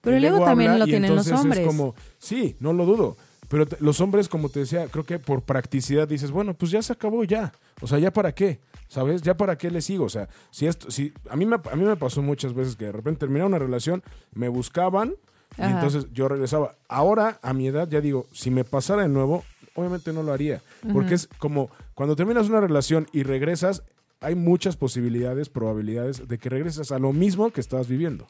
Pero 0.00 0.16
el 0.16 0.24
ego 0.24 0.44
también 0.44 0.72
habla 0.72 0.84
lo 0.84 0.90
tienen 0.90 1.14
los 1.14 1.30
hombres. 1.30 1.60
Es 1.60 1.66
como, 1.66 1.94
sí, 2.18 2.56
no 2.60 2.72
lo 2.72 2.84
dudo. 2.86 3.16
Pero 3.54 3.66
los 3.78 4.00
hombres, 4.00 4.28
como 4.28 4.48
te 4.48 4.58
decía, 4.58 4.88
creo 4.88 5.04
que 5.04 5.20
por 5.20 5.42
practicidad 5.42 6.08
dices, 6.08 6.32
bueno, 6.32 6.54
pues 6.54 6.72
ya 6.72 6.82
se 6.82 6.92
acabó 6.92 7.22
ya. 7.22 7.52
O 7.80 7.86
sea, 7.86 8.00
¿ya 8.00 8.12
para 8.12 8.34
qué? 8.34 8.58
¿Sabes? 8.88 9.22
¿Ya 9.22 9.36
para 9.36 9.56
qué 9.56 9.70
le 9.70 9.80
sigo? 9.80 10.06
O 10.06 10.08
sea, 10.08 10.28
si 10.50 10.66
esto, 10.66 10.90
si, 10.90 11.12
a 11.30 11.36
mí 11.36 11.46
me, 11.46 11.54
a 11.54 11.76
mí 11.76 11.84
me 11.84 11.94
pasó 11.94 12.20
muchas 12.20 12.52
veces 12.52 12.74
que 12.74 12.86
de 12.86 12.90
repente 12.90 13.20
terminaba 13.20 13.46
una 13.46 13.60
relación, 13.60 14.02
me 14.32 14.48
buscaban 14.48 15.14
y 15.56 15.62
Ajá. 15.62 15.70
entonces 15.70 16.08
yo 16.12 16.26
regresaba. 16.26 16.74
Ahora, 16.88 17.38
a 17.42 17.52
mi 17.52 17.68
edad, 17.68 17.88
ya 17.88 18.00
digo, 18.00 18.26
si 18.32 18.50
me 18.50 18.64
pasara 18.64 19.02
de 19.02 19.08
nuevo, 19.08 19.44
obviamente 19.76 20.12
no 20.12 20.24
lo 20.24 20.32
haría. 20.32 20.60
Porque 20.92 21.14
es 21.14 21.28
como 21.38 21.70
cuando 21.94 22.16
terminas 22.16 22.48
una 22.48 22.60
relación 22.60 23.06
y 23.12 23.22
regresas, 23.22 23.84
hay 24.20 24.34
muchas 24.34 24.74
posibilidades, 24.76 25.48
probabilidades 25.48 26.26
de 26.26 26.38
que 26.38 26.48
regreses 26.48 26.90
a 26.90 26.98
lo 26.98 27.12
mismo 27.12 27.52
que 27.52 27.60
estabas 27.60 27.86
viviendo. 27.86 28.26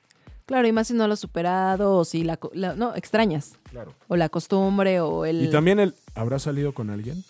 Claro, 0.47 0.68
y 0.68 0.72
más 0.72 0.88
si 0.88 0.95
no 0.95 1.07
lo 1.07 1.14
has 1.14 1.20
superado 1.20 1.95
o 1.97 2.05
si 2.05 2.22
la, 2.22 2.38
no, 2.76 2.95
extrañas. 2.95 3.55
Claro. 3.70 3.95
O 4.09 4.16
la 4.16 4.28
costumbre 4.28 5.01
o 5.01 5.24
el... 5.24 5.42
Y 5.45 5.51
también 5.51 5.80
el, 5.80 5.95
¿habrá 6.14 6.38
salido 6.38 6.72
con 6.72 6.90
alguien? 6.90 7.24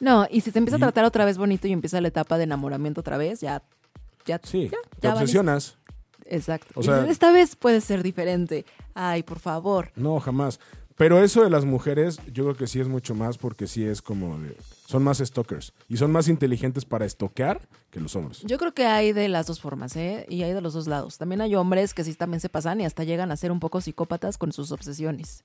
No, 0.00 0.26
y 0.30 0.42
si 0.42 0.52
te 0.52 0.58
empieza 0.58 0.76
Y- 0.76 0.82
a 0.82 0.86
tratar 0.86 1.04
otra 1.04 1.24
vez 1.24 1.38
bonito 1.38 1.66
y 1.66 1.72
empieza 1.72 2.00
la 2.00 2.08
etapa 2.08 2.36
de 2.36 2.44
enamoramiento 2.44 3.00
otra 3.00 3.16
vez, 3.16 3.40
ya... 3.40 3.62
ya 4.26 4.38
Sí, 4.42 4.64
ya, 4.70 4.76
te 5.00 5.08
ya 5.08 5.14
obsesionas. 5.14 5.76
Exacto. 6.26 6.72
O 6.74 6.82
sea- 6.82 7.06
esta 7.08 7.32
vez 7.32 7.56
puede 7.56 7.80
ser 7.80 8.02
diferente. 8.02 8.66
Ay, 8.94 9.22
por 9.22 9.38
favor. 9.38 9.90
No, 9.96 10.20
jamás. 10.20 10.60
Pero 10.96 11.22
eso 11.22 11.42
de 11.42 11.50
las 11.50 11.64
mujeres, 11.64 12.18
yo 12.32 12.44
creo 12.44 12.56
que 12.56 12.66
sí 12.66 12.80
es 12.80 12.88
mucho 12.88 13.14
más 13.14 13.38
porque 13.38 13.66
sí 13.66 13.84
es 13.84 14.02
como 14.02 14.38
de- 14.38 14.56
son 14.86 15.02
más 15.02 15.18
stalkers 15.18 15.72
y 15.88 15.96
son 15.96 16.12
más 16.12 16.28
inteligentes 16.28 16.84
para 16.84 17.04
estoquear 17.06 17.60
que 17.90 17.98
los 18.00 18.14
hombres. 18.14 18.42
Yo 18.44 18.58
creo 18.58 18.72
que 18.74 18.84
hay 18.86 19.12
de 19.12 19.28
las 19.28 19.46
dos 19.46 19.60
formas, 19.60 19.96
¿eh? 19.96 20.26
Y 20.28 20.42
hay 20.42 20.52
de 20.52 20.60
los 20.60 20.74
dos 20.74 20.86
lados. 20.86 21.18
También 21.18 21.40
hay 21.40 21.54
hombres 21.54 21.94
que 21.94 22.04
sí 22.04 22.14
también 22.14 22.40
se 22.40 22.48
pasan 22.48 22.80
y 22.80 22.84
hasta 22.84 23.04
llegan 23.04 23.30
a 23.32 23.36
ser 23.36 23.52
un 23.52 23.60
poco 23.60 23.80
psicópatas 23.80 24.36
con 24.38 24.52
sus 24.52 24.70
obsesiones. 24.72 25.44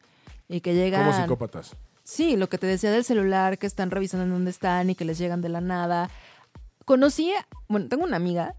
Y 0.49 0.61
que 0.61 0.73
llegan... 0.75 1.05
Como 1.05 1.17
psicópatas. 1.17 1.71
Sí, 2.03 2.37
lo 2.37 2.47
que 2.49 2.57
te 2.57 2.67
decía 2.67 2.91
del 2.91 3.03
celular, 3.03 3.57
que 3.57 3.67
están 3.67 3.91
revisando 3.91 4.23
en 4.25 4.31
dónde 4.31 4.51
están 4.51 4.89
y 4.89 4.95
que 4.95 5.05
les 5.05 5.17
llegan 5.17 5.41
de 5.41 5.49
la 5.49 5.59
nada. 5.61 6.09
Conocí, 6.85 7.31
bueno, 7.67 7.87
tengo 7.89 8.03
una 8.05 8.15
amiga 8.15 8.55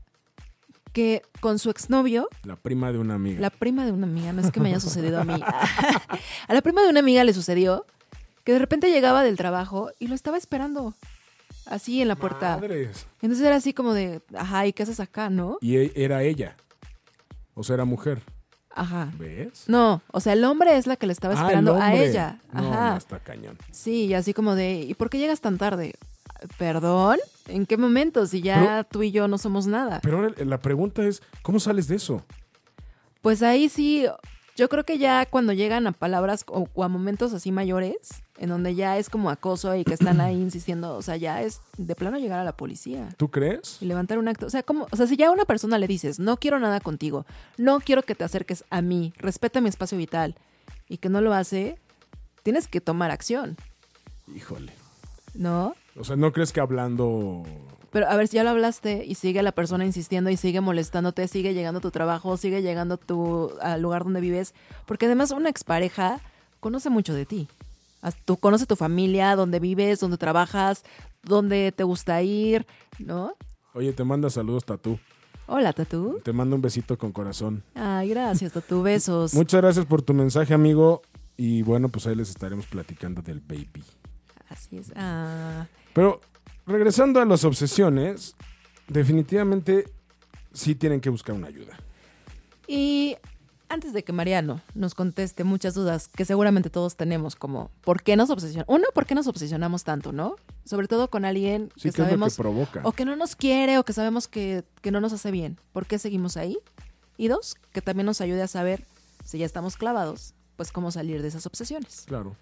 que 0.92 1.22
con 1.40 1.58
su 1.58 1.70
exnovio, 1.70 2.28
La 2.44 2.56
prima 2.56 2.90
de 2.92 2.98
una 2.98 3.14
amiga. 3.14 3.40
la 3.40 3.50
prima 3.50 3.84
de 3.84 3.92
una 3.92 4.06
amiga, 4.06 4.32
no 4.32 4.40
es 4.42 4.50
que 4.50 4.60
me 4.60 4.68
haya 4.70 4.80
sucedido 4.80 5.20
a 5.20 5.24
mí, 5.24 5.34
a 6.48 6.54
la 6.54 6.62
prima 6.62 6.82
de 6.82 6.88
una 6.88 7.00
amiga 7.00 7.24
le 7.24 7.32
sucedió 7.32 7.84
que 8.44 8.52
de 8.52 8.58
repente 8.58 8.90
llegaba 8.90 9.22
del 9.22 9.36
trabajo 9.36 9.90
y 9.98 10.06
lo 10.08 10.14
estaba 10.14 10.38
esperando, 10.38 10.94
así 11.66 12.00
en 12.00 12.08
la 12.08 12.16
puerta. 12.16 12.56
Madres. 12.56 13.06
Entonces 13.20 13.46
era 13.46 13.56
así 13.56 13.74
como 13.74 13.92
de, 13.92 14.22
ajá, 14.34 14.66
¿y 14.66 14.72
qué 14.72 14.82
haces 14.84 15.00
acá, 15.00 15.28
no? 15.28 15.58
Y 15.60 15.76
e- 15.76 15.92
era 15.94 16.22
ella. 16.22 16.56
O 17.54 17.62
sea, 17.62 17.74
era 17.74 17.84
mujer. 17.84 18.22
Ajá. 18.74 19.12
¿Ves? 19.18 19.64
No, 19.66 20.02
o 20.12 20.20
sea, 20.20 20.32
el 20.34 20.44
hombre 20.44 20.76
es 20.78 20.86
la 20.86 20.96
que 20.96 21.06
le 21.06 21.12
estaba 21.12 21.34
Ah, 21.34 21.42
esperando 21.42 21.74
a 21.76 21.94
ella. 21.94 22.38
No, 22.52 22.72
Ajá. 22.72 22.90
no, 22.92 22.96
está 22.96 23.18
cañón. 23.18 23.58
Sí, 23.72 24.06
y 24.06 24.14
así 24.14 24.32
como 24.32 24.54
de, 24.54 24.80
¿y 24.80 24.94
por 24.94 25.10
qué 25.10 25.18
llegas 25.18 25.40
tan 25.40 25.58
tarde? 25.58 25.94
¿Perdón? 26.58 27.18
¿En 27.46 27.66
qué 27.66 27.76
momento? 27.76 28.26
Si 28.26 28.40
ya 28.42 28.58
Pero- 28.60 28.84
tú 28.84 29.02
y 29.02 29.10
yo 29.10 29.28
no 29.28 29.38
somos 29.38 29.66
nada. 29.66 30.00
Pero 30.02 30.18
ahora 30.18 30.34
la 30.44 30.60
pregunta 30.60 31.02
es, 31.04 31.22
¿cómo 31.42 31.60
sales 31.60 31.88
de 31.88 31.96
eso? 31.96 32.22
Pues 33.22 33.42
ahí 33.42 33.68
sí, 33.68 34.06
yo 34.56 34.68
creo 34.68 34.84
que 34.84 34.98
ya 34.98 35.26
cuando 35.26 35.52
llegan 35.52 35.86
a 35.86 35.92
palabras 35.92 36.44
o, 36.48 36.68
o 36.72 36.84
a 36.84 36.88
momentos 36.88 37.32
así 37.32 37.50
mayores, 37.52 37.96
en 38.38 38.50
donde 38.50 38.74
ya 38.76 38.96
es 38.98 39.10
como 39.10 39.30
acoso 39.30 39.74
y 39.74 39.82
que 39.84 39.94
están 39.94 40.20
ahí 40.20 40.34
insistiendo, 40.40 40.94
o 40.96 41.02
sea, 41.02 41.16
ya 41.16 41.42
es 41.42 41.60
de 41.76 41.94
plano 41.96 42.18
llegar 42.18 42.38
a 42.38 42.44
la 42.44 42.52
policía 42.56 43.08
¿Tú 43.16 43.28
crees? 43.30 43.78
y 43.80 43.86
levantar 43.86 44.18
un 44.18 44.28
acto. 44.28 44.46
O 44.46 44.50
sea, 44.50 44.62
como, 44.62 44.86
o 44.90 44.96
sea, 44.96 45.06
si 45.06 45.16
ya 45.16 45.28
a 45.28 45.32
una 45.32 45.44
persona 45.44 45.78
le 45.78 45.86
dices, 45.88 46.20
no 46.20 46.36
quiero 46.36 46.60
nada 46.60 46.78
contigo, 46.80 47.26
no 47.56 47.80
quiero 47.80 48.02
que 48.02 48.14
te 48.14 48.24
acerques 48.24 48.64
a 48.70 48.80
mí, 48.82 49.12
respeta 49.16 49.60
mi 49.60 49.68
espacio 49.68 49.98
vital, 49.98 50.36
y 50.88 50.98
que 50.98 51.08
no 51.08 51.20
lo 51.20 51.34
hace, 51.34 51.78
tienes 52.44 52.68
que 52.68 52.80
tomar 52.80 53.10
acción, 53.10 53.56
Híjole. 54.34 54.72
¿No? 55.34 55.74
O 55.98 56.04
sea, 56.04 56.16
¿no 56.16 56.32
crees 56.32 56.52
que 56.52 56.60
hablando... 56.60 57.44
Pero 57.90 58.06
a 58.08 58.16
ver, 58.16 58.28
si 58.28 58.36
ya 58.36 58.44
lo 58.44 58.50
hablaste 58.50 59.04
y 59.06 59.14
sigue 59.14 59.42
la 59.42 59.52
persona 59.52 59.84
insistiendo 59.84 60.28
y 60.28 60.36
sigue 60.36 60.60
molestándote, 60.60 61.26
sigue 61.26 61.54
llegando 61.54 61.78
a 61.78 61.80
tu 61.80 61.90
trabajo, 61.90 62.36
sigue 62.36 62.60
llegando 62.60 62.98
tu, 62.98 63.50
al 63.62 63.80
lugar 63.80 64.04
donde 64.04 64.20
vives, 64.20 64.52
porque 64.84 65.06
además 65.06 65.30
una 65.30 65.48
expareja 65.48 66.20
conoce 66.60 66.90
mucho 66.90 67.14
de 67.14 67.24
ti. 67.24 67.48
Tú 68.26 68.36
conoce 68.36 68.66
tu 68.66 68.76
familia, 68.76 69.34
dónde 69.36 69.58
vives, 69.58 70.00
dónde 70.00 70.18
trabajas, 70.18 70.84
dónde 71.22 71.72
te 71.72 71.82
gusta 71.82 72.22
ir, 72.22 72.66
¿no? 72.98 73.32
Oye, 73.72 73.92
te 73.92 74.04
manda 74.04 74.28
saludos, 74.28 74.64
Tatú. 74.64 74.98
Hola, 75.46 75.72
Tatú. 75.72 76.20
Te 76.22 76.32
mando 76.32 76.56
un 76.56 76.62
besito 76.62 76.98
con 76.98 77.10
corazón. 77.10 77.64
Ay, 77.74 78.10
gracias, 78.10 78.52
Tatú. 78.52 78.82
Besos. 78.82 79.32
Muchas 79.32 79.62
gracias 79.62 79.86
por 79.86 80.02
tu 80.02 80.12
mensaje, 80.12 80.52
amigo. 80.52 81.00
Y 81.38 81.62
bueno, 81.62 81.88
pues 81.88 82.06
ahí 82.06 82.14
les 82.14 82.28
estaremos 82.28 82.66
platicando 82.66 83.22
del 83.22 83.40
baby. 83.40 83.82
Así 84.48 84.78
es. 84.78 84.92
Ah, 84.96 85.66
Pero 85.92 86.20
regresando 86.66 87.20
a 87.20 87.24
las 87.24 87.44
obsesiones, 87.44 88.34
definitivamente 88.88 89.84
sí 90.52 90.74
tienen 90.74 91.00
que 91.00 91.10
buscar 91.10 91.34
una 91.34 91.48
ayuda. 91.48 91.78
Y 92.66 93.16
antes 93.68 93.92
de 93.92 94.02
que 94.02 94.12
Mariano 94.12 94.60
nos 94.74 94.94
conteste 94.94 95.44
muchas 95.44 95.74
dudas 95.74 96.08
que 96.08 96.24
seguramente 96.24 96.70
todos 96.70 96.96
tenemos, 96.96 97.36
como 97.36 97.70
¿por 97.82 98.02
qué 98.02 98.16
nos 98.16 98.30
obsesionamos? 98.30 98.74
Uno, 98.74 98.86
¿por 98.94 99.06
qué 99.06 99.14
nos 99.14 99.26
obsesionamos 99.26 99.84
tanto, 99.84 100.12
no? 100.12 100.36
Sobre 100.64 100.88
todo 100.88 101.08
con 101.10 101.24
alguien 101.24 101.70
Sí, 101.76 101.82
que 101.82 101.88
lo 101.88 101.92
que 101.92 102.02
sabemos 102.02 102.36
provoca. 102.36 102.80
o 102.84 102.92
que 102.92 103.04
no 103.04 103.16
nos 103.16 103.36
quiere 103.36 103.78
o 103.78 103.84
que 103.84 103.92
sabemos 103.92 104.28
que, 104.28 104.64
que 104.82 104.90
no 104.90 105.00
nos 105.00 105.12
hace 105.12 105.30
bien. 105.30 105.58
¿Por 105.72 105.86
qué 105.86 105.98
seguimos 105.98 106.36
ahí? 106.36 106.58
Y 107.16 107.28
dos, 107.28 107.56
que 107.72 107.82
también 107.82 108.06
nos 108.06 108.20
ayude 108.20 108.42
a 108.42 108.46
saber 108.48 108.84
si 109.24 109.38
ya 109.38 109.46
estamos 109.46 109.76
clavados, 109.76 110.34
pues 110.56 110.72
cómo 110.72 110.90
salir 110.90 111.20
de 111.20 111.28
esas 111.28 111.44
obsesiones. 111.46 112.04
Claro. 112.06 112.36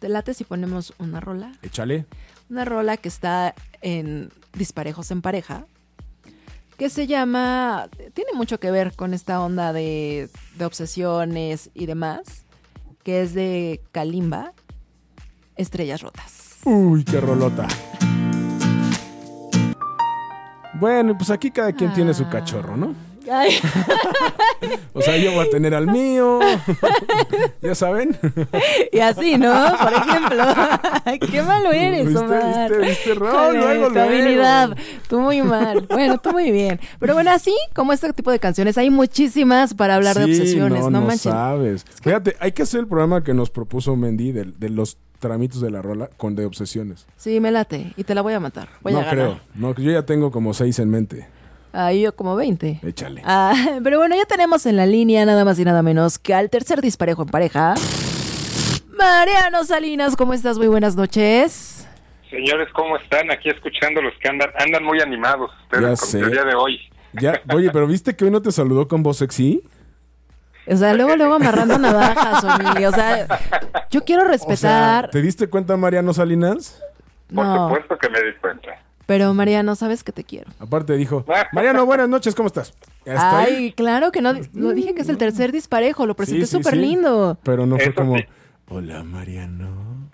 ¿Te 0.00 0.08
late 0.08 0.32
si 0.32 0.44
ponemos 0.44 0.94
una 0.98 1.20
rola? 1.20 1.52
Échale. 1.60 2.06
Una 2.48 2.64
rola 2.64 2.96
que 2.96 3.08
está 3.08 3.54
en 3.82 4.32
Disparejos 4.54 5.10
en 5.10 5.20
Pareja, 5.20 5.66
que 6.78 6.88
se 6.88 7.06
llama, 7.06 7.88
tiene 8.14 8.32
mucho 8.32 8.58
que 8.58 8.70
ver 8.70 8.96
con 8.96 9.12
esta 9.12 9.42
onda 9.42 9.74
de, 9.74 10.30
de 10.56 10.64
obsesiones 10.64 11.68
y 11.74 11.84
demás, 11.84 12.46
que 13.02 13.20
es 13.20 13.34
de 13.34 13.82
Kalimba, 13.92 14.54
Estrellas 15.56 16.00
Rotas. 16.00 16.56
Uy, 16.64 17.04
qué 17.04 17.20
rolota. 17.20 17.68
Bueno, 20.80 21.14
pues 21.16 21.28
aquí 21.28 21.50
cada 21.50 21.74
quien 21.74 21.92
tiene 21.92 22.14
su 22.14 22.26
cachorro, 22.30 22.74
¿no? 22.74 23.09
Ay, 23.30 23.50
O 24.92 25.02
sea, 25.02 25.16
yo 25.16 25.32
voy 25.32 25.46
a 25.46 25.50
tener 25.50 25.74
al 25.74 25.86
mío. 25.86 26.40
ya 27.62 27.74
saben. 27.74 28.16
y 28.92 28.98
así, 29.00 29.36
¿no? 29.36 29.52
Por 29.78 29.92
ejemplo. 29.92 30.44
Qué 31.30 31.42
malo 31.42 31.72
eres, 31.72 32.06
¿Viste, 32.06 32.20
Omar. 32.24 32.70
viste, 32.70 32.86
viste, 32.86 33.14
Raúl? 33.14 33.56
Luego, 33.56 33.88
tu 33.88 33.94
luego. 33.94 34.08
habilidad. 34.10 34.76
Tú 35.08 35.20
muy 35.20 35.42
mal. 35.42 35.86
Bueno, 35.88 36.18
tú 36.18 36.32
muy 36.32 36.50
bien. 36.50 36.80
Pero 36.98 37.14
bueno, 37.14 37.30
así 37.30 37.54
como 37.74 37.92
este 37.92 38.12
tipo 38.12 38.30
de 38.30 38.38
canciones, 38.38 38.78
hay 38.78 38.90
muchísimas 38.90 39.74
para 39.74 39.96
hablar 39.96 40.16
de 40.18 40.24
Sí, 40.26 40.32
obsesiones. 40.40 40.84
No, 40.84 40.90
no, 40.90 41.00
manchen. 41.02 41.32
sabes. 41.32 41.84
Fíjate, 42.02 42.36
hay 42.40 42.52
que 42.52 42.62
hacer 42.62 42.80
el 42.80 42.86
programa 42.88 43.22
que 43.22 43.34
nos 43.34 43.50
propuso 43.50 43.96
Mendy 43.96 44.32
de, 44.32 44.44
de 44.44 44.68
los 44.70 44.98
tramitos 45.18 45.60
de 45.60 45.70
la 45.70 45.82
rola 45.82 46.08
con 46.16 46.34
de 46.34 46.46
obsesiones. 46.46 47.06
Sí, 47.16 47.40
me 47.40 47.50
late. 47.50 47.92
Y 47.96 48.04
te 48.04 48.14
la 48.14 48.22
voy 48.22 48.32
a 48.34 48.40
matar. 48.40 48.68
Voy 48.80 48.92
no 48.92 49.00
a 49.00 49.02
ganar. 49.04 49.14
creo. 49.16 49.40
No, 49.54 49.74
yo 49.74 49.90
ya 49.92 50.02
tengo 50.06 50.30
como 50.30 50.54
seis 50.54 50.78
en 50.78 50.88
mente. 50.90 51.28
Ahí 51.72 52.02
yo 52.02 52.14
como 52.14 52.34
20. 52.36 52.80
Échale. 52.82 53.22
Ah, 53.24 53.54
pero 53.84 53.98
bueno, 53.98 54.16
ya 54.16 54.24
tenemos 54.24 54.66
en 54.66 54.76
la 54.76 54.86
línea 54.86 55.24
nada 55.24 55.44
más 55.44 55.58
y 55.58 55.64
nada 55.64 55.82
menos 55.82 56.18
que 56.18 56.34
al 56.34 56.50
tercer 56.50 56.80
disparejo 56.80 57.22
en 57.22 57.28
pareja. 57.28 57.74
Mariano 58.96 59.64
Salinas, 59.64 60.16
¿cómo 60.16 60.34
estás? 60.34 60.58
Muy 60.58 60.66
buenas 60.68 60.96
noches. 60.96 61.86
Señores, 62.28 62.68
¿cómo 62.74 62.96
están? 62.96 63.30
Aquí 63.30 63.48
escuchando 63.48 64.02
los 64.02 64.12
que 64.20 64.28
andan, 64.28 64.50
andan 64.58 64.84
muy 64.84 65.00
animados 65.00 65.50
ustedes 65.64 65.82
Ya 65.82 65.88
con 65.96 66.08
sé. 66.08 66.18
el 66.20 66.30
día 66.30 66.44
de 66.44 66.54
hoy. 66.54 66.78
Ya, 67.14 67.40
oye, 67.52 67.70
pero 67.72 67.86
¿viste 67.88 68.14
que 68.14 68.24
hoy 68.24 68.30
no 68.30 68.40
te 68.42 68.52
saludó 68.52 68.86
con 68.86 69.02
voz 69.02 69.16
sexy? 69.18 69.62
O 70.66 70.76
sea, 70.76 70.94
luego, 70.94 71.16
luego 71.16 71.34
amarrando 71.34 71.76
navajas, 71.78 72.44
Oli. 72.44 72.84
O 72.84 72.92
sea, 72.92 73.26
yo 73.90 74.04
quiero 74.04 74.22
O 74.22 74.26
sea, 74.26 74.32
respetar. 74.32 75.10
¿te 75.10 75.20
diste 75.22 75.48
cuenta, 75.48 75.76
Mariano 75.76 76.12
Salinas? 76.12 76.80
Por 77.34 77.44
no, 77.44 77.68
supuesto 77.68 77.98
que 77.98 78.08
me 78.10 78.18
di 78.22 78.32
cuenta. 78.40 78.68
Pero 79.10 79.34
Mariano, 79.34 79.74
sabes 79.74 80.04
que 80.04 80.12
te 80.12 80.22
quiero. 80.22 80.52
Aparte 80.60 80.96
dijo, 80.96 81.24
Mariano, 81.52 81.84
buenas 81.84 82.08
noches, 82.08 82.32
¿cómo 82.36 82.46
estás? 82.46 82.74
Ahí. 83.08 83.54
Ay, 83.56 83.72
claro 83.72 84.12
que 84.12 84.22
no. 84.22 84.34
Lo 84.54 84.70
dije 84.72 84.94
que 84.94 85.00
es 85.02 85.08
el 85.08 85.18
tercer 85.18 85.50
disparejo. 85.50 86.06
Lo 86.06 86.14
presenté 86.14 86.46
Sí, 86.46 86.52
sí, 86.52 86.56
súper 86.58 86.74
sí. 86.74 86.78
lindo. 86.80 87.36
Pero 87.42 87.66
no 87.66 87.76
fue 87.76 87.92
como, 87.92 88.14
hola, 88.68 89.02
Mariano. 89.02 90.08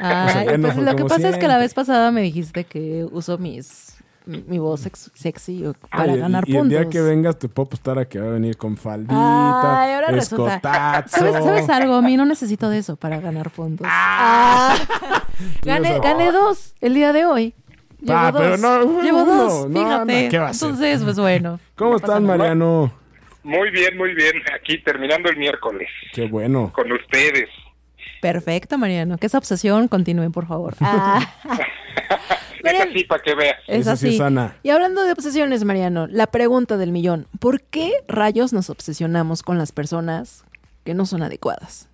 Ay, 0.00 0.58
no 0.58 0.66
pues 0.72 0.78
lo 0.84 0.96
que 0.96 1.04
pasa 1.04 1.28
es 1.28 1.36
que 1.36 1.46
la 1.46 1.58
vez 1.58 1.74
pasada 1.74 2.10
me 2.10 2.22
dijiste 2.22 2.64
que 2.64 3.06
uso 3.12 3.38
mis 3.38 3.96
mi, 4.26 4.58
voz 4.58 4.80
sex- 4.80 5.12
sexy 5.14 5.64
para 5.88 6.12
Ay, 6.14 6.18
ganar 6.18 6.42
y, 6.48 6.50
y 6.50 6.56
el 6.56 6.62
puntos. 6.62 6.78
día 6.80 6.88
que 6.90 7.00
vengas 7.02 7.38
te 7.38 7.48
puedo 7.48 7.66
apostar 7.68 8.00
a 8.00 8.04
que 8.08 8.18
va 8.18 8.30
a 8.30 8.30
venir 8.32 8.56
con 8.56 8.76
faldita, 8.76 9.80
Ay, 9.82 9.92
ahora 9.92 10.08
resulta. 10.08 10.56
escotazo. 10.56 11.16
¿Sabes, 11.18 11.34
sabes 11.44 11.68
algo? 11.70 11.94
A 11.94 12.02
mí 12.02 12.16
no 12.16 12.24
necesito 12.26 12.68
de 12.68 12.78
eso 12.78 12.96
para 12.96 13.20
ganar 13.20 13.50
puntos. 13.50 13.86
Ah. 13.88 14.74
gané, 15.62 15.90
Ibas 15.90 16.00
a- 16.00 16.02
gané 16.08 16.32
dos 16.32 16.74
el 16.80 16.94
día 16.94 17.12
de 17.12 17.26
hoy. 17.26 17.54
Llevo 18.00 18.18
Ah, 18.18 18.32
dos. 18.32 18.40
pero 18.42 18.56
no, 18.56 19.02
Llevo 19.02 19.22
uno. 19.22 19.34
dos, 19.36 19.68
No, 19.70 19.80
fíjate. 19.80 20.24
no, 20.24 20.30
¿qué 20.30 20.38
va 20.38 20.48
a 20.48 20.54
ser? 20.54 20.68
Entonces, 20.68 21.02
pues 21.04 21.18
bueno. 21.18 21.60
¿Cómo 21.76 21.96
nada. 21.98 22.20
Mariano? 22.20 22.92
Muy 23.42 23.70
bien, 23.70 23.96
muy 23.96 24.14
bien. 24.14 24.32
Aquí 24.54 24.78
terminando 24.78 25.28
el 25.30 25.36
miércoles 25.36 25.88
Qué 26.12 26.26
bueno. 26.28 26.70
con 26.74 26.90
ustedes. 26.92 27.48
Perfecto, 28.20 28.76
Mariano. 28.76 29.16
Que 29.16 29.26
esa 29.26 29.38
obsesión 29.38 29.88
continúe, 29.88 30.30
por 30.30 30.46
favor. 30.46 30.74
Ah. 30.80 31.20
Es 32.62 32.64
Mariano, 32.64 32.90
así 32.90 33.04
para 33.04 33.22
que 33.22 33.34
veas. 33.34 33.56
es 33.68 33.80
Esa 33.80 33.96
sí 33.96 34.06
así. 34.08 34.14
es 34.16 34.18
sana. 34.18 34.54
Y 34.62 34.68
hablando 34.68 35.02
de 35.04 35.12
obsesiones, 35.12 35.64
Mariano, 35.64 36.06
la 36.08 36.26
pregunta 36.26 36.76
del 36.76 36.92
millón. 36.92 37.26
¿Por 37.38 37.62
qué 37.62 37.90
rayos 38.06 38.52
nos 38.52 38.68
obsesionamos 38.68 39.42
con 39.42 39.56
las 39.56 39.72
personas 39.72 40.44
que 40.84 40.92
no 40.92 41.06
son 41.06 41.22
adecuadas? 41.22 41.88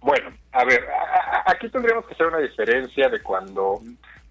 Bueno, 0.00 0.30
a 0.52 0.64
ver, 0.64 0.80
a- 0.88 1.36
a- 1.50 1.52
aquí 1.52 1.68
tendríamos 1.68 2.06
que 2.06 2.14
hacer 2.14 2.26
una 2.28 2.38
diferencia 2.38 3.10
de 3.10 3.22
cuando, 3.22 3.82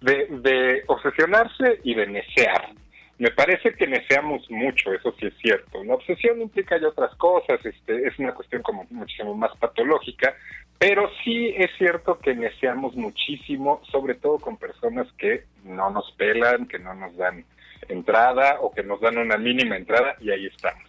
de, 0.06 0.26
de 0.30 0.84
obsesionarse 0.86 1.80
y 1.82 1.94
de 1.94 2.06
necear. 2.06 2.70
Me 3.18 3.30
parece 3.30 3.72
que 3.74 3.86
neceamos 3.86 4.48
mucho, 4.50 4.92
eso 4.92 5.14
sí 5.18 5.26
es 5.26 5.34
cierto. 5.38 5.82
La 5.84 5.94
obsesión 5.94 6.40
implica 6.40 6.78
ya 6.78 6.88
otras 6.88 7.14
cosas, 7.16 7.64
este, 7.64 8.06
es 8.06 8.18
una 8.18 8.32
cuestión 8.32 8.62
como 8.62 8.86
muchísimo 8.90 9.34
más 9.34 9.56
patológica, 9.56 10.34
pero 10.78 11.10
sí 11.24 11.54
es 11.56 11.70
cierto 11.78 12.18
que 12.18 12.34
neceamos 12.34 12.94
muchísimo, 12.94 13.80
sobre 13.90 14.14
todo 14.14 14.38
con 14.38 14.58
personas 14.58 15.06
que 15.18 15.44
no 15.64 15.90
nos 15.90 16.12
pelan, 16.12 16.68
que 16.68 16.78
no 16.78 16.94
nos 16.94 17.16
dan 17.16 17.44
entrada 17.88 18.58
o 18.60 18.72
que 18.72 18.82
nos 18.82 19.00
dan 19.00 19.16
una 19.18 19.38
mínima 19.38 19.76
entrada 19.76 20.16
y 20.20 20.30
ahí 20.30 20.46
estamos. 20.46 20.84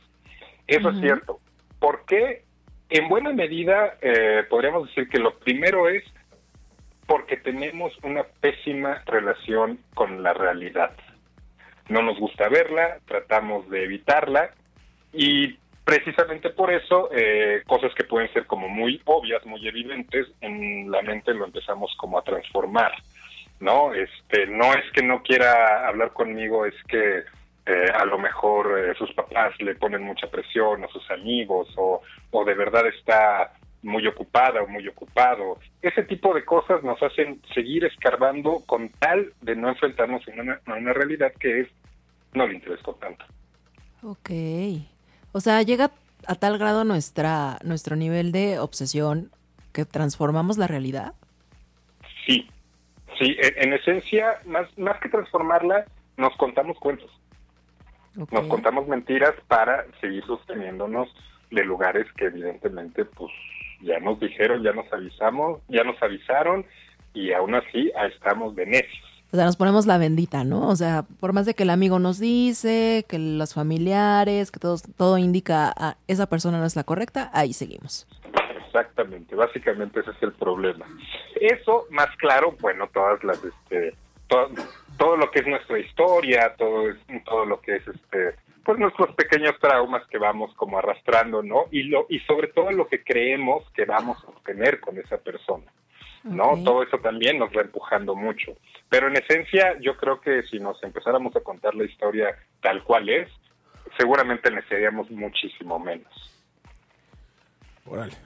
Eso 0.67 0.89
es 0.89 0.99
cierto. 0.99 1.39
¿Por 1.79 2.03
qué? 2.05 2.43
En 2.89 3.07
buena 3.07 3.31
medida 3.31 3.97
eh, 4.01 4.43
podríamos 4.49 4.87
decir 4.87 5.07
que 5.07 5.19
lo 5.19 5.39
primero 5.39 5.87
es 5.87 6.03
porque 7.07 7.37
tenemos 7.37 7.97
una 8.03 8.23
pésima 8.23 9.01
relación 9.05 9.79
con 9.95 10.21
la 10.21 10.33
realidad. 10.33 10.91
No 11.89 12.01
nos 12.01 12.19
gusta 12.19 12.49
verla, 12.49 12.99
tratamos 13.05 13.69
de 13.69 13.85
evitarla 13.85 14.51
y 15.13 15.57
precisamente 15.85 16.49
por 16.49 16.71
eso 16.71 17.09
eh, 17.13 17.63
cosas 17.65 17.93
que 17.95 18.03
pueden 18.03 18.31
ser 18.33 18.45
como 18.45 18.67
muy 18.67 19.01
obvias, 19.05 19.45
muy 19.45 19.65
evidentes, 19.65 20.27
en 20.41 20.91
la 20.91 21.01
mente 21.01 21.33
lo 21.33 21.45
empezamos 21.45 21.95
como 21.97 22.19
a 22.19 22.23
transformar. 22.23 22.91
¿no? 23.59 23.93
Este, 23.93 24.47
no 24.47 24.73
es 24.73 24.83
que 24.93 25.01
no 25.01 25.23
quiera 25.23 25.87
hablar 25.87 26.11
conmigo, 26.13 26.65
es 26.65 26.75
que 26.87 27.23
eh, 27.65 27.91
a 27.93 28.05
lo 28.05 28.17
mejor 28.17 28.79
eh, 28.79 28.93
sus 28.97 29.11
papás 29.13 29.53
le 29.61 29.75
ponen 29.75 30.03
mucha 30.03 30.27
presión, 30.27 30.83
o 30.83 30.89
sus 30.89 31.09
amigos, 31.11 31.67
o, 31.77 32.01
o 32.31 32.45
de 32.45 32.53
verdad 32.53 32.85
está 32.87 33.53
muy 33.83 34.05
ocupada 34.07 34.61
o 34.61 34.67
muy 34.67 34.87
ocupado. 34.87 35.59
Ese 35.81 36.03
tipo 36.03 36.33
de 36.33 36.43
cosas 36.43 36.83
nos 36.83 37.01
hacen 37.01 37.41
seguir 37.53 37.85
escarbando 37.85 38.63
con 38.65 38.89
tal 38.89 39.33
de 39.41 39.55
no 39.55 39.69
enfrentarnos 39.69 40.21
a 40.27 40.41
una, 40.41 40.61
a 40.65 40.73
una 40.73 40.93
realidad 40.93 41.31
que 41.39 41.61
es 41.61 41.67
no 42.33 42.47
le 42.47 42.55
interesó 42.55 42.93
tanto. 42.95 43.25
Ok. 44.03 44.29
O 45.31 45.39
sea, 45.39 45.61
llega 45.61 45.91
a 46.27 46.35
tal 46.35 46.57
grado 46.57 46.83
nuestra, 46.83 47.59
nuestro 47.63 47.95
nivel 47.95 48.31
de 48.31 48.59
obsesión 48.59 49.31
que 49.73 49.85
transformamos 49.85 50.57
la 50.57 50.67
realidad. 50.67 51.13
Sí, 52.25 52.49
sí, 53.19 53.37
en, 53.39 53.67
en 53.67 53.73
esencia, 53.73 54.39
más, 54.45 54.75
más 54.77 54.99
que 54.99 55.09
transformarla, 55.09 55.85
nos 56.17 56.35
contamos 56.37 56.77
cuentos. 56.79 57.11
Nos 58.31 58.47
contamos 58.47 58.87
mentiras 58.87 59.35
para 59.47 59.85
seguir 60.01 60.25
sosteniéndonos 60.25 61.07
de 61.51 61.63
lugares 61.63 62.07
que 62.13 62.25
evidentemente 62.25 63.05
pues 63.05 63.31
ya 63.81 63.99
nos 63.99 64.19
dijeron, 64.19 64.63
ya 64.63 64.73
nos 64.73 64.91
avisamos, 64.91 65.61
ya 65.67 65.83
nos 65.83 66.01
avisaron 66.01 66.65
y 67.13 67.31
aún 67.33 67.55
así 67.55 67.91
estamos 68.13 68.55
de 68.55 68.65
necios. 68.65 69.05
O 69.31 69.35
sea, 69.35 69.43
nos 69.45 69.57
ponemos 69.57 69.85
la 69.85 69.97
bendita, 69.97 70.43
¿no? 70.45 70.69
O 70.69 70.75
sea, 70.77 71.03
por 71.19 71.33
más 71.33 71.45
de 71.45 71.53
que 71.53 71.63
el 71.63 71.69
amigo 71.69 71.99
nos 71.99 72.17
dice, 72.19 73.05
que 73.09 73.19
los 73.19 73.53
familiares, 73.53 74.51
que 74.51 74.59
todo, 74.59 74.77
todo 74.95 75.17
indica 75.17 75.73
a 75.75 75.97
esa 76.07 76.27
persona 76.27 76.59
no 76.59 76.65
es 76.65 76.75
la 76.77 76.85
correcta, 76.85 77.29
ahí 77.33 77.51
seguimos. 77.51 78.07
Exactamente, 78.65 79.35
básicamente 79.35 79.99
ese 79.99 80.11
es 80.11 80.23
el 80.23 80.31
problema. 80.33 80.85
Eso, 81.41 81.85
más 81.89 82.07
claro, 82.17 82.55
bueno, 82.61 82.87
todas 82.93 83.21
las, 83.23 83.43
este, 83.43 83.95
to- 84.27 84.49
todo 84.97 85.17
lo 85.17 85.29
que 85.31 85.39
es 85.39 85.47
nuestra 85.47 85.77
historia, 85.79 86.53
todo, 86.57 86.83
todo 87.25 87.45
lo 87.45 87.59
que 87.59 87.75
es, 87.77 87.87
este, 87.87 88.35
pues 88.67 88.79
nuestros 88.79 89.15
pequeños 89.15 89.55
traumas 89.61 90.05
que 90.07 90.17
vamos 90.17 90.53
como 90.55 90.77
arrastrando, 90.77 91.41
¿no? 91.41 91.67
Y 91.71 91.83
lo, 91.83 92.05
y 92.09 92.19
sobre 92.19 92.49
todo 92.49 92.69
lo 92.71 92.89
que 92.89 93.01
creemos 93.01 93.63
que 93.73 93.85
vamos 93.85 94.21
a 94.25 94.27
obtener 94.27 94.81
con 94.81 94.97
esa 94.97 95.15
persona. 95.19 95.63
¿no? 96.25 96.61
Todo 96.65 96.83
eso 96.83 96.97
también 96.97 97.39
nos 97.39 97.49
va 97.55 97.61
empujando 97.61 98.13
mucho. 98.13 98.57
Pero 98.89 99.07
en 99.07 99.15
esencia, 99.15 99.79
yo 99.79 99.95
creo 99.95 100.19
que 100.19 100.43
si 100.51 100.59
nos 100.59 100.83
empezáramos 100.83 101.33
a 101.37 101.39
contar 101.39 101.75
la 101.75 101.85
historia 101.85 102.35
tal 102.61 102.83
cual 102.83 103.07
es, 103.07 103.29
seguramente 103.97 104.51
necesitaríamos 104.51 105.09
muchísimo 105.11 105.79
menos. 105.79 106.11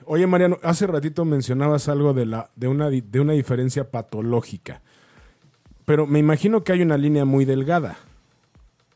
Oye, 0.06 0.26
Mariano, 0.26 0.56
hace 0.64 0.88
ratito 0.88 1.24
mencionabas 1.24 1.88
algo 1.88 2.14
de, 2.14 2.26
la, 2.26 2.50
de, 2.56 2.66
una, 2.66 2.90
de 2.90 3.20
una 3.20 3.34
diferencia 3.34 3.92
patológica. 3.92 4.82
Pero 5.84 6.08
me 6.08 6.18
imagino 6.18 6.64
que 6.64 6.72
hay 6.72 6.82
una 6.82 6.96
línea 6.96 7.24
muy 7.24 7.44
delgada 7.44 7.96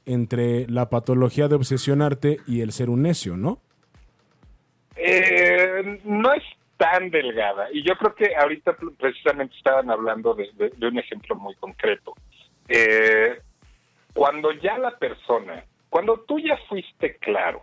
entre 0.06 0.66
la 0.68 0.88
patología 0.88 1.48
de 1.48 1.56
obsesionarte 1.56 2.38
y 2.46 2.62
el 2.62 2.72
ser 2.72 2.88
un 2.88 3.02
necio, 3.02 3.36
¿no? 3.36 3.60
Eh, 4.96 6.00
no 6.04 6.32
es 6.32 6.42
tan 6.76 7.10
delgada. 7.10 7.68
Y 7.72 7.82
yo 7.82 7.96
creo 7.96 8.14
que 8.14 8.36
ahorita 8.36 8.76
precisamente 8.98 9.54
estaban 9.56 9.90
hablando 9.90 10.34
de 10.34 10.86
un 10.86 10.98
ejemplo 10.98 11.34
muy 11.36 11.54
concreto. 11.56 12.14
Eh, 12.68 13.38
cuando 14.12 14.52
ya 14.52 14.78
la 14.78 14.96
persona, 14.98 15.64
cuando 15.90 16.20
tú 16.20 16.38
ya 16.38 16.56
fuiste 16.68 17.16
claro, 17.16 17.62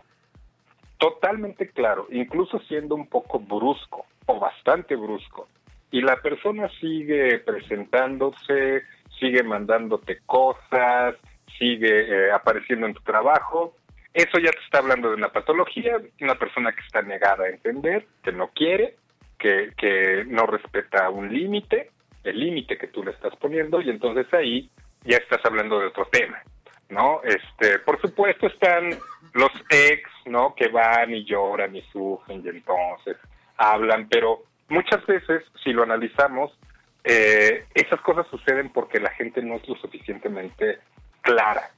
totalmente 0.98 1.68
claro, 1.70 2.06
incluso 2.10 2.60
siendo 2.60 2.94
un 2.94 3.06
poco 3.08 3.40
brusco 3.40 4.06
o 4.26 4.38
bastante 4.38 4.96
brusco, 4.96 5.48
y 5.90 6.00
la 6.00 6.16
persona 6.16 6.68
sigue 6.80 7.38
presentándose, 7.40 8.82
sigue 9.18 9.42
mandándote 9.42 10.20
cosas, 10.26 11.14
sigue 11.58 12.26
eh, 12.28 12.32
apareciendo 12.32 12.86
en 12.86 12.94
tu 12.94 13.02
trabajo, 13.02 13.76
eso 14.12 14.38
ya 14.38 14.52
te 14.52 14.60
está 14.60 14.78
hablando 14.78 15.08
de 15.08 15.16
una 15.16 15.32
patología, 15.32 16.00
una 16.20 16.36
persona 16.36 16.72
que 16.72 16.80
está 16.80 17.02
negada 17.02 17.44
a 17.44 17.48
entender, 17.48 18.06
que 18.22 18.32
no 18.32 18.48
quiere, 18.48 18.96
que, 19.38 19.72
que 19.76 20.24
no 20.28 20.46
respeta 20.46 21.10
un 21.10 21.32
límite, 21.32 21.90
el 22.22 22.38
límite 22.38 22.78
que 22.78 22.86
tú 22.86 23.02
le 23.02 23.10
estás 23.10 23.34
poniendo, 23.36 23.80
y 23.80 23.90
entonces 23.90 24.32
ahí 24.32 24.70
ya 25.02 25.16
estás 25.16 25.44
hablando 25.44 25.80
de 25.80 25.86
otro 25.86 26.06
tema, 26.12 26.40
¿no? 26.88 27.22
Este, 27.24 27.80
por 27.80 28.00
supuesto 28.00 28.46
están 28.46 28.90
los 29.32 29.50
ex, 29.68 30.08
¿no? 30.26 30.54
Que 30.54 30.68
van 30.68 31.12
y 31.12 31.24
lloran 31.24 31.74
y 31.74 31.82
sufren 31.92 32.42
y 32.44 32.48
entonces 32.48 33.16
hablan, 33.56 34.08
pero 34.08 34.44
muchas 34.68 35.04
veces, 35.06 35.42
si 35.62 35.72
lo 35.72 35.82
analizamos, 35.82 36.56
eh, 37.02 37.66
esas 37.74 38.00
cosas 38.00 38.26
suceden 38.30 38.70
porque 38.72 38.98
la 38.98 39.10
gente 39.10 39.42
no 39.42 39.56
es 39.56 39.68
lo 39.68 39.74
suficientemente 39.76 40.78
clara, 41.24 41.70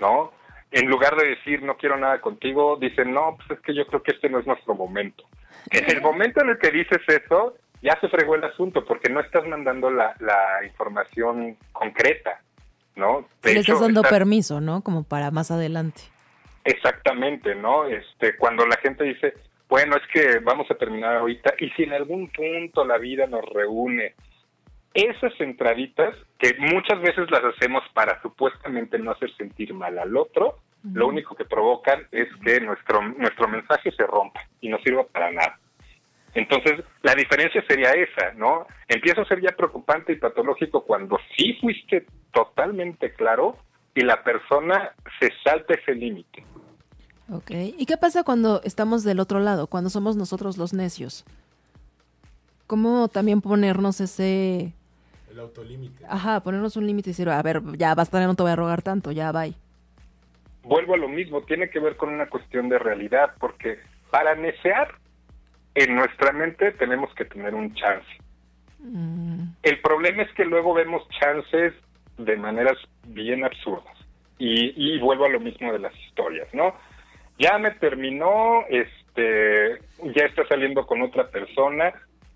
¿no? 0.00 0.32
En 0.70 0.88
lugar 0.88 1.16
de 1.16 1.28
decir 1.28 1.62
no 1.62 1.76
quiero 1.76 1.96
nada 1.96 2.20
contigo, 2.20 2.76
dicen 2.76 3.12
no, 3.12 3.36
pues 3.36 3.58
es 3.58 3.64
que 3.64 3.74
yo 3.74 3.86
creo 3.86 4.02
que 4.02 4.12
este 4.12 4.28
no 4.28 4.38
es 4.38 4.46
nuestro 4.46 4.74
momento. 4.74 5.24
En 5.70 5.88
el 5.90 6.00
momento 6.02 6.40
en 6.42 6.50
el 6.50 6.58
que 6.58 6.70
dices 6.70 7.00
eso, 7.06 7.54
ya 7.82 7.96
se 8.00 8.08
fregó 8.08 8.34
el 8.34 8.44
asunto 8.44 8.84
porque 8.84 9.08
no 9.10 9.20
estás 9.20 9.46
mandando 9.46 9.90
la, 9.90 10.14
la 10.20 10.64
información 10.64 11.56
concreta, 11.72 12.40
¿no? 12.96 13.26
De 13.42 13.54
Le 13.54 13.60
hecho, 13.60 13.72
estás 13.72 13.80
dando 13.80 14.00
estás- 14.00 14.12
permiso, 14.18 14.60
¿no? 14.60 14.82
Como 14.82 15.04
para 15.04 15.30
más 15.30 15.50
adelante. 15.50 16.02
Exactamente, 16.64 17.54
¿no? 17.54 17.86
Este, 17.86 18.36
cuando 18.36 18.66
la 18.66 18.76
gente 18.76 19.04
dice, 19.04 19.34
bueno, 19.68 19.96
es 19.96 20.02
que 20.12 20.38
vamos 20.38 20.70
a 20.70 20.74
terminar 20.74 21.16
ahorita, 21.16 21.54
y 21.58 21.70
si 21.70 21.82
en 21.84 21.92
algún 21.92 22.28
punto 22.28 22.84
la 22.84 22.98
vida 22.98 23.26
nos 23.26 23.44
reúne, 23.44 24.14
esas 24.94 25.32
entraditas, 25.40 26.14
que 26.38 26.54
muchas 26.58 27.00
veces 27.00 27.30
las 27.30 27.42
hacemos 27.44 27.82
para 27.94 28.20
supuestamente 28.22 28.98
no 28.98 29.12
hacer 29.12 29.34
sentir 29.36 29.72
mal 29.74 29.98
al 29.98 30.16
otro, 30.16 30.58
lo 30.92 31.06
único 31.06 31.36
que 31.36 31.44
provocan 31.44 32.06
es 32.10 32.28
que 32.44 32.60
nuestro, 32.60 33.00
nuestro 33.02 33.46
mensaje 33.46 33.92
se 33.92 34.04
rompa 34.04 34.40
y 34.60 34.68
no 34.68 34.78
sirva 34.78 35.04
para 35.04 35.30
nada. 35.30 35.58
Entonces, 36.34 36.82
la 37.02 37.14
diferencia 37.14 37.62
sería 37.68 37.90
esa, 37.92 38.32
¿no? 38.34 38.66
Empieza 38.88 39.22
a 39.22 39.26
ser 39.26 39.40
ya 39.40 39.54
preocupante 39.54 40.12
y 40.12 40.16
patológico 40.16 40.84
cuando 40.84 41.18
sí 41.36 41.56
fuiste 41.60 42.06
totalmente 42.32 43.12
claro 43.12 43.58
y 43.94 44.00
la 44.00 44.24
persona 44.24 44.94
se 45.20 45.28
salta 45.44 45.74
ese 45.74 45.94
límite. 45.94 46.44
Ok. 47.30 47.50
¿Y 47.78 47.86
qué 47.86 47.96
pasa 47.96 48.24
cuando 48.24 48.62
estamos 48.64 49.04
del 49.04 49.20
otro 49.20 49.40
lado, 49.40 49.66
cuando 49.66 49.90
somos 49.90 50.16
nosotros 50.16 50.56
los 50.56 50.72
necios? 50.72 51.24
¿Cómo 52.66 53.08
también 53.08 53.40
ponernos 53.40 54.00
ese... 54.00 54.72
El 55.32 55.40
autolímite. 55.40 56.04
Ajá, 56.08 56.40
ponernos 56.40 56.76
un 56.76 56.86
límite 56.86 57.08
y 57.10 57.12
decir, 57.12 57.28
a 57.28 57.42
ver, 57.42 57.62
ya 57.78 57.94
basta, 57.94 58.20
ya 58.20 58.26
no 58.26 58.34
te 58.34 58.42
voy 58.42 58.52
a 58.52 58.56
rogar 58.56 58.82
tanto, 58.82 59.12
ya 59.12 59.32
bye. 59.32 59.54
vuelvo 60.62 60.94
a 60.94 60.98
lo 60.98 61.08
mismo, 61.08 61.40
tiene 61.42 61.70
que 61.70 61.80
ver 61.80 61.96
con 61.96 62.10
una 62.10 62.26
cuestión 62.28 62.68
de 62.68 62.78
realidad, 62.78 63.30
porque 63.40 63.78
para 64.10 64.34
necear 64.34 64.94
en 65.74 65.94
nuestra 65.94 66.32
mente 66.32 66.72
tenemos 66.72 67.12
que 67.14 67.24
tener 67.24 67.54
un 67.54 67.74
chance. 67.74 68.06
Mm, 68.80 69.44
El 69.62 69.80
problema 69.80 70.22
es 70.22 70.32
que 70.34 70.44
luego 70.44 70.74
vemos 70.74 71.02
chances 71.18 71.72
de 72.18 72.36
maneras 72.36 72.76
bien 73.06 73.42
absurdas. 73.44 73.96
Y, 74.38 74.74
y 74.76 74.98
vuelvo 74.98 75.24
a 75.24 75.28
lo 75.30 75.40
mismo 75.40 75.72
de 75.72 75.78
las 75.78 75.96
historias, 76.08 76.48
¿no? 76.52 76.74
Ya 77.38 77.58
me 77.58 77.70
terminó, 77.70 78.64
este, 78.68 79.78
ya 80.14 80.26
está 80.26 80.46
saliendo 80.48 80.84
con 80.86 81.00
otra 81.00 81.28
persona, 81.28 81.92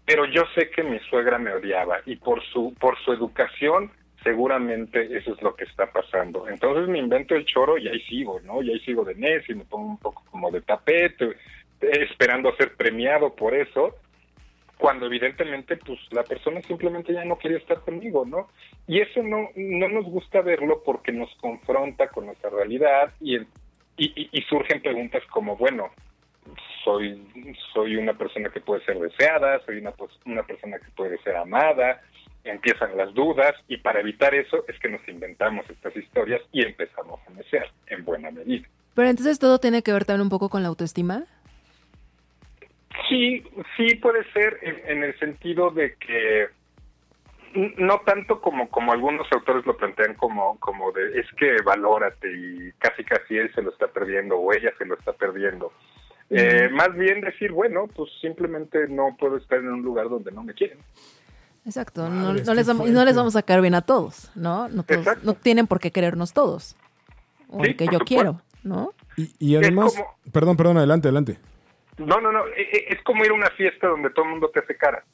pero 0.06 0.24
yo 0.26 0.44
sé 0.54 0.70
que 0.70 0.82
mi 0.82 0.98
suegra 1.10 1.38
me 1.38 1.52
odiaba 1.52 1.98
y 2.06 2.16
por 2.16 2.42
su 2.44 2.72
por 2.80 2.96
su 3.00 3.12
educación 3.12 3.90
seguramente 4.22 5.16
eso 5.16 5.34
es 5.34 5.42
lo 5.42 5.54
que 5.54 5.64
está 5.64 5.86
pasando. 5.92 6.48
Entonces 6.48 6.88
me 6.88 6.98
invento 6.98 7.34
el 7.36 7.44
choro 7.44 7.78
y 7.78 7.86
ahí 7.88 8.00
sigo, 8.02 8.40
¿no? 8.40 8.60
Y 8.62 8.70
ahí 8.72 8.80
sigo 8.80 9.04
de 9.04 9.14
necio 9.14 9.54
y 9.54 9.58
me 9.58 9.64
pongo 9.64 9.86
un 9.86 9.98
poco 9.98 10.24
como 10.30 10.50
de 10.50 10.62
tapete, 10.62 11.36
esperando 11.80 12.54
ser 12.56 12.74
premiado 12.74 13.34
por 13.36 13.54
eso, 13.54 13.94
cuando 14.78 15.06
evidentemente 15.06 15.76
pues 15.76 15.98
la 16.10 16.24
persona 16.24 16.60
simplemente 16.62 17.12
ya 17.12 17.24
no 17.24 17.38
quería 17.38 17.58
estar 17.58 17.80
conmigo, 17.80 18.24
¿no? 18.26 18.48
Y 18.88 19.00
eso 19.00 19.22
no 19.22 19.48
no 19.54 19.88
nos 19.88 20.04
gusta 20.06 20.40
verlo 20.40 20.82
porque 20.84 21.12
nos 21.12 21.32
confronta 21.36 22.08
con 22.08 22.26
nuestra 22.26 22.50
realidad 22.50 23.12
y, 23.20 23.36
y- 23.36 24.28
y 24.32 24.42
surgen 24.42 24.82
preguntas 24.82 25.22
como, 25.30 25.56
bueno, 25.56 25.90
soy 26.86 27.20
soy 27.74 27.96
una 27.96 28.14
persona 28.14 28.48
que 28.48 28.60
puede 28.60 28.84
ser 28.84 28.98
deseada, 28.98 29.60
soy 29.66 29.78
una, 29.78 29.92
una 30.24 30.42
persona 30.44 30.78
que 30.78 30.90
puede 30.96 31.18
ser 31.18 31.36
amada, 31.36 32.00
empiezan 32.44 32.96
las 32.96 33.12
dudas 33.12 33.54
y 33.66 33.78
para 33.78 34.00
evitar 34.00 34.34
eso 34.34 34.64
es 34.68 34.78
que 34.78 34.88
nos 34.88 35.06
inventamos 35.08 35.68
estas 35.68 35.94
historias 35.96 36.40
y 36.52 36.62
empezamos 36.64 37.20
a 37.26 37.30
mecer 37.30 37.68
en 37.88 38.04
buena 38.04 38.30
medida. 38.30 38.66
Pero 38.94 39.08
entonces 39.08 39.38
todo 39.40 39.58
tiene 39.58 39.82
que 39.82 39.92
ver 39.92 40.04
también 40.04 40.22
un 40.22 40.30
poco 40.30 40.48
con 40.48 40.62
la 40.62 40.68
autoestima. 40.68 41.24
Sí, 43.08 43.44
sí 43.76 43.96
puede 43.96 44.24
ser 44.32 44.58
en, 44.62 44.96
en 44.96 45.04
el 45.04 45.18
sentido 45.18 45.70
de 45.70 45.96
que 45.96 46.46
no 47.78 48.00
tanto 48.04 48.40
como 48.40 48.68
como 48.68 48.92
algunos 48.92 49.26
autores 49.32 49.64
lo 49.66 49.76
plantean 49.76 50.14
como 50.14 50.58
como 50.60 50.92
de 50.92 51.20
es 51.20 51.26
que 51.38 51.56
valórate 51.64 52.30
y 52.30 52.72
casi 52.78 53.02
casi 53.02 53.36
él 53.38 53.50
se 53.54 53.62
lo 53.62 53.70
está 53.70 53.88
perdiendo 53.88 54.38
o 54.38 54.52
ella 54.52 54.72
se 54.78 54.84
lo 54.84 54.94
está 54.94 55.12
perdiendo. 55.12 55.72
Eh, 56.30 56.68
más 56.72 56.92
bien 56.94 57.20
decir, 57.20 57.52
bueno, 57.52 57.86
pues 57.94 58.10
simplemente 58.20 58.88
no 58.88 59.16
puedo 59.18 59.36
estar 59.36 59.58
en 59.58 59.68
un 59.68 59.82
lugar 59.82 60.08
donde 60.08 60.32
no 60.32 60.42
me 60.42 60.54
quieren. 60.54 60.78
Exacto, 61.64 62.08
no, 62.08 62.32
les 62.32 62.66
vamos, 62.66 62.88
y 62.88 62.92
no 62.92 63.04
les 63.04 63.16
vamos 63.16 63.34
a 63.36 63.42
caer 63.42 63.60
bien 63.60 63.74
a 63.74 63.82
todos, 63.82 64.30
¿no? 64.36 64.68
No, 64.68 64.82
todos- 64.84 65.22
no 65.24 65.34
tienen 65.34 65.66
por 65.66 65.80
qué 65.80 65.90
querernos 65.90 66.32
todos. 66.32 66.76
O 67.48 67.62
Sí, 67.62 67.70
el 67.70 67.76
que 67.76 67.86
yo 67.86 67.92
supuesto. 67.98 68.04
quiero, 68.06 68.40
¿no? 68.62 68.92
Y, 69.16 69.32
y 69.38 69.56
además, 69.56 69.94
como- 69.94 70.16
perdón, 70.32 70.56
perdón, 70.56 70.76
adelante, 70.78 71.08
adelante. 71.08 71.38
No, 71.98 72.20
no, 72.20 72.30
no, 72.30 72.46
e- 72.48 72.60
e- 72.72 72.84
es 72.94 73.02
como 73.04 73.24
ir 73.24 73.30
a 73.30 73.34
una 73.34 73.50
fiesta 73.50 73.86
donde 73.88 74.10
todo 74.10 74.24
el 74.26 74.32
mundo 74.32 74.50
te 74.52 74.60
hace 74.60 74.76
cara. 74.76 75.04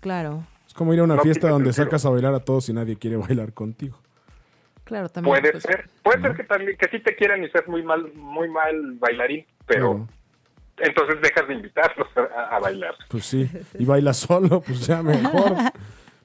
Claro, 0.00 0.44
Es 0.66 0.74
como 0.74 0.94
ir 0.94 1.00
a 1.00 1.04
una 1.04 1.16
No 1.16 1.22
fiesta 1.22 1.48
donde 1.48 1.72
sacas 1.72 2.04
a 2.06 2.10
bailar 2.10 2.32
a 2.34 2.40
todos 2.40 2.68
y 2.68 2.72
nadie 2.72 2.96
quiere 2.96 3.16
bailar 3.38 3.52
contigo. 3.52 3.98
claro, 4.84 5.08
también. 5.08 5.34
Puede 5.40 5.52
pues, 5.52 5.62
ser, 5.62 5.88
puede 6.02 6.20
ser 6.22 6.34
que 6.36 6.44
también 6.44 6.76
que 6.78 6.88
sí 6.88 7.00
te 7.00 7.14
quieran 7.16 7.42
y 7.44 7.48
seas 7.50 7.66
muy 7.68 7.82
mal 7.82 8.12
muy 8.14 8.48
mal 8.48 8.92
bailarín, 8.98 9.44
pero 9.66 9.90
Claro. 9.94 10.08
Entonces 10.80 11.20
dejas 11.22 11.46
de 11.48 11.54
invitarlos 11.54 12.08
a, 12.16 12.56
a 12.56 12.58
bailar. 12.58 12.94
Pues 13.08 13.24
sí, 13.26 13.48
y 13.78 13.84
baila 13.84 14.12
solo, 14.14 14.60
pues 14.66 14.86
ya 14.86 15.02
mejor. 15.02 15.54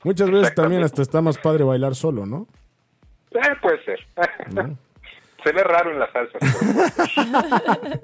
Muchas 0.03 0.29
veces 0.29 0.53
también 0.55 0.83
hasta 0.83 1.01
está 1.01 1.21
más 1.21 1.37
padre 1.37 1.63
bailar 1.63 1.95
solo, 1.95 2.25
¿no? 2.25 2.47
Eh, 3.31 3.39
puede 3.61 3.83
ser. 3.83 3.99
¿No? 4.53 4.77
Se 5.43 5.51
ve 5.51 5.63
raro 5.63 5.91
en 5.91 5.99
las 5.99 6.11
salsas. 6.11 6.41
pero- 7.81 7.99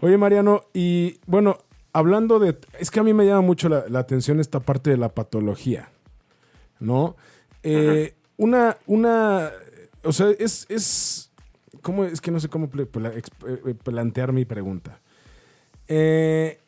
Oye, 0.00 0.16
Mariano, 0.16 0.62
y 0.72 1.18
bueno, 1.26 1.58
hablando 1.92 2.38
de... 2.38 2.56
Es 2.78 2.90
que 2.90 3.00
a 3.00 3.02
mí 3.02 3.12
me 3.12 3.26
llama 3.26 3.40
mucho 3.42 3.68
la, 3.68 3.84
la 3.88 3.98
atención 3.98 4.40
esta 4.40 4.60
parte 4.60 4.90
de 4.90 4.96
la 4.96 5.08
patología, 5.10 5.90
¿no? 6.80 7.16
Eh, 7.62 8.14
una, 8.36 8.76
una... 8.86 9.50
O 10.04 10.12
sea, 10.12 10.28
es... 10.38 10.66
es 10.68 11.24
¿Cómo? 11.82 12.04
Es 12.04 12.20
que 12.20 12.30
no 12.30 12.40
sé 12.40 12.48
cómo 12.48 12.68
exp- 12.68 13.60
eh, 13.70 13.74
plantear 13.74 14.32
mi 14.32 14.44
pregunta. 14.44 15.00
Eh, 15.88 16.60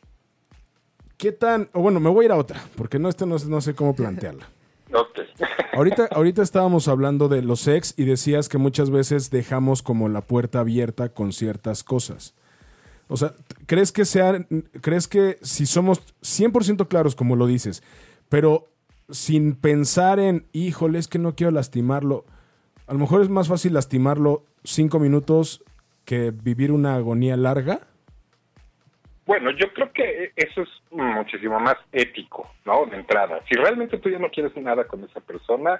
¿Qué 1.17 1.31
tan...? 1.31 1.69
O 1.73 1.81
bueno, 1.81 1.99
me 1.99 2.09
voy 2.09 2.25
a 2.25 2.27
ir 2.27 2.31
a 2.31 2.37
otra, 2.37 2.61
porque 2.75 2.97
no, 2.99 3.07
esta 3.09 3.25
no, 3.25 3.37
sé- 3.39 3.47
no 3.49 3.61
sé 3.61 3.75
cómo 3.75 3.95
plantearla. 3.95 4.49
Ahorita, 5.73 6.09
ahorita 6.11 6.41
estábamos 6.41 6.87
hablando 6.89 7.29
de 7.29 7.41
los 7.41 7.65
ex 7.67 7.93
y 7.97 8.03
decías 8.03 8.49
que 8.49 8.57
muchas 8.57 8.89
veces 8.89 9.29
dejamos 9.29 9.81
como 9.83 10.09
la 10.09 10.19
puerta 10.21 10.59
abierta 10.59 11.09
con 11.13 11.31
ciertas 11.31 11.83
cosas. 11.83 12.33
O 13.07 13.15
sea, 13.15 13.33
¿crees 13.67 13.91
que 13.93 14.03
sea, 14.03 14.45
crees 14.81 15.07
que 15.07 15.37
si 15.41 15.65
somos 15.65 16.01
100% 16.21 16.87
claros 16.89 17.15
como 17.15 17.35
lo 17.37 17.47
dices, 17.47 17.83
pero 18.27 18.67
sin 19.09 19.55
pensar 19.55 20.19
en, 20.19 20.45
híjole, 20.51 20.99
es 20.99 21.07
que 21.07 21.19
no 21.19 21.35
quiero 21.35 21.51
lastimarlo, 21.51 22.25
a 22.87 22.93
lo 22.93 22.99
mejor 22.99 23.21
es 23.21 23.29
más 23.29 23.47
fácil 23.47 23.73
lastimarlo 23.73 24.43
cinco 24.65 24.99
minutos 24.99 25.63
que 26.03 26.31
vivir 26.31 26.71
una 26.73 26.95
agonía 26.95 27.37
larga? 27.37 27.87
Bueno, 29.31 29.51
yo 29.51 29.71
creo 29.71 29.93
que 29.93 30.33
eso 30.35 30.63
es 30.63 30.69
muchísimo 30.91 31.57
más 31.57 31.77
ético, 31.93 32.51
¿no? 32.65 32.85
De 32.85 32.97
entrada. 32.97 33.39
Si 33.47 33.55
realmente 33.55 33.97
tú 33.97 34.09
ya 34.09 34.19
no 34.19 34.29
quieres 34.29 34.53
nada 34.57 34.83
con 34.83 35.01
esa 35.05 35.21
persona, 35.21 35.79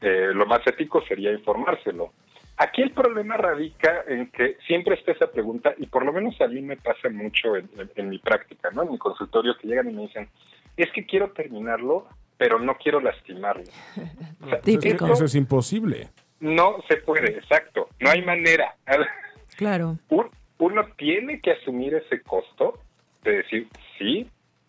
eh, 0.00 0.30
lo 0.32 0.46
más 0.46 0.64
ético 0.68 1.02
sería 1.08 1.32
informárselo. 1.32 2.12
Aquí 2.58 2.80
el 2.80 2.92
problema 2.92 3.36
radica 3.36 4.04
en 4.06 4.30
que 4.30 4.56
siempre 4.68 4.94
está 4.94 5.10
esa 5.10 5.32
pregunta, 5.32 5.74
y 5.78 5.86
por 5.86 6.04
lo 6.04 6.12
menos 6.12 6.40
a 6.40 6.46
mí 6.46 6.62
me 6.62 6.76
pasa 6.76 7.08
mucho 7.10 7.56
en, 7.56 7.68
en- 7.76 7.90
en 7.96 8.08
mi 8.08 8.18
práctica, 8.20 8.70
¿no? 8.72 8.84
En 8.84 8.92
mi 8.92 8.98
consultorio 8.98 9.56
que 9.58 9.66
llegan 9.66 9.90
y 9.90 9.94
me 9.94 10.02
dicen, 10.02 10.28
es 10.76 10.88
que 10.92 11.04
quiero 11.04 11.32
terminarlo, 11.32 12.06
pero 12.38 12.60
no 12.60 12.76
quiero 12.76 13.00
lastimarlo. 13.00 13.64
O 14.44 14.48
sea, 14.48 14.60
Típico. 14.60 15.06
Eso 15.06 15.24
es 15.24 15.34
imposible. 15.34 16.08
No 16.38 16.76
se 16.88 16.98
puede, 16.98 17.32
exacto. 17.38 17.88
No 17.98 18.10
hay 18.10 18.22
manera. 18.22 18.76
Claro. 19.56 19.98
Un- 20.08 20.30
uno 20.58 20.84
tiene 20.96 21.40
que 21.40 21.50
asumir 21.52 21.94
ese 21.94 22.22
costo 22.22 22.78
de 23.22 23.36
decir, 23.38 23.68
sí, 23.98 24.26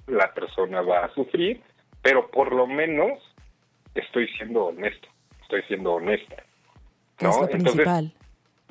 la 0.08 0.34
persona 0.34 0.82
va 0.82 1.06
a 1.06 1.14
sufrir, 1.14 1.62
pero 2.02 2.30
por 2.30 2.54
lo 2.54 2.68
menos 2.68 3.20
estoy 3.96 4.28
siendo 4.38 4.66
honesto, 4.66 5.08
estoy 5.42 5.62
siendo 5.64 5.94
honesta. 5.94 6.36
Es 7.18 7.24
¿no? 7.24 7.30
lo 7.42 7.50
Entonces, 7.50 7.72
principal. 7.74 8.14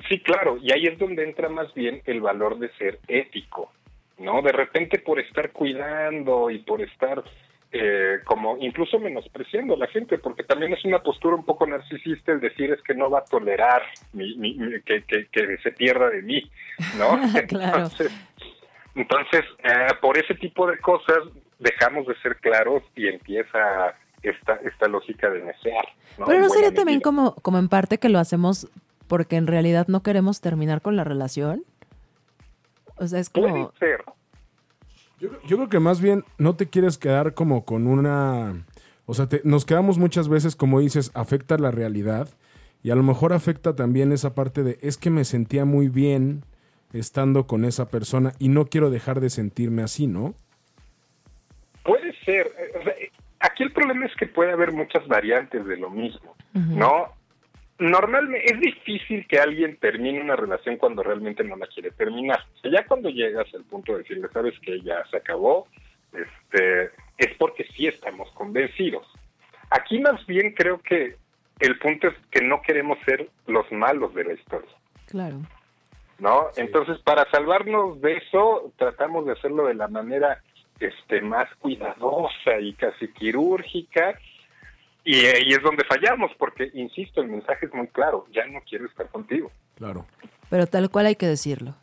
Sí, 0.09 0.19
claro, 0.19 0.57
y 0.61 0.71
ahí 0.73 0.85
es 0.85 0.99
donde 0.99 1.23
entra 1.23 1.47
más 1.49 1.73
bien 1.73 2.01
el 2.05 2.19
valor 2.21 2.59
de 2.59 2.69
ser 2.77 2.99
ético, 3.07 3.71
¿no? 4.19 4.41
De 4.41 4.51
repente 4.51 4.99
por 4.99 5.19
estar 5.19 5.51
cuidando 5.51 6.49
y 6.49 6.59
por 6.59 6.81
estar 6.81 7.23
eh, 7.71 8.19
como 8.25 8.57
incluso 8.59 8.99
menospreciando 8.99 9.73
a 9.73 9.77
la 9.77 9.87
gente, 9.87 10.19
porque 10.19 10.43
también 10.43 10.73
es 10.73 10.85
una 10.85 10.99
postura 10.99 11.35
un 11.35 11.43
poco 11.45 11.65
narcisista 11.65 12.31
el 12.33 12.39
decir 12.39 12.71
es 12.71 12.81
que 12.83 12.93
no 12.93 13.09
va 13.09 13.19
a 13.19 13.25
tolerar 13.25 13.81
mi- 14.11 14.35
mi- 14.35 14.53
mi- 14.55 14.81
que, 14.81 15.03
que- 15.03 15.25
que 15.31 15.57
se 15.57 15.71
pierda 15.71 16.09
de 16.09 16.21
mí, 16.21 16.51
¿no? 16.99 17.17
Claro. 17.47 17.77
Entonces, 17.77 18.11
entonces 18.95 19.41
eh, 19.63 19.87
por 20.01 20.17
ese 20.17 20.35
tipo 20.35 20.67
de 20.67 20.77
cosas 20.79 21.17
dejamos 21.59 22.05
de 22.07 22.15
ser 22.21 22.37
claros 22.37 22.83
y 22.95 23.07
empieza 23.07 23.95
esta, 24.21 24.53
esta 24.55 24.87
lógica 24.87 25.29
de 25.29 25.41
desear. 25.41 25.85
¿no? 26.17 26.25
Pero 26.25 26.39
no 26.39 26.49
sería 26.49 26.73
también 26.73 27.01
como, 27.01 27.35
como 27.35 27.57
en 27.59 27.69
parte 27.69 27.97
que 27.97 28.09
lo 28.09 28.19
hacemos 28.19 28.67
porque 29.07 29.35
en 29.35 29.47
realidad 29.47 29.87
no 29.87 30.01
queremos 30.03 30.41
terminar 30.41 30.81
con 30.81 30.95
la 30.95 31.03
relación. 31.03 31.63
O 32.97 33.07
sea, 33.07 33.19
es 33.19 33.29
Puede 33.29 33.49
como, 33.51 33.73
ser. 33.79 34.03
Yo, 35.19 35.29
yo 35.45 35.57
creo 35.57 35.69
que 35.69 35.79
más 35.79 36.01
bien 36.01 36.23
no 36.37 36.55
te 36.55 36.67
quieres 36.69 36.97
quedar 36.97 37.33
como 37.33 37.65
con 37.65 37.87
una... 37.87 38.65
O 39.05 39.13
sea, 39.13 39.27
te- 39.27 39.41
nos 39.43 39.65
quedamos 39.65 39.97
muchas 39.97 40.29
veces, 40.29 40.55
como 40.55 40.79
dices, 40.79 41.11
afecta 41.13 41.57
la 41.57 41.71
realidad 41.71 42.29
y 42.83 42.91
a 42.91 42.95
lo 42.95 43.03
mejor 43.03 43.33
afecta 43.33 43.75
también 43.75 44.11
esa 44.11 44.33
parte 44.35 44.63
de 44.63 44.77
es 44.81 44.97
que 44.97 45.09
me 45.09 45.25
sentía 45.25 45.65
muy 45.65 45.89
bien 45.89 46.43
estando 46.93 47.47
con 47.47 47.65
esa 47.65 47.89
persona 47.89 48.33
y 48.39 48.49
no 48.49 48.65
quiero 48.65 48.89
dejar 48.89 49.19
de 49.19 49.29
sentirme 49.29 49.81
así, 49.83 50.07
¿no? 50.07 50.35
Puede 51.83 52.13
ser. 52.23 52.47
eh, 52.47 52.95
eh, 52.99 53.11
aquí 53.39 53.63
el 53.63 53.73
problema 53.73 54.05
es 54.05 54.15
que 54.15 54.27
puede 54.27 54.51
haber 54.51 54.71
muchas 54.71 55.05
variantes 55.07 55.65
de 55.65 55.77
lo 55.77 55.89
mismo, 55.89 56.35
¿no? 56.53 57.11
Normalmente 57.79 58.45
es 58.45 58.59
difícil 58.59 59.27
que 59.27 59.39
alguien 59.39 59.77
termine 59.77 60.21
una 60.21 60.35
relación 60.35 60.77
cuando 60.77 61.03
realmente 61.03 61.43
no 61.43 61.55
la 61.55 61.67
quiere 61.67 61.91
terminar. 61.91 62.39
O 62.55 62.59
sea, 62.59 62.71
ya 62.71 62.85
cuando 62.85 63.09
llegas 63.09 63.53
al 63.53 63.63
punto 63.63 63.93
de 63.93 63.99
decirle, 63.99 64.29
sabes 64.31 64.53
que 64.59 64.79
ya 64.81 65.03
se 65.09 65.17
acabó, 65.17 65.67
este, 66.13 66.91
es 67.17 67.35
porque 67.37 67.65
sí 67.75 67.87
estamos 67.87 68.31
convencidos. 68.31 69.05
Aquí 69.71 69.99
más 69.99 70.25
bien 70.27 70.53
creo 70.53 70.79
que 70.79 71.17
el 71.59 71.79
punto 71.79 72.07
es 72.07 72.13
que 72.29 72.41
no 72.41 72.61
queremos 72.61 72.99
ser 73.05 73.29
los 73.47 73.69
malos 73.71 74.13
de 74.13 74.23
la 74.23 74.33
historia. 74.33 74.71
claro. 75.07 75.41
¿No? 76.19 76.47
Entonces, 76.55 76.99
para 76.99 77.29
salvarnos 77.31 78.01
de 78.01 78.17
eso, 78.17 78.71
tratamos 78.77 79.25
de 79.25 79.33
hacerlo 79.33 79.67
de 79.67 79.75
la 79.75 79.87
manera 79.87 80.41
este 80.79 81.21
más 81.21 81.47
cuidadosa 81.59 82.59
y 82.59 82.73
casi 82.73 83.07
quirúrgica. 83.09 84.19
Y 85.05 85.25
ahí 85.25 85.49
es 85.49 85.61
donde 85.61 85.83
fallamos, 85.83 86.31
porque, 86.37 86.71
insisto, 86.73 87.21
el 87.21 87.27
mensaje 87.27 87.65
es 87.65 87.73
muy 87.73 87.87
claro, 87.87 88.25
ya 88.31 88.45
no 88.45 88.61
quiero 88.61 88.85
estar 88.85 89.07
contigo. 89.09 89.51
Claro. 89.75 90.05
Pero 90.49 90.65
tal 90.67 90.89
cual 90.89 91.07
hay 91.07 91.15
que 91.15 91.27
decirlo. 91.27 91.75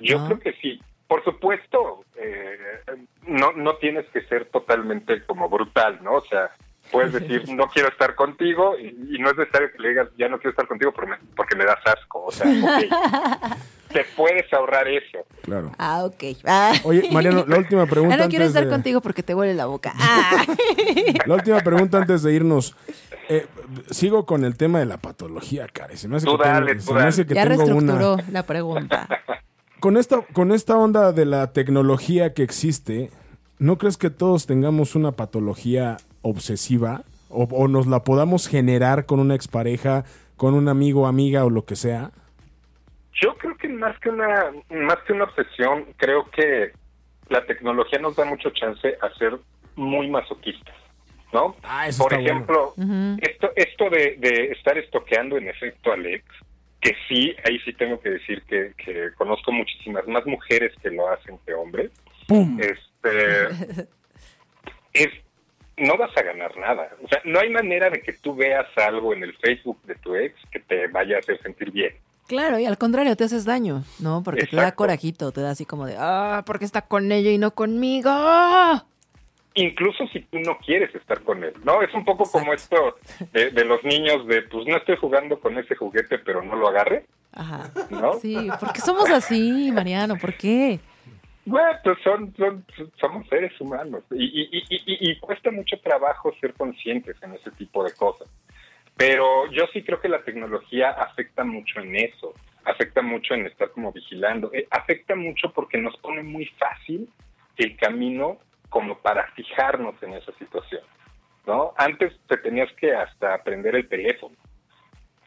Yo 0.00 0.24
creo 0.26 0.38
que 0.40 0.52
sí. 0.54 0.80
Por 1.06 1.22
supuesto, 1.24 2.04
eh, 2.16 2.58
no, 3.26 3.52
no 3.52 3.76
tienes 3.76 4.06
que 4.06 4.22
ser 4.22 4.46
totalmente 4.46 5.24
como 5.26 5.48
brutal, 5.48 5.98
¿no? 6.02 6.14
O 6.14 6.24
sea, 6.24 6.50
puedes 6.92 7.12
decir, 7.14 7.42
no 7.54 7.66
quiero 7.68 7.88
estar 7.88 8.14
contigo, 8.14 8.76
y, 8.78 8.88
y 9.16 9.18
no 9.18 9.30
es 9.30 9.36
necesario 9.36 9.68
que 9.72 9.82
le 9.82 9.88
digas, 9.90 10.08
ya 10.18 10.28
no 10.28 10.38
quiero 10.38 10.50
estar 10.50 10.66
contigo 10.66 10.92
porque 10.92 11.10
me, 11.10 11.16
porque 11.36 11.56
me 11.56 11.64
das 11.64 11.78
asco. 11.84 12.24
O 12.24 12.30
sea, 12.30 12.46
ok. 12.46 13.56
te 13.92 14.04
puedes 14.16 14.52
ahorrar 14.52 14.86
eso. 14.88 15.18
Claro. 15.42 15.72
Ah, 15.78 16.04
ok. 16.04 16.22
Ah. 16.46 16.72
Oye, 16.84 17.08
Mariano, 17.12 17.44
la 17.46 17.58
última 17.58 17.86
pregunta. 17.90 18.14
Ah, 18.14 18.18
no 18.18 18.28
quiero 18.28 18.44
estar 18.44 18.64
de- 18.64 18.70
contigo 18.70 19.00
porque 19.00 19.22
te 19.22 19.34
huele 19.34 19.54
la 19.54 19.66
boca. 19.66 19.92
Ah. 19.98 20.44
La 21.26 21.34
última 21.34 21.60
pregunta 21.60 21.98
antes 21.98 22.22
de 22.22 22.32
irnos. 22.32 22.76
Eh, 23.28 23.46
sigo 23.90 24.26
con 24.26 24.44
el 24.44 24.56
tema 24.56 24.78
de 24.80 24.86
la 24.86 24.96
patología, 24.98 25.66
Care. 25.68 25.96
Se 25.96 26.08
me 26.08 26.16
hace 26.16 26.26
Tú 26.26 26.36
que 26.36 26.42
tengo- 26.44 26.54
dale, 26.54 26.80
se 26.80 26.86
tú 26.88 26.94
me 26.94 27.00
hace 27.02 27.24
dale. 27.24 27.28
que 27.28 27.34
ya 27.34 27.42
tengo 27.48 27.76
una- 27.76 27.94
reestructuró 27.96 28.32
la 28.32 28.42
pregunta. 28.44 29.08
Con 29.80 29.96
esta, 29.96 30.20
con 30.32 30.52
esta 30.52 30.76
onda 30.76 31.12
de 31.12 31.24
la 31.24 31.52
tecnología 31.52 32.34
que 32.34 32.42
existe, 32.42 33.10
¿no 33.58 33.78
crees 33.78 33.96
que 33.96 34.10
todos 34.10 34.46
tengamos 34.46 34.94
una 34.94 35.12
patología 35.12 35.96
obsesiva? 36.22 37.02
O, 37.28 37.44
o 37.44 37.68
nos 37.68 37.86
la 37.86 38.02
podamos 38.02 38.48
generar 38.48 39.06
con 39.06 39.20
una 39.20 39.34
expareja, 39.34 40.04
con 40.36 40.54
un 40.54 40.68
amigo, 40.68 41.06
amiga 41.06 41.44
o 41.44 41.50
lo 41.50 41.64
que 41.64 41.76
sea. 41.76 42.10
Yo 43.12 43.36
creo 43.36 43.56
que 43.56 43.68
más 43.68 43.98
que 44.00 44.08
una 44.08 44.50
más 44.70 44.96
que 45.06 45.12
una 45.12 45.24
obsesión, 45.24 45.86
creo 45.96 46.30
que 46.30 46.72
la 47.28 47.44
tecnología 47.44 47.98
nos 47.98 48.16
da 48.16 48.24
mucho 48.24 48.50
chance 48.50 48.96
a 49.00 49.10
ser 49.18 49.38
muy 49.76 50.08
masoquistas, 50.08 50.74
¿no? 51.32 51.54
Ah, 51.62 51.86
eso 51.88 52.02
Por 52.02 52.14
bueno. 52.14 52.28
ejemplo, 52.28 52.74
esto 53.20 53.50
esto 53.54 53.90
de, 53.90 54.16
de 54.18 54.52
estar 54.52 54.76
estoqueando 54.78 55.36
en 55.36 55.48
efecto 55.48 55.92
Alex, 55.92 56.24
que 56.80 56.96
sí, 57.08 57.34
ahí 57.44 57.58
sí 57.60 57.72
tengo 57.74 58.00
que 58.00 58.10
decir 58.10 58.42
que, 58.48 58.72
que 58.76 59.10
conozco 59.16 59.52
muchísimas 59.52 60.06
más 60.08 60.24
mujeres 60.26 60.72
que 60.82 60.90
lo 60.90 61.08
hacen 61.08 61.38
que 61.46 61.54
hombres. 61.54 61.90
¡Pum! 62.26 62.58
Este 62.60 63.44
es 64.94 65.08
no 65.80 65.96
vas 65.96 66.16
a 66.16 66.22
ganar 66.22 66.56
nada. 66.56 66.90
O 67.02 67.08
sea, 67.08 67.20
no 67.24 67.40
hay 67.40 67.50
manera 67.50 67.90
de 67.90 68.00
que 68.00 68.12
tú 68.12 68.34
veas 68.34 68.66
algo 68.76 69.12
en 69.12 69.22
el 69.22 69.34
Facebook 69.38 69.80
de 69.84 69.94
tu 69.96 70.14
ex 70.14 70.34
que 70.50 70.60
te 70.60 70.86
vaya 70.88 71.16
a 71.16 71.18
hacer 71.20 71.40
sentir 71.42 71.70
bien. 71.70 71.94
Claro, 72.28 72.60
y 72.60 72.64
al 72.66 72.78
contrario, 72.78 73.16
te 73.16 73.24
haces 73.24 73.44
daño, 73.44 73.82
¿no? 73.98 74.22
Porque 74.22 74.46
te 74.46 74.54
da 74.54 74.72
corajito, 74.72 75.32
te 75.32 75.40
da 75.40 75.50
así 75.50 75.66
como 75.66 75.86
de, 75.86 75.96
ah, 75.98 76.44
porque 76.46 76.64
está 76.64 76.82
con 76.82 77.10
ella 77.10 77.30
y 77.32 77.38
no 77.38 77.50
conmigo. 77.50 78.10
incluso 79.54 80.06
si 80.12 80.20
tú 80.20 80.38
no 80.38 80.56
quieres 80.58 80.94
estar 80.94 81.22
con 81.22 81.42
él, 81.42 81.54
¿no? 81.64 81.82
Es 81.82 81.92
un 81.92 82.04
poco 82.04 82.30
como 82.30 82.52
esto 82.52 82.96
de, 83.32 83.50
de 83.50 83.64
los 83.64 83.82
niños 83.82 84.26
de, 84.28 84.42
pues 84.42 84.64
no 84.66 84.76
estoy 84.76 84.96
jugando 84.96 85.40
con 85.40 85.58
ese 85.58 85.74
juguete, 85.74 86.18
pero 86.18 86.40
no 86.42 86.54
lo 86.54 86.68
agarre, 86.68 87.04
Ajá. 87.32 87.70
¿no? 87.90 88.12
Sí, 88.14 88.48
¿por 88.60 88.72
qué 88.72 88.80
somos 88.80 89.10
así, 89.10 89.72
Mariano? 89.72 90.16
¿Por 90.16 90.34
qué? 90.34 90.78
Bueno, 91.46 91.78
pues 91.82 91.98
son, 92.04 92.34
somos 93.00 93.26
seres 93.28 93.58
humanos 93.60 94.04
y, 94.10 94.24
y, 94.24 94.48
y, 94.52 94.62
y, 94.68 95.10
y 95.10 95.18
cuesta 95.18 95.50
mucho 95.50 95.80
trabajo 95.80 96.34
ser 96.40 96.52
conscientes 96.54 97.16
en 97.22 97.34
ese 97.34 97.50
tipo 97.52 97.82
de 97.82 97.92
cosas. 97.92 98.28
Pero 98.96 99.50
yo 99.50 99.66
sí 99.72 99.82
creo 99.82 100.00
que 100.00 100.10
la 100.10 100.22
tecnología 100.22 100.90
afecta 100.90 101.42
mucho 101.42 101.80
en 101.80 101.96
eso, 101.96 102.34
afecta 102.64 103.00
mucho 103.00 103.32
en 103.32 103.46
estar 103.46 103.70
como 103.70 103.92
vigilando, 103.92 104.50
eh, 104.52 104.66
afecta 104.70 105.14
mucho 105.16 105.50
porque 105.54 105.78
nos 105.78 105.96
pone 105.96 106.22
muy 106.22 106.44
fácil 106.58 107.08
el 107.56 107.76
camino 107.76 108.38
como 108.68 108.98
para 108.98 109.26
fijarnos 109.32 109.94
en 110.02 110.12
esa 110.12 110.32
situación, 110.32 110.82
¿no? 111.46 111.72
Antes 111.76 112.12
te 112.28 112.36
tenías 112.36 112.70
que 112.74 112.94
hasta 112.94 113.34
aprender 113.34 113.74
el 113.74 113.88
teléfono, 113.88 114.36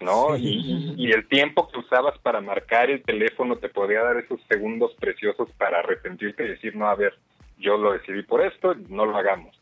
¿no? 0.04 0.36
Sí. 0.38 0.93
Y, 0.97 1.08
y 1.08 1.12
el 1.12 1.28
tiempo 1.28 1.68
que 1.70 1.80
usabas 1.80 2.18
para 2.20 2.41
marcar 2.41 2.89
el 2.89 3.01
teléfono 3.04 3.56
te 3.58 3.70
podía 3.70 4.01
dar 4.04 4.18
esos 4.18 4.39
segundos 4.49 4.93
preciosos 4.99 5.49
para 5.58 5.80
arrepentirte 5.80 6.45
y 6.45 6.49
decir, 6.49 6.76
no, 6.76 6.88
a 6.88 6.95
ver, 6.95 7.14
yo 7.58 7.78
lo 7.78 7.93
decidí 7.93 8.24
por 8.24 8.41
esto, 8.41 8.76
no 8.89 9.06
lo 9.06 9.16
hagamos. 9.18 9.56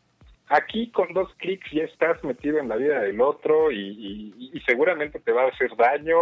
Aquí 0.48 0.90
con 0.90 1.12
dos 1.14 1.32
clics 1.38 1.70
ya 1.72 1.84
estás 1.84 2.22
metido 2.24 2.58
en 2.58 2.68
la 2.68 2.76
vida 2.76 3.00
del 3.00 3.20
otro 3.22 3.70
y, 3.70 3.78
y- 3.78 4.50
y 4.52 4.60
seguramente 4.62 5.18
te 5.20 5.32
va 5.32 5.44
a 5.44 5.48
hacer 5.48 5.74
daño 5.76 6.16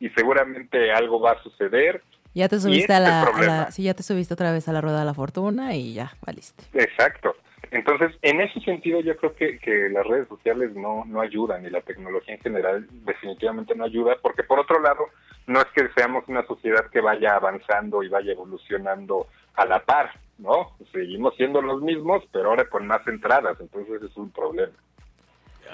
y 0.00 0.08
seguramente 0.10 0.90
algo 0.90 1.20
va 1.20 1.32
a 1.32 1.42
suceder. 1.42 2.02
Ya 2.34 2.48
te 2.48 2.58
subiste 2.58 2.84
ese 2.84 2.94
a 2.94 3.00
la, 3.00 3.22
a 3.22 3.24
problema. 3.30 3.56
la- 3.58 3.70
sí, 3.70 3.84
ya 3.84 3.94
te 3.94 4.02
subiste 4.02 4.34
otra 4.34 4.50
vez 4.52 4.68
a 4.68 4.72
la 4.72 4.80
rueda 4.80 4.98
de 5.00 5.04
la 5.06 5.14
fortuna 5.14 5.74
y 5.76 5.94
ya, 5.94 6.12
valiste. 6.26 6.64
Exacto. 6.74 7.36
Entonces, 7.70 8.12
en 8.22 8.40
ese 8.40 8.60
sentido, 8.60 9.00
yo 9.00 9.16
creo 9.16 9.34
que, 9.34 9.58
que 9.58 9.88
las 9.90 10.06
redes 10.06 10.28
sociales 10.28 10.74
no, 10.74 11.04
no 11.06 11.20
ayudan 11.20 11.64
y 11.64 11.70
la 11.70 11.80
tecnología 11.80 12.34
en 12.34 12.40
general 12.40 12.86
definitivamente 13.04 13.74
no 13.74 13.84
ayuda, 13.84 14.16
porque 14.22 14.42
por 14.42 14.58
otro 14.58 14.80
lado, 14.80 15.06
no 15.46 15.60
es 15.60 15.66
que 15.74 15.88
seamos 15.96 16.24
una 16.28 16.46
sociedad 16.46 16.88
que 16.90 17.00
vaya 17.00 17.36
avanzando 17.36 18.02
y 18.02 18.08
vaya 18.08 18.32
evolucionando 18.32 19.26
a 19.54 19.64
la 19.66 19.84
par, 19.84 20.10
¿no? 20.38 20.72
Seguimos 20.92 21.34
siendo 21.36 21.62
los 21.62 21.82
mismos, 21.82 22.22
pero 22.32 22.50
ahora 22.50 22.68
con 22.68 22.86
más 22.86 23.06
entradas, 23.06 23.56
entonces 23.60 24.02
es 24.02 24.16
un 24.16 24.30
problema. 24.30 24.72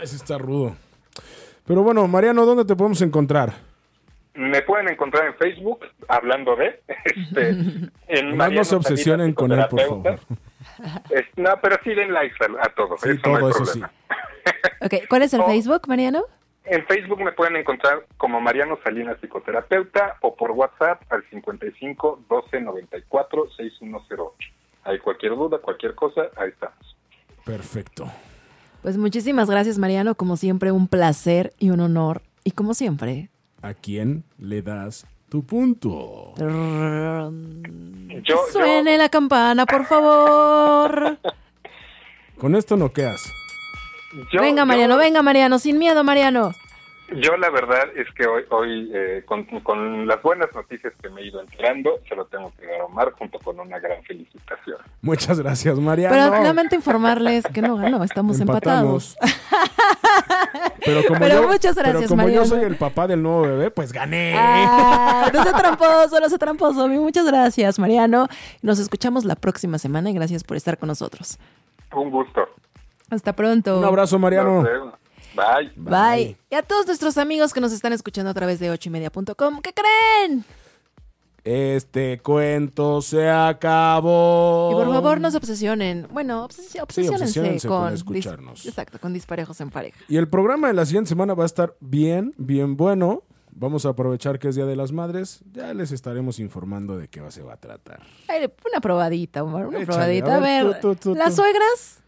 Ese 0.01 0.17
está 0.17 0.39
rudo. 0.39 0.75
Pero 1.67 1.83
bueno, 1.83 2.07
Mariano, 2.09 2.45
¿dónde 2.45 2.65
te 2.65 2.75
podemos 2.75 3.03
encontrar? 3.03 3.72
Me 4.35 4.63
pueden 4.63 4.89
encontrar 4.89 5.27
en 5.27 5.35
Facebook, 5.35 5.81
hablando 6.09 6.57
de... 6.57 6.83
Este, 7.05 7.51
en 8.09 8.37
no 8.37 8.65
se 8.65 8.77
obsesionen 8.77 9.35
con 9.35 9.53
él, 9.53 9.59
por 9.69 9.81
psicoterapeuta. 9.81 10.17
favor. 10.19 10.39
Es- 11.11 11.27
no, 11.37 11.51
pero 11.61 11.77
sí 11.85 11.95
den 11.95 12.13
likes 12.13 12.37
a, 12.45 12.65
a 12.67 12.69
todo. 12.71 12.97
Sí, 12.99 13.11
eso 13.11 13.17
no 13.17 13.39
todo 13.39 13.47
hay 13.47 13.51
eso 13.51 13.67
sí. 13.67 13.81
problema. 13.81 13.93
Ok, 14.81 14.95
¿cuál 15.09 15.23
es 15.23 15.33
el. 15.35 15.43
Facebook, 15.45 15.83
Mariano? 15.87 16.25
En 16.65 16.85
Facebook 16.87 17.21
me 17.23 17.33
pueden 17.33 17.57
encontrar 17.57 18.07
como 18.17 18.41
Mariano 18.41 18.79
Salinas 18.83 19.19
Psicoterapeuta 19.21 20.17
o 20.21 20.35
por 20.35 20.51
WhatsApp 20.53 21.03
al 21.11 21.25
55 21.31 22.25
12 22.29 22.61
94 22.61 23.51
6108. 23.57 24.35
Hay 24.85 24.99
cualquier 24.99 25.33
duda, 25.37 25.59
cualquier 25.59 25.95
cosa, 25.95 26.23
ahí 26.37 26.49
estamos. 26.51 26.97
Perfecto. 27.45 28.11
Pues 28.83 28.97
muchísimas 28.97 29.49
gracias, 29.51 29.79
Mariano. 29.79 30.15
Como 30.17 30.37
siempre, 30.37 30.73
un 30.73 30.89
placer 30.89 31.53
y 31.59 31.71
un 31.71 31.81
honor. 31.81 32.23
Y 32.45 32.53
como 32.53 32.75
siempre, 32.75 33.29
¿A 33.63 33.75
quién 33.75 34.25
le 34.39 34.61
das 34.63 35.07
tu 35.29 35.45
punto? 35.45 36.35
Yo, 38.25 38.37
suene 38.53 38.99
la 38.99 39.09
campana, 39.09 39.67
por 39.67 39.85
favor. 39.87 41.19
Con 42.39 42.55
esto 42.57 42.77
no 42.77 42.93
quedas. 42.93 43.23
yo- 44.33 44.41
venga, 44.43 44.63
yo- 44.63 44.67
Mariano, 44.67 44.97
venga, 44.97 45.23
Mariano, 45.23 45.59
sin 45.59 45.79
miedo, 45.79 46.03
Mariano. 46.05 46.53
Yo 47.21 47.37
la 47.37 47.51
verdad 47.51 47.89
es 47.97 48.07
que 48.15 48.27
hoy, 48.27 48.45
hoy 48.51 48.91
eh, 48.95 49.23
con, 49.27 49.45
con 49.45 50.07
las 50.07 50.23
buenas 50.23 50.49
noticias 50.55 50.93
que 51.03 51.09
me 51.11 51.21
he 51.23 51.27
ido 51.27 51.41
enterando, 51.41 51.99
se 52.09 52.15
lo 52.15 52.25
tengo 52.27 52.53
que 52.59 52.67
dar 52.67 52.81
a 52.81 52.85
Omar 52.85 53.13
junto 53.13 53.39
con 53.39 53.59
una 53.61 53.79
gran 53.79 54.03
felicitación. 54.05 54.79
Muchas 55.03 55.41
gracias, 55.41 55.79
Mariano. 55.79 56.15
Pero 56.15 56.43
lamento 56.43 56.75
informarles 56.75 57.45
que 57.53 57.63
no 57.63 57.77
ganó, 57.77 58.03
estamos 58.05 58.41
Empatamos. 58.41 59.17
empatados. 59.21 59.63
Pero 60.85 61.03
como, 61.07 61.21
Pero 61.21 61.43
yo, 61.43 61.49
muchas 61.49 61.75
pero 61.77 61.89
gracias, 61.91 62.11
como 62.11 62.29
yo 62.29 62.45
soy 62.45 62.65
el 62.65 62.77
papá 62.77 63.07
del 63.07 63.23
nuevo 63.23 63.43
bebé, 63.43 63.71
pues 63.71 63.93
gané. 63.93 64.35
Ah, 64.37 65.31
no 65.33 65.43
sea 65.43 65.53
tramposo, 65.53 66.21
no 66.21 66.29
sea 66.29 66.39
tramposo. 66.39 66.89
Muchas 66.89 67.27
gracias, 67.27 67.79
Mariano. 67.79 68.27
Nos 68.63 68.79
escuchamos 68.79 69.25
la 69.25 69.37
próxima 69.37 69.79
semana 69.79 70.11
y 70.11 70.15
gracias 70.15 70.43
por 70.45 70.57
estar 70.57 70.79
con 70.79 70.89
nosotros. 70.89 71.39
Un 71.95 72.11
gusto. 72.11 72.49
Hasta 73.11 73.33
pronto. 73.35 73.79
Un 73.79 73.85
abrazo, 73.85 74.19
Mariano. 74.19 74.65
Bye. 75.35 75.73
Bye. 75.77 76.37
Y 76.51 76.55
a 76.55 76.63
todos 76.63 76.87
nuestros 76.87 77.17
amigos 77.19 77.53
que 77.53 77.61
nos 77.61 77.73
están 77.73 77.93
escuchando 77.93 78.31
a 78.31 78.35
través 78.35 78.61
de 78.61 78.71
ochoymedia.com, 78.71 79.61
¿qué 79.63 79.73
creen? 79.73 80.45
Este 81.45 82.21
cuento 82.21 83.03
se 83.03 83.29
acabó. 83.29 84.71
Y 84.71 84.75
por 84.75 84.93
favor 84.95 85.21
no 85.21 85.29
se 85.31 85.39
obsesionen. 85.39 86.07
Bueno, 86.13 86.47
obses- 86.49 86.81
obsesiónense 86.81 87.67
con 87.67 87.83
con, 87.85 87.93
escucharnos. 87.95 88.65
exacto, 88.65 89.01
con 89.01 89.13
disparejos 89.13 89.61
en 89.61 89.71
pareja. 89.71 89.99
Y 90.09 90.19
el 90.19 90.29
programa 90.29 90.69
de 90.69 90.75
la 90.75 90.87
siguiente 90.87 91.09
semana 91.09 91.35
va 91.35 91.43
a 91.43 91.47
estar 91.47 91.75
bien, 91.81 92.33
bien 92.37 92.77
bueno. 92.77 93.23
Vamos 93.55 93.85
a 93.85 93.91
aprovechar 93.91 94.39
que 94.39 94.49
es 94.49 94.55
Día 94.55 94.67
de 94.67 94.77
las 94.77 94.93
Madres. 94.93 95.41
Ya 95.53 95.75
les 95.75 95.91
estaremos 95.91 96.39
informando 96.39 96.97
de 96.97 97.09
qué 97.09 97.21
se 97.31 97.43
va 97.43 97.55
a 97.55 97.57
tratar. 97.57 98.01
Ay, 98.29 98.49
una 98.71 98.81
probadita, 98.81 99.43
Omar, 99.43 99.67
una 99.67 99.79
Échale, 99.81 99.87
probadita. 100.21 100.35
a 100.35 100.37
A 100.37 100.41
ver, 100.41 100.65
ver, 100.67 100.81
tú, 100.81 100.95
tú, 100.95 101.11
tú, 101.13 101.15
¿las 101.17 101.35
suegras? 101.35 101.99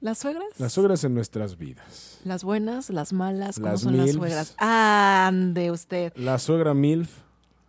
¿Las 0.00 0.18
suegras? 0.18 0.44
Las 0.58 0.72
suegras 0.72 1.02
en 1.04 1.14
nuestras 1.14 1.58
vidas. 1.58 2.20
Las 2.24 2.44
buenas, 2.44 2.90
las 2.90 3.12
malas, 3.12 3.56
¿cómo 3.56 3.68
Las 3.72 3.80
son 3.80 3.96
las 3.96 4.12
suegras? 4.12 4.54
Ande 4.58 5.70
usted. 5.70 6.12
La 6.16 6.38
suegra 6.38 6.74
MILF. 6.74 7.10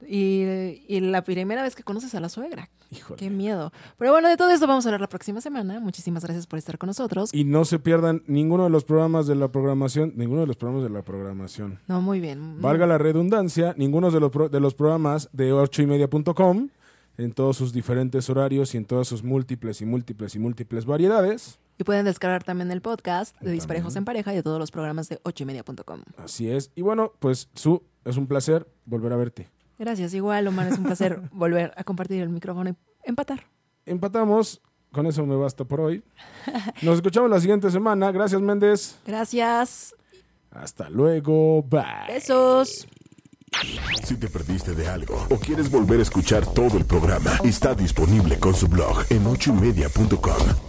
Y, 0.08 0.82
y 0.88 1.02
la 1.02 1.24
primera 1.24 1.62
vez 1.62 1.76
que 1.76 1.84
conoces 1.84 2.16
a 2.16 2.20
la 2.22 2.30
suegra. 2.30 2.70
Híjole. 2.90 3.18
Qué 3.20 3.30
miedo. 3.30 3.72
Pero 3.98 4.12
bueno, 4.14 4.30
de 4.30 4.38
todo 4.38 4.50
esto 4.50 4.66
vamos 4.66 4.86
a 4.86 4.90
hablar 4.90 5.02
la 5.02 5.10
próxima 5.10 5.42
semana. 5.42 5.80
Muchísimas 5.80 6.24
gracias 6.24 6.48
por 6.48 6.58
estar 6.58 6.78
con 6.78 6.88
nosotros. 6.88 7.32
Y 7.34 7.44
no 7.44 7.66
se 7.66 7.80
pierdan 7.80 8.24
ninguno 8.26 8.64
de 8.64 8.70
los 8.70 8.86
programas 8.86 9.28
de 9.28 9.36
la 9.36 9.50
programación, 9.50 10.14
ninguno 10.16 10.42
de 10.42 10.48
los 10.48 10.56
programas 10.56 10.84
de 10.84 10.90
la 10.90 11.02
programación. 11.04 11.80
No, 11.88 12.02
muy 12.02 12.20
bien. 12.22 12.62
Valga 12.62 12.88
la 12.88 12.98
redundancia, 12.98 13.76
ninguno 13.78 14.10
de 14.10 14.20
los, 14.20 14.32
pro- 14.32 14.50
de 14.50 14.60
los 14.60 14.74
programas 14.74 15.30
de 15.34 15.52
ocho 15.52 15.82
y 15.82 15.88
media.com 15.88 16.70
en 17.18 17.32
todos 17.34 17.58
sus 17.58 17.74
diferentes 17.74 18.30
horarios 18.30 18.74
y 18.74 18.78
en 18.78 18.86
todas 18.86 19.08
sus 19.08 19.22
múltiples 19.24 19.82
y 19.82 19.86
múltiples 19.86 20.34
y 20.36 20.40
múltiples 20.40 20.86
variedades. 20.86 21.60
Y 21.80 21.86
pueden 21.86 22.04
descargar 22.04 22.44
también 22.44 22.70
el 22.72 22.82
podcast 22.82 23.40
de. 23.40 23.52
Disparejos 23.54 23.96
en 23.96 24.04
Pareja 24.04 24.34
y 24.34 24.36
de 24.36 24.44
todos 24.44 24.60
los 24.60 24.70
programas 24.70 25.08
de 25.08 25.22
ochoymedia.com. 25.24 26.04
Así 26.18 26.52
es. 26.52 26.72
Y 26.76 26.82
bueno, 26.82 27.14
pues 27.20 27.50
Su, 27.56 27.84
es 28.04 28.18
un 28.18 28.28
placer 28.28 28.68
volver 28.86 29.14
a 29.14 29.16
verte. 29.16 29.50
Gracias, 29.80 30.14
igual, 30.14 30.46
Omar. 30.48 30.68
Es 30.68 30.78
un 30.78 30.84
placer 30.84 31.22
volver 31.32 31.74
a 31.78 31.86
compartir 31.86 32.22
el 32.22 32.30
micrófono 32.30 32.70
y 32.70 32.76
empatar. 33.04 33.48
Empatamos. 33.86 34.62
Con 34.92 35.06
eso 35.06 35.26
me 35.26 35.36
basta 35.38 35.64
por 35.64 35.80
hoy. 35.80 36.04
Nos 36.82 36.96
escuchamos 36.96 37.30
la 37.30 37.40
siguiente 37.40 37.72
semana. 37.72 38.12
Gracias, 38.12 38.42
Méndez. 38.42 39.00
Gracias. 39.06 39.96
Hasta 40.52 40.90
luego. 40.90 41.64
Bye. 41.64 42.08
Besos. 42.10 42.88
Si 44.04 44.18
te 44.18 44.28
perdiste 44.28 44.74
de 44.74 44.88
algo 44.90 45.26
o 45.30 45.38
quieres 45.38 45.72
volver 45.72 46.00
a 46.00 46.04
escuchar 46.04 46.46
todo 46.46 46.78
el 46.78 46.86
programa, 46.86 47.32
está 47.44 47.74
disponible 47.74 48.38
con 48.38 48.54
su 48.54 48.68
blog 48.68 49.06
en 49.10 49.26
ochoymedia.com. 49.26 50.69